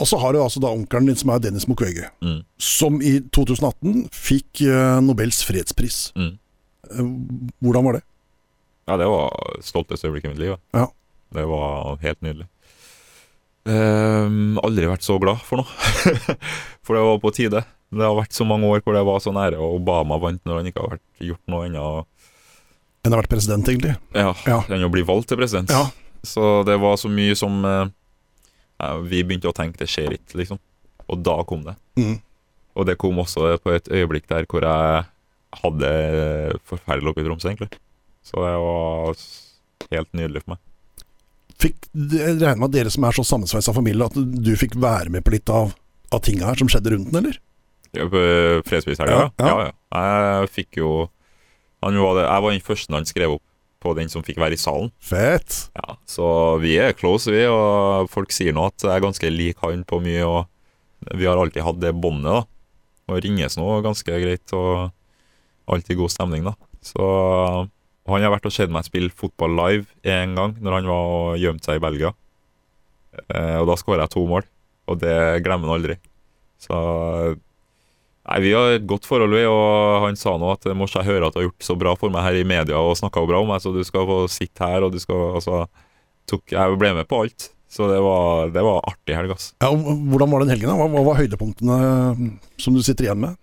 Og 0.00 0.08
så 0.08 0.16
har 0.16 0.32
du 0.32 0.40
altså 0.40 0.60
da 0.64 0.70
onkelen 0.72 1.10
din 1.10 1.18
som 1.20 1.28
er 1.34 1.42
Dennis 1.44 1.66
Mukwege, 1.68 2.06
Mm. 2.24 2.38
som 2.56 3.00
i 3.04 3.18
2018 3.36 4.06
fikk 4.16 4.62
eh, 4.64 5.00
Nobels 5.04 5.42
fredspris. 5.44 5.98
Mm. 6.16 6.30
Eh, 6.90 7.10
Hvordan 7.60 7.84
var 7.84 7.98
det? 7.98 8.02
Ja, 8.88 8.96
det 8.96 9.06
var 9.12 9.60
stolteste 9.62 10.08
øyeblikket 10.08 10.30
i 10.30 10.32
mitt 10.32 10.40
liv. 10.46 10.56
Ja. 10.74 10.86
Det 11.36 11.44
var 11.46 11.98
helt 12.02 12.22
nydelig. 12.24 12.48
Um, 13.68 14.56
aldri 14.64 14.88
vært 14.88 15.04
så 15.04 15.18
glad 15.20 15.42
for 15.44 15.60
noe. 15.60 15.68
for 16.84 16.96
det 16.96 17.02
var 17.04 17.20
på 17.22 17.32
tide. 17.36 17.60
Det 17.92 18.02
har 18.06 18.16
vært 18.16 18.32
så 18.34 18.46
mange 18.48 18.66
år 18.70 18.80
hvor 18.86 18.96
det 18.96 19.02
var 19.06 19.20
så 19.22 19.34
nære, 19.36 19.58
og 19.60 19.76
Obama 19.82 20.16
vant 20.22 20.40
når 20.48 20.60
han 20.62 20.70
ikke 20.70 20.86
har 20.86 20.98
gjort 21.28 21.42
noe 21.52 21.66
ennå. 21.68 21.84
Enn 23.04 23.14
å 23.14 23.16
ha 23.16 23.22
vært 23.22 23.32
president, 23.32 23.68
egentlig. 23.70 23.94
Ja, 24.14 24.34
Ja. 24.46 24.58
enn 24.68 24.84
å 24.84 24.90
bli 24.92 25.02
valgt 25.08 25.28
til 25.30 25.38
president. 25.40 25.70
Ja. 25.72 25.86
Så 26.22 26.64
det 26.68 26.76
var 26.82 26.96
så 27.00 27.08
mye 27.08 27.34
som 27.38 27.64
eh, 27.64 27.86
Vi 29.08 29.22
begynte 29.24 29.48
å 29.48 29.56
tenke 29.56 29.78
det 29.80 29.88
skjer 29.88 30.12
ikke, 30.18 30.36
liksom. 30.40 30.58
Og 31.08 31.22
da 31.24 31.38
kom 31.48 31.62
det. 31.64 31.76
Mm. 31.96 32.18
Og 32.76 32.86
det 32.86 32.98
kom 33.00 33.16
også 33.18 33.56
på 33.64 33.72
et 33.74 33.88
øyeblikk 33.88 34.28
der 34.30 34.44
hvor 34.48 34.62
jeg 34.64 35.04
hadde 35.62 35.90
forferdelig 36.68 37.10
oppe 37.10 37.22
i 37.22 37.26
Tromsø, 37.26 37.48
egentlig. 37.50 37.70
Så 38.22 38.36
det 38.44 38.52
var 38.62 39.16
helt 39.90 40.12
nydelig 40.14 40.42
for 40.44 40.54
meg. 40.54 40.60
Fikk, 41.60 41.88
jeg 41.92 42.36
regner 42.40 42.56
med 42.62 42.68
at 42.70 42.76
dere 42.78 42.92
som 42.94 43.04
er 43.04 43.16
så 43.16 43.24
sammensveisa 43.26 43.74
familie, 43.76 44.06
at 44.06 44.14
du 44.16 44.52
fikk 44.56 44.76
være 44.80 45.10
med 45.12 45.24
på 45.26 45.34
litt 45.34 45.50
av, 45.52 45.74
av 46.14 46.22
tinga 46.24 46.46
her 46.48 46.60
som 46.60 46.70
skjedde 46.72 46.94
rundt 46.94 47.10
den, 47.12 47.20
eller? 47.24 47.40
Ja, 47.96 48.06
på 48.08 48.22
Fredsprishelga? 48.68 49.16
Ja, 49.18 49.30
Ja, 49.40 49.48
ja. 49.50 49.66
ja. 49.66 50.04
Jeg 50.40 50.52
fikk 50.54 50.78
jo 50.80 50.92
var 51.80 52.14
det, 52.18 52.26
Jeg 52.28 52.42
var 52.44 52.50
den 52.52 52.60
første 52.66 52.94
han 52.94 53.08
skrev 53.08 53.36
opp 53.38 53.46
på 53.80 53.94
den 53.96 54.10
som 54.12 54.22
fikk 54.22 54.36
være 54.42 54.58
i 54.58 54.60
salen. 54.60 54.90
Fett! 55.00 55.70
Ja, 55.78 55.96
Så 56.04 56.26
vi 56.60 56.74
er 56.76 56.92
close, 56.92 57.32
vi. 57.32 57.46
Og 57.48 58.10
folk 58.12 58.32
sier 58.36 58.52
nå 58.52 58.66
at 58.68 58.84
jeg 58.84 58.92
er 58.92 59.00
ganske 59.06 59.30
lik 59.32 59.62
han 59.64 59.84
på 59.88 60.02
mye. 60.04 60.26
Og 60.28 61.14
vi 61.16 61.24
har 61.24 61.40
alltid 61.40 61.64
hatt 61.64 61.80
det 61.80 61.94
båndet, 61.96 62.28
da. 62.28 62.44
Og 63.10 63.22
ringes 63.24 63.56
nå 63.56 63.80
ganske 63.82 64.04
greit, 64.20 64.52
og 64.52 64.90
alltid 65.70 65.96
god 65.96 66.12
stemning, 66.12 66.44
da. 66.44 66.52
Så 66.84 67.00
han 68.10 68.24
har 68.24 68.32
vært 68.32 68.48
og 68.48 68.52
sett 68.54 68.72
meg 68.72 68.84
spille 68.84 69.12
fotball 69.14 69.56
live 69.56 69.86
en 70.04 70.36
gang, 70.36 70.54
når 70.60 70.76
han 70.76 70.88
var 70.90 71.10
og 71.16 71.40
gjemte 71.40 71.68
seg 71.70 71.80
i 71.80 71.84
Belgia. 71.84 72.12
Eh, 73.32 73.56
og 73.60 73.68
da 73.70 73.76
skåra 73.80 74.04
jeg 74.04 74.14
to 74.14 74.26
mål, 74.28 74.44
og 74.90 75.00
det 75.02 75.16
glemmer 75.44 75.70
han 75.70 75.78
aldri. 75.80 75.96
Så 76.60 76.76
Nei, 78.28 78.40
Vi 78.44 78.50
har 78.52 78.74
et 78.76 78.88
godt 78.88 79.06
forhold, 79.08 79.32
vi, 79.32 79.44
og 79.48 80.04
han 80.04 80.18
sa 80.20 80.34
nå 80.38 80.50
at 80.52 80.66
Mors, 80.76 80.92
jeg 80.94 81.08
hører 81.08 81.28
at 81.28 81.36
du 81.36 81.40
har 81.40 81.48
gjort 81.48 81.66
så 81.66 81.76
bra 81.78 81.94
for 81.98 82.12
meg 82.12 82.26
her 82.26 82.40
i 82.40 82.44
media 82.46 82.76
og 82.78 82.98
snakka 83.00 83.24
bra 83.28 83.40
om 83.40 83.48
meg, 83.48 83.62
så 83.64 83.72
du 83.72 83.80
skal 83.86 84.04
få 84.08 84.18
sitte 84.30 84.66
her, 84.66 84.84
og 84.84 84.92
du 84.92 85.00
skal 85.02 85.38
Altså, 85.40 85.64
tok, 86.28 86.44
jeg 86.52 86.76
ble 86.78 86.92
med 87.00 87.08
på 87.08 87.24
alt. 87.24 87.50
Så 87.70 87.86
det 87.86 88.00
var, 88.02 88.50
det 88.50 88.62
var 88.66 88.82
artig 88.82 89.14
helg, 89.14 89.30
ass. 89.36 89.52
Ja, 89.62 89.70
hvordan 89.70 90.32
var 90.32 90.42
den 90.42 90.50
helgen? 90.50 90.72
da? 90.72 90.74
Hva, 90.74 90.88
hva 90.90 91.04
var 91.06 91.20
høydepunktene 91.20 91.76
som 92.58 92.74
du 92.74 92.82
sitter 92.82 93.06
igjen 93.06 93.22
med? 93.22 93.38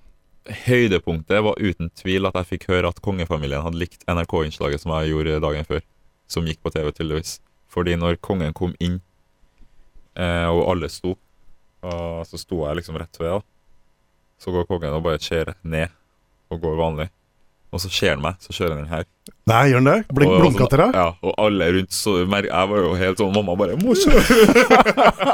høydepunktet 0.47 1.43
var 1.43 1.59
uten 1.59 1.89
tvil 1.97 2.27
at 2.27 2.37
jeg 2.39 2.49
fikk 2.53 2.67
høre 2.71 2.91
at 2.91 3.01
kongefamilien 3.03 3.63
hadde 3.65 3.79
likt 3.81 4.05
NRK-innslaget 4.07 4.83
som 4.83 4.93
jeg 4.95 5.11
gjorde 5.11 5.41
dagen 5.43 5.67
før, 5.67 5.83
som 6.31 6.47
gikk 6.47 6.61
på 6.63 6.71
TV, 6.73 6.91
tydeligvis. 6.95 7.37
Fordi 7.71 7.97
når 7.99 8.19
kongen 8.23 8.55
kom 8.55 8.75
inn, 8.83 8.99
eh, 10.15 10.47
og 10.47 10.63
alle 10.71 10.89
sto, 10.91 11.17
og 11.83 12.23
så 12.27 12.39
sto 12.39 12.63
jeg 12.65 12.79
liksom 12.79 12.99
rett 12.99 13.19
ved, 13.19 13.37
da. 13.37 13.56
Så 14.41 14.51
går 14.53 14.65
kongen 14.69 14.93
og 14.93 15.03
bare 15.05 15.17
kjører 15.21 15.55
ned 15.63 15.89
og 16.53 16.61
går 16.61 16.75
vanlig. 16.79 17.09
Og 17.75 17.81
så 17.83 17.89
ser 17.91 18.13
han 18.15 18.21
meg, 18.23 18.35
så 18.39 18.53
kjører 18.55 18.77
han 18.77 18.83
den 18.85 18.93
her. 18.93 19.03
Nei, 19.49 19.63
gjør 19.71 19.81
den 19.81 19.89
det? 19.89 19.97
Blink, 20.15 20.31
Og- 20.31 20.39
blunka 20.45 20.67
til 20.71 20.79
deg? 20.85 20.93
Ja, 20.95 21.07
og 21.21 21.33
alle 21.43 21.67
rundt 21.75 21.91
så 21.91 22.13
mer, 22.31 22.43
Jeg 22.47 22.69
var 22.71 22.77
jo 22.85 22.93
helt 22.95 23.17
sånn 23.19 23.33
Mamma 23.35 23.55
bare 23.59 23.75
'Må! 23.75 23.91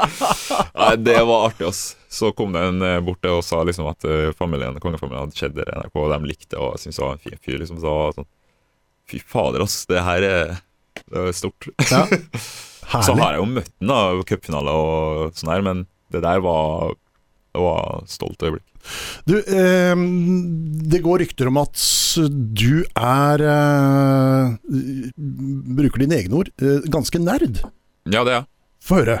Nei, 0.74 0.96
det 0.96 1.22
var 1.24 1.46
artig, 1.48 1.66
ass. 1.68 1.96
Så 2.10 2.32
kom 2.34 2.52
det 2.54 2.60
en 2.62 2.82
eh, 2.82 3.00
bort 3.00 3.24
og 3.30 3.42
sa 3.44 3.62
liksom 3.66 3.86
at 3.90 4.04
eh, 4.04 4.32
familien, 4.38 4.76
kongefamilien 4.82 5.26
hadde 5.28 5.38
sett 5.38 5.54
NRK, 5.54 5.94
og 5.94 6.10
de 6.12 6.18
likte 6.30 6.54
det, 6.56 6.60
og 6.62 6.78
syntes 6.78 6.98
det 6.98 7.04
var 7.04 7.12
en 7.16 7.22
fin 7.24 7.38
fyr. 7.42 7.58
liksom 7.62 7.80
så 7.82 7.94
sånn 8.16 8.28
Fy 9.10 9.18
fader, 9.20 9.60
ass. 9.62 9.82
Det 9.86 10.00
her 10.00 10.22
er, 10.24 10.54
det 11.12 11.24
er 11.28 11.32
stort. 11.36 11.66
Ja. 11.90 12.06
Så 13.04 13.14
har 13.16 13.32
jeg 13.34 13.40
jo 13.40 13.46
møtt 13.48 13.70
ham 13.80 13.88
da, 13.88 13.98
i 14.12 14.24
cupfinale 14.28 14.72
og 14.76 15.32
sånn 15.38 15.50
her, 15.54 15.62
men 15.64 15.84
det 16.12 16.20
der 16.24 16.40
var 16.44 16.92
Det 17.54 17.62
var 17.62 18.02
stolt 18.10 18.42
øyeblikk. 18.44 18.64
Du, 19.28 19.36
eh, 19.40 19.94
det 20.92 21.00
går 21.04 21.22
rykter 21.24 21.48
om 21.50 21.58
at 21.62 21.80
du 22.54 22.84
er 22.94 23.42
eh, 23.42 24.56
Bruker 25.78 26.04
dine 26.04 26.18
egne 26.20 26.40
ord. 26.42 26.50
Eh, 26.62 26.84
ganske 26.92 27.18
nerd. 27.22 27.62
Ja, 28.04 28.22
det 28.26 28.34
er 28.34 28.38
jeg. 28.42 28.48
Få 28.84 28.98
høre. 29.00 29.18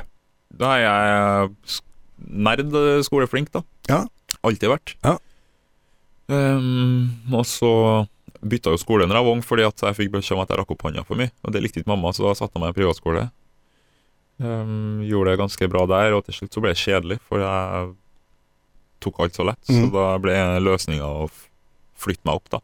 Da 0.54 0.74
er 0.76 0.82
jeg 0.84 1.54
sk- 1.76 1.86
nerd 2.44 2.68
eh, 2.76 3.00
skoleflink, 3.06 3.48
da. 3.56 3.64
Ja. 3.90 4.02
Alltid 4.44 4.68
vært. 4.74 4.94
Ja. 5.04 5.16
Um, 6.28 7.10
og 7.36 7.44
så 7.48 7.70
bytta 8.44 8.72
jo 8.72 8.78
skole 8.80 9.04
når 9.08 9.18
jeg 9.18 9.24
var 9.26 9.34
ung, 9.36 9.42
fordi 9.44 9.64
at 9.66 9.82
jeg 9.84 9.96
fikk 9.98 10.12
beskjed 10.14 10.36
om 10.38 10.42
at 10.44 10.52
jeg 10.52 10.60
rakk 10.60 10.70
opp 10.76 10.84
hånda 10.86 11.02
for 11.08 11.20
mye. 11.20 11.32
Og 11.44 11.52
det 11.56 11.60
likte 11.64 11.80
ikke 11.82 11.90
mamma, 11.92 12.12
så 12.16 12.24
da 12.28 12.34
satte 12.38 12.56
jeg 12.56 12.62
meg 12.64 12.72
i 12.74 12.78
privatskole. 12.78 13.26
Um, 14.42 15.00
gjorde 15.06 15.32
det 15.34 15.40
ganske 15.40 15.68
bra 15.70 15.84
der, 15.88 16.16
og 16.16 16.24
til 16.26 16.36
slutt 16.38 16.56
så 16.56 16.62
ble 16.64 16.72
det 16.74 16.80
kjedelig, 16.80 17.18
for 17.28 17.40
jeg 17.44 17.92
tok 19.04 19.20
alt 19.24 19.36
så 19.36 19.44
lett. 19.46 19.60
Så 19.68 19.76
Mhm. 19.84 19.90
da 19.94 20.06
ble 20.18 20.34
løsninga 20.64 21.04
å 21.06 21.28
flytte 21.96 22.24
meg 22.26 22.34
opp, 22.40 22.48
da. 22.50 22.60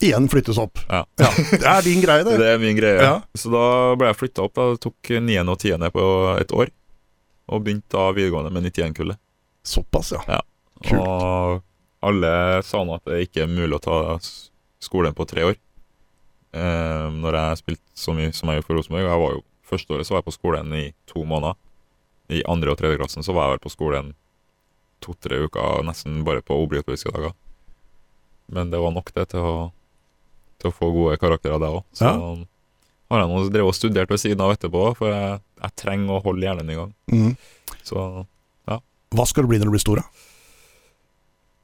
Igjen 0.00 0.28
flyttes 0.32 0.56
opp. 0.60 0.78
Ja. 0.88 1.04
Det 1.16 1.60
er 1.66 1.82
din 1.84 2.00
greie, 2.00 2.24
det. 2.24 2.38
Det 2.40 2.46
er 2.54 2.58
min 2.62 2.76
greie. 2.78 3.00
Ja. 3.04 3.16
Så 3.36 3.50
da 3.52 3.64
ble 4.00 4.08
jeg 4.12 4.16
flytta 4.20 4.44
opp. 4.46 4.54
da 4.56 4.68
tok 4.80 5.10
niende 5.20 5.52
og 5.52 5.58
10. 5.60 5.90
på 5.92 6.04
et 6.40 6.52
år. 6.56 6.70
Og 7.50 7.64
begynte 7.66 7.90
da 7.96 8.06
videregående 8.14 8.52
med 8.54 8.64
91-kullet. 8.72 9.18
Såpass, 9.66 10.12
ja. 10.16 10.40
Kult. 10.86 11.00
Og 11.02 11.62
alle 12.02 12.62
sa 12.64 12.80
nå 12.84 12.94
at 12.96 13.04
det 13.10 13.26
ikke 13.28 13.42
er 13.44 13.50
mulig 13.52 13.76
å 13.76 13.82
ta 13.82 13.98
skolen 14.80 15.12
på 15.12 15.26
tre 15.28 15.42
år. 15.50 15.56
Eh, 16.54 17.08
når 17.14 17.36
jeg 17.36 17.58
spilte 17.60 17.92
så 17.94 18.14
mye 18.16 18.32
som 18.34 18.48
jeg 18.48 18.60
gjorde 18.60 18.66
for 18.70 18.78
Rosenborg. 18.78 19.04
Jeg 19.04 19.20
var 19.22 19.34
jo, 19.36 19.42
første 19.68 19.94
året 19.94 20.06
så 20.08 20.14
var 20.16 20.22
jeg 20.22 20.28
på 20.30 20.38
skolen 20.38 20.72
i 20.78 20.86
to 21.10 21.24
måneder. 21.28 21.54
I 22.30 22.40
andre 22.48 22.70
og 22.72 22.78
tredje 22.80 22.98
klassen 23.02 23.26
så 23.26 23.34
var 23.34 23.52
jeg 23.52 23.60
på 23.66 23.70
skolen 23.74 24.14
to-tre 25.00 25.42
uker, 25.46 25.82
nesten 25.86 26.22
bare 26.26 26.42
på 26.44 26.56
obligatoriske 26.64 27.12
dager. 27.14 27.32
Men 28.50 28.70
det 28.72 28.80
var 28.82 28.92
nok 28.94 29.12
det 29.14 29.28
til 29.32 29.40
å, 29.46 29.54
til 30.60 30.70
å 30.70 30.74
få 30.74 30.90
gode 30.94 31.18
karakterer, 31.22 31.60
det 31.62 31.70
òg. 31.70 31.84
Så 31.94 32.04
Ja. 32.08 32.16
har 33.10 33.20
jeg 33.24 33.28
nå 33.30 33.44
drevet 33.50 33.68
og 33.68 33.74
studert 33.74 34.10
ved 34.10 34.20
siden 34.22 34.40
av 34.40 34.52
etterpå, 34.54 34.96
for 34.96 35.08
jeg, 35.10 35.40
jeg 35.62 35.76
trenger 35.76 36.18
å 36.18 36.22
holde 36.24 36.46
hjernen 36.46 36.70
i 36.70 36.78
gang. 36.78 36.92
Mm. 37.12 37.36
Så 37.82 38.26
Hva 39.10 39.24
skal 39.26 39.42
du 39.42 39.48
bli 39.50 39.58
når 39.58 39.66
du 39.66 39.74
blir 39.74 39.82
stor, 39.82 39.96
da? 39.96 40.04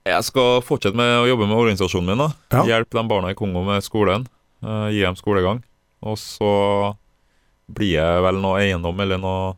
Jeg 0.07 0.23
skal 0.27 0.63
fortsette 0.67 0.99
med 0.99 1.13
å 1.23 1.27
jobbe 1.29 1.47
med 1.47 1.59
organisasjonen 1.59 2.07
min. 2.11 2.19
da 2.19 2.29
Ja. 2.59 2.65
Hjelpe 2.67 2.99
de 2.99 3.05
barna 3.07 3.31
i 3.31 3.35
Kongo 3.39 3.63
med 3.67 3.83
skolen. 3.83 4.27
Uh, 4.63 4.89
gi 4.91 5.03
dem 5.03 5.15
skolegang. 5.19 5.63
Og 6.03 6.17
så 6.19 6.97
blir 7.71 7.97
jeg 7.99 8.23
vel 8.23 8.39
noe 8.43 8.61
eiendom 8.63 8.99
eller 9.03 9.19
noe 9.19 9.57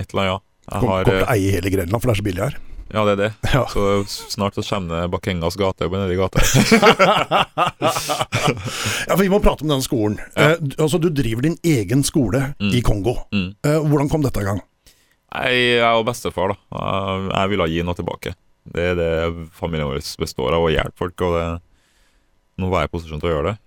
et 0.00 0.10
eller 0.12 0.22
annet. 0.22 0.30
Ja. 0.32 0.40
Jeg 0.64 0.74
har, 0.74 0.80
kommer 0.80 1.04
til 1.04 1.14
eh, 1.18 1.24
å 1.24 1.32
eie 1.34 1.50
hele 1.58 1.70
Grenland, 1.72 2.00
for 2.00 2.08
det 2.08 2.14
er 2.14 2.20
så 2.22 2.24
billig 2.24 2.44
her. 2.44 2.54
Ja, 2.92 3.04
det 3.04 3.12
er 3.12 3.16
det. 3.16 3.30
Ja. 3.54 3.64
Så 3.70 4.04
snart 4.30 4.54
så 4.54 4.62
kommer 4.66 5.00
det 5.02 5.10
Bakengas 5.10 5.56
gate 5.56 5.88
nedi 5.88 6.16
gata. 6.18 6.40
ja, 9.08 9.14
for 9.16 9.22
Vi 9.22 9.28
må 9.32 9.40
prate 9.42 9.64
om 9.64 9.70
den 9.72 9.82
skolen. 9.84 10.18
Ja. 10.36 10.50
Eh, 10.52 10.58
altså, 10.78 10.98
Du 11.00 11.08
driver 11.10 11.42
din 11.42 11.56
egen 11.64 12.02
skole 12.04 12.54
Mm. 12.60 12.72
i 12.74 12.80
Kongo. 12.82 13.16
Mm. 13.32 13.54
Eh, 13.64 13.80
hvordan 13.88 14.08
kom 14.10 14.22
dette 14.22 14.40
i 14.40 14.44
gang? 14.44 14.60
Jeg 15.34 15.78
jeg 15.80 15.94
og 15.98 16.06
bestefar, 16.06 16.48
da. 16.48 16.56
Jeg- 16.72 17.30
Jeg 17.34 17.48
ville 17.50 17.68
gi 17.68 17.82
noe 17.82 17.94
tilbake. 17.94 18.34
Det 18.72 18.82
er 18.82 18.94
det 18.94 19.48
familien 19.52 19.88
vår 19.88 20.00
består 20.18 20.52
av, 20.54 20.62
å 20.62 20.70
hjelpe 20.72 20.96
folk. 20.96 21.20
Og 21.20 21.32
det, 21.34 21.62
nå 22.58 22.70
var 22.70 22.80
jeg 22.82 22.88
i 22.90 22.96
posisjon 22.96 23.20
til 23.20 23.28
å 23.30 23.32
gjøre 23.34 23.50
det. 23.52 23.58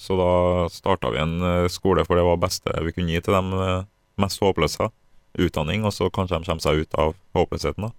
Så 0.00 0.16
da 0.16 0.68
starta 0.68 1.10
vi 1.12 1.18
en 1.18 1.42
eh, 1.42 1.68
skole, 1.68 2.04
for 2.04 2.16
det 2.16 2.24
var 2.24 2.36
det 2.36 2.48
beste 2.48 2.70
vi 2.84 2.92
kunne 2.92 3.08
gi 3.12 3.20
til 3.20 3.34
dem 3.34 3.52
eh, 3.52 3.84
mest 4.18 4.40
håpløse. 4.40 4.90
Utdanning, 5.38 5.84
og 5.84 5.92
så 5.92 6.10
kanskje 6.10 6.38
de 6.40 6.44
kommer 6.44 6.60
seg 6.60 6.80
ut 6.82 6.94
av 6.98 7.14
håpløsheten. 7.34 7.82
da. 7.88 7.90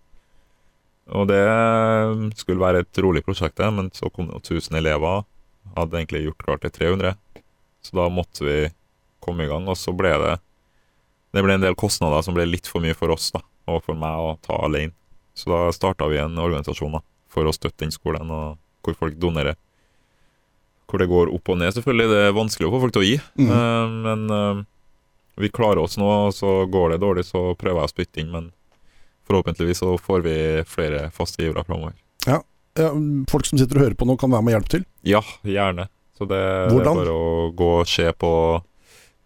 Og 1.11 1.27
det 1.27 1.41
eh, 1.41 2.13
skulle 2.39 2.63
være 2.63 2.85
et 2.85 3.03
rolig 3.03 3.23
prosjekt, 3.25 3.59
men 3.75 3.91
så 3.95 4.07
kom 4.13 4.29
det 4.31 4.39
1000 4.39 4.79
elever. 4.79 5.25
Hadde 5.75 5.99
egentlig 5.99 6.25
gjort 6.27 6.45
klart 6.45 6.63
til 6.63 6.71
300. 6.77 7.17
Så 7.83 7.97
da 7.97 8.07
måtte 8.11 8.47
vi 8.47 8.57
komme 9.23 9.43
i 9.43 9.51
gang, 9.51 9.67
og 9.67 9.79
så 9.79 9.91
ble 9.95 10.15
det 10.21 10.33
det 11.33 11.41
ble 11.41 11.55
en 11.57 11.63
del 11.63 11.75
kostnader 11.77 12.21
som 12.21 12.35
ble 12.37 12.45
litt 12.45 12.67
for 12.69 12.83
mye 12.83 12.93
for 12.93 13.09
oss 13.13 13.31
da, 13.33 13.41
og 13.73 13.81
for 13.87 13.97
meg 13.97 14.21
å 14.21 14.35
ta 14.45 14.59
alene. 14.61 14.93
Så 15.33 15.49
da 15.49 15.71
starta 15.73 16.05
vi 16.11 16.19
en 16.21 16.37
organisasjon 16.37 16.93
da, 16.93 17.01
for 17.33 17.49
å 17.49 17.53
støtte 17.55 17.81
den 17.81 17.93
skolen, 17.93 18.29
og 18.29 18.59
hvor 18.85 18.97
folk 18.99 19.17
donerer. 19.17 19.57
Hvor 20.85 21.01
det 21.01 21.09
går 21.09 21.31
opp 21.33 21.49
og 21.49 21.57
ned, 21.57 21.73
selvfølgelig. 21.73 22.11
Det 22.11 22.19
er 22.21 22.37
vanskelig 22.37 22.69
å 22.69 22.73
få 22.75 22.83
folk 22.83 22.93
til 22.93 23.01
å 23.01 23.07
gi. 23.07 23.15
Mm. 23.41 23.49
Uh, 23.49 23.95
men 24.03 24.25
uh, 24.29 24.61
vi 25.41 25.49
klarer 25.49 25.81
oss 25.81 25.97
nå, 25.97 26.05
og 26.27 26.35
så 26.37 26.51
går 26.69 26.93
det 26.93 27.01
dårlig, 27.01 27.25
så 27.25 27.41
prøver 27.57 27.81
jeg 27.81 27.89
å 27.89 27.93
spytte 27.95 28.21
inn. 28.21 28.29
Men 28.35 28.51
forhåpentligvis 29.27 29.81
så 29.83 29.93
får 29.97 30.25
vi 30.25 30.37
flere 30.67 31.07
faste 31.15 31.43
givere 31.43 31.63
framover. 31.67 31.95
Ja, 32.27 32.41
folk 33.29 33.45
som 33.45 33.59
sitter 33.61 33.79
og 33.79 33.87
hører 33.87 33.97
på 33.97 34.07
nå, 34.09 34.17
kan 34.19 34.31
være 34.33 34.45
med 34.45 34.53
og 34.53 34.59
hjelpe 34.59 34.73
til. 34.75 34.85
Ja, 35.07 35.21
gjerne. 35.45 35.87
Så 36.17 36.27
det, 36.29 36.41
Hvordan? 36.69 36.97
er 36.97 37.01
bare 37.01 37.15
å 37.17 37.49
gå 37.57 37.69
og 37.81 37.89
se 37.89 38.05
på 38.17 38.31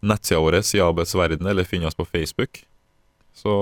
nettsida 0.07 0.39
vår, 0.43 0.61
Siabes 0.65 1.15
verden, 1.17 1.47
eller 1.49 1.67
finne 1.67 1.89
oss 1.89 1.97
på 1.97 2.07
Facebook. 2.07 2.61
Så 3.35 3.53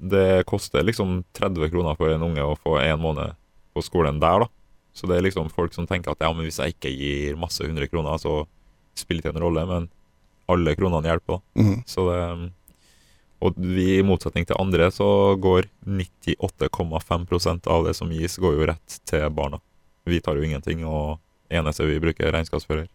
det 0.00 0.46
koster 0.48 0.84
liksom 0.86 1.20
30 1.36 1.70
kroner 1.70 1.98
for 1.98 2.12
en 2.12 2.24
unge 2.24 2.44
å 2.44 2.56
få 2.56 2.78
en 2.80 3.02
måned 3.02 3.36
på 3.74 3.84
skolen 3.84 4.20
der, 4.22 4.46
da. 4.46 4.50
Så 4.96 5.06
det 5.06 5.18
er 5.18 5.26
liksom 5.28 5.50
folk 5.52 5.74
som 5.76 5.86
tenker 5.86 6.12
at 6.12 6.24
ja, 6.24 6.32
men 6.34 6.48
hvis 6.48 6.58
jeg 6.58 6.74
ikke 6.74 6.90
gir 6.90 7.36
masse 7.38 7.62
100 7.62 7.86
kroner, 7.92 8.16
så 8.18 8.42
spiller 8.98 9.22
det 9.22 9.30
ikke 9.30 9.38
en 9.38 9.44
rolle. 9.44 9.66
Men 9.68 9.86
alle 10.50 10.74
kronene 10.76 11.12
hjelper, 11.12 11.38
da. 11.38 11.62
Mm. 11.62 11.76
Så 11.86 12.06
det 12.08 12.22
Og 13.40 13.56
vi, 13.56 13.86
i 13.98 14.04
motsetning 14.04 14.44
til 14.48 14.58
andre, 14.60 14.90
så 14.92 15.36
går 15.40 15.70
98,5% 15.88 17.68
av 17.72 17.88
det 17.88 17.96
som 17.96 18.12
gis, 18.12 18.36
går 18.40 18.58
jo 18.58 18.68
rett 18.68 18.96
til 19.08 19.26
barna. 19.32 19.60
Vi 20.08 20.20
tar 20.20 20.36
jo 20.36 20.44
ingenting, 20.44 20.84
og 20.84 21.18
eneste 21.52 21.88
vi 21.88 22.00
bruker, 22.02 22.28
er 22.28 22.36
regnskapsfører. 22.36 22.88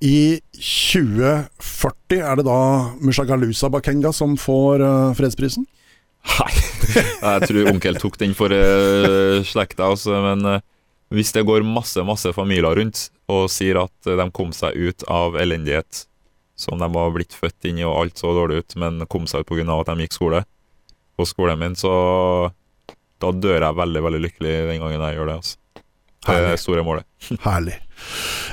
I 0.00 0.40
2040 0.56 2.22
er 2.24 2.38
det 2.38 2.46
da 2.46 2.60
Mushagalusa 3.04 3.68
Bakenga 3.72 4.14
som 4.16 4.38
får 4.40 4.80
eh, 4.86 5.10
fredsprisen? 5.18 5.66
Nei, 6.30 6.52
jeg 6.94 7.48
tror 7.50 7.68
onkel 7.74 7.98
tok 8.00 8.16
den 8.20 8.32
for 8.36 8.52
uh, 8.52 9.40
slekta, 9.44 9.88
altså, 9.88 10.18
men 10.20 10.44
uh, 10.44 10.64
hvis 11.16 11.32
det 11.32 11.46
går 11.48 11.64
masse, 11.64 12.00
masse 12.04 12.32
familier 12.36 12.76
rundt 12.76 13.06
og 13.32 13.48
sier 13.52 13.80
at 13.80 14.08
de 14.08 14.26
kom 14.36 14.52
seg 14.56 14.76
ut 14.76 15.04
av 15.08 15.38
elendighet 15.40 16.04
som 16.60 16.78
de 16.80 16.88
var 16.92 17.12
blitt 17.14 17.36
født 17.36 17.70
inn 17.70 17.80
i, 17.80 17.86
og 17.88 17.98
alt 18.04 18.20
så 18.20 18.32
dårlig 18.36 18.62
ut, 18.64 18.76
men 18.80 19.04
kom 19.10 19.26
seg 19.30 19.44
ut 19.44 19.50
pga. 19.50 19.66
at 19.80 19.92
de 19.92 20.06
gikk 20.06 20.16
skole 20.18 20.44
på 21.18 21.26
skolen 21.28 21.58
min, 21.60 21.76
så 21.76 21.90
da 23.20 23.32
dør 23.36 23.60
jeg 23.60 23.76
veldig, 23.76 24.02
veldig 24.06 24.22
lykkelig 24.28 24.52
den 24.70 24.80
gangen 24.84 25.02
jeg 25.08 25.18
gjør 25.18 25.32
det. 25.32 25.40
altså. 25.42 25.56
Det 26.20 26.28
er 26.28 26.36
Herlig. 26.36 26.48
det 26.52 26.60
store 26.60 26.82
målet. 26.84 27.04
Herlig. 27.46 27.74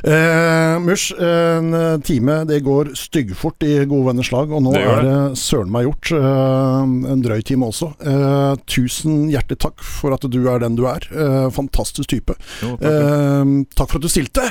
Eh, 0.08 0.78
Mush, 0.84 1.10
en 1.20 2.01
time 2.08 2.38
det 2.47 2.62
går 2.64 2.93
styggfort 2.95 3.66
i 3.68 3.74
gode 3.84 4.08
venners 4.08 4.30
lag, 4.32 4.51
og 4.55 4.64
nå 4.64 4.72
Det 4.76 4.84
er 4.88 5.01
det 5.03 5.18
søren 5.41 5.72
meg 5.74 5.84
gjort. 5.88 6.12
Eh, 6.16 7.12
en 7.12 7.24
drøy 7.26 7.43
time 7.47 7.68
også. 7.68 7.89
Eh, 7.99 8.53
tusen 8.72 9.26
hjertelig 9.34 9.60
takk 9.66 9.84
for 9.84 10.16
at 10.16 10.28
du 10.32 10.39
er 10.47 10.64
den 10.64 10.80
du 10.80 10.86
er. 10.88 11.08
Eh, 11.12 11.49
fantastisk 11.55 12.08
type. 12.16 12.38
Jo, 12.64 12.78
takk. 12.80 12.88
Eh, 12.88 13.53
takk 13.76 13.91
for 13.91 13.99
at 13.99 14.08
du 14.08 14.12
stilte. 14.16 14.47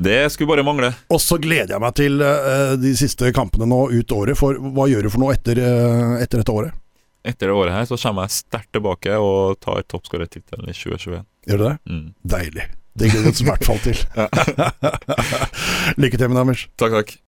Det 0.00 0.32
skulle 0.32 0.48
bare 0.48 0.64
mangle. 0.64 0.92
Og 1.12 1.20
så 1.20 1.36
gleder 1.40 1.74
jeg 1.74 1.84
meg 1.84 1.96
til 1.98 2.22
uh, 2.24 2.72
de 2.80 2.92
siste 2.96 3.32
kampene 3.36 3.68
nå 3.68 3.82
ut 3.92 4.14
året, 4.16 4.38
for 4.38 4.56
hva 4.56 4.88
gjør 4.88 5.06
du 5.06 5.12
for 5.12 5.20
noe 5.20 5.36
etter, 5.36 5.60
uh, 5.60 6.16
etter 6.22 6.40
dette 6.40 6.54
året? 6.56 6.76
Etter 7.20 7.50
det 7.50 7.56
året 7.56 7.76
her 7.76 7.88
så 7.88 7.98
kommer 8.00 8.24
jeg 8.24 8.38
sterkt 8.38 8.70
tilbake 8.72 9.18
og 9.20 9.58
tar 9.60 9.84
toppskårertittelen 9.92 10.72
i 10.72 10.76
2021. 10.76 11.24
Gjør 11.50 11.60
du 11.60 11.66
det? 11.66 11.74
Mm. 11.92 12.06
Deilig. 12.36 12.68
Det 12.96 13.10
gleder 13.10 13.28
vi 13.28 13.34
oss 13.34 13.42
i 13.44 13.48
hvert 13.50 13.68
fall 13.68 13.82
til. 13.84 14.00
Lykke 16.00 16.16
til 16.16 16.32
med 16.32 16.38
det, 16.38 16.46
Anders. 16.46 16.64
Takk, 16.80 16.96
takk. 16.96 17.18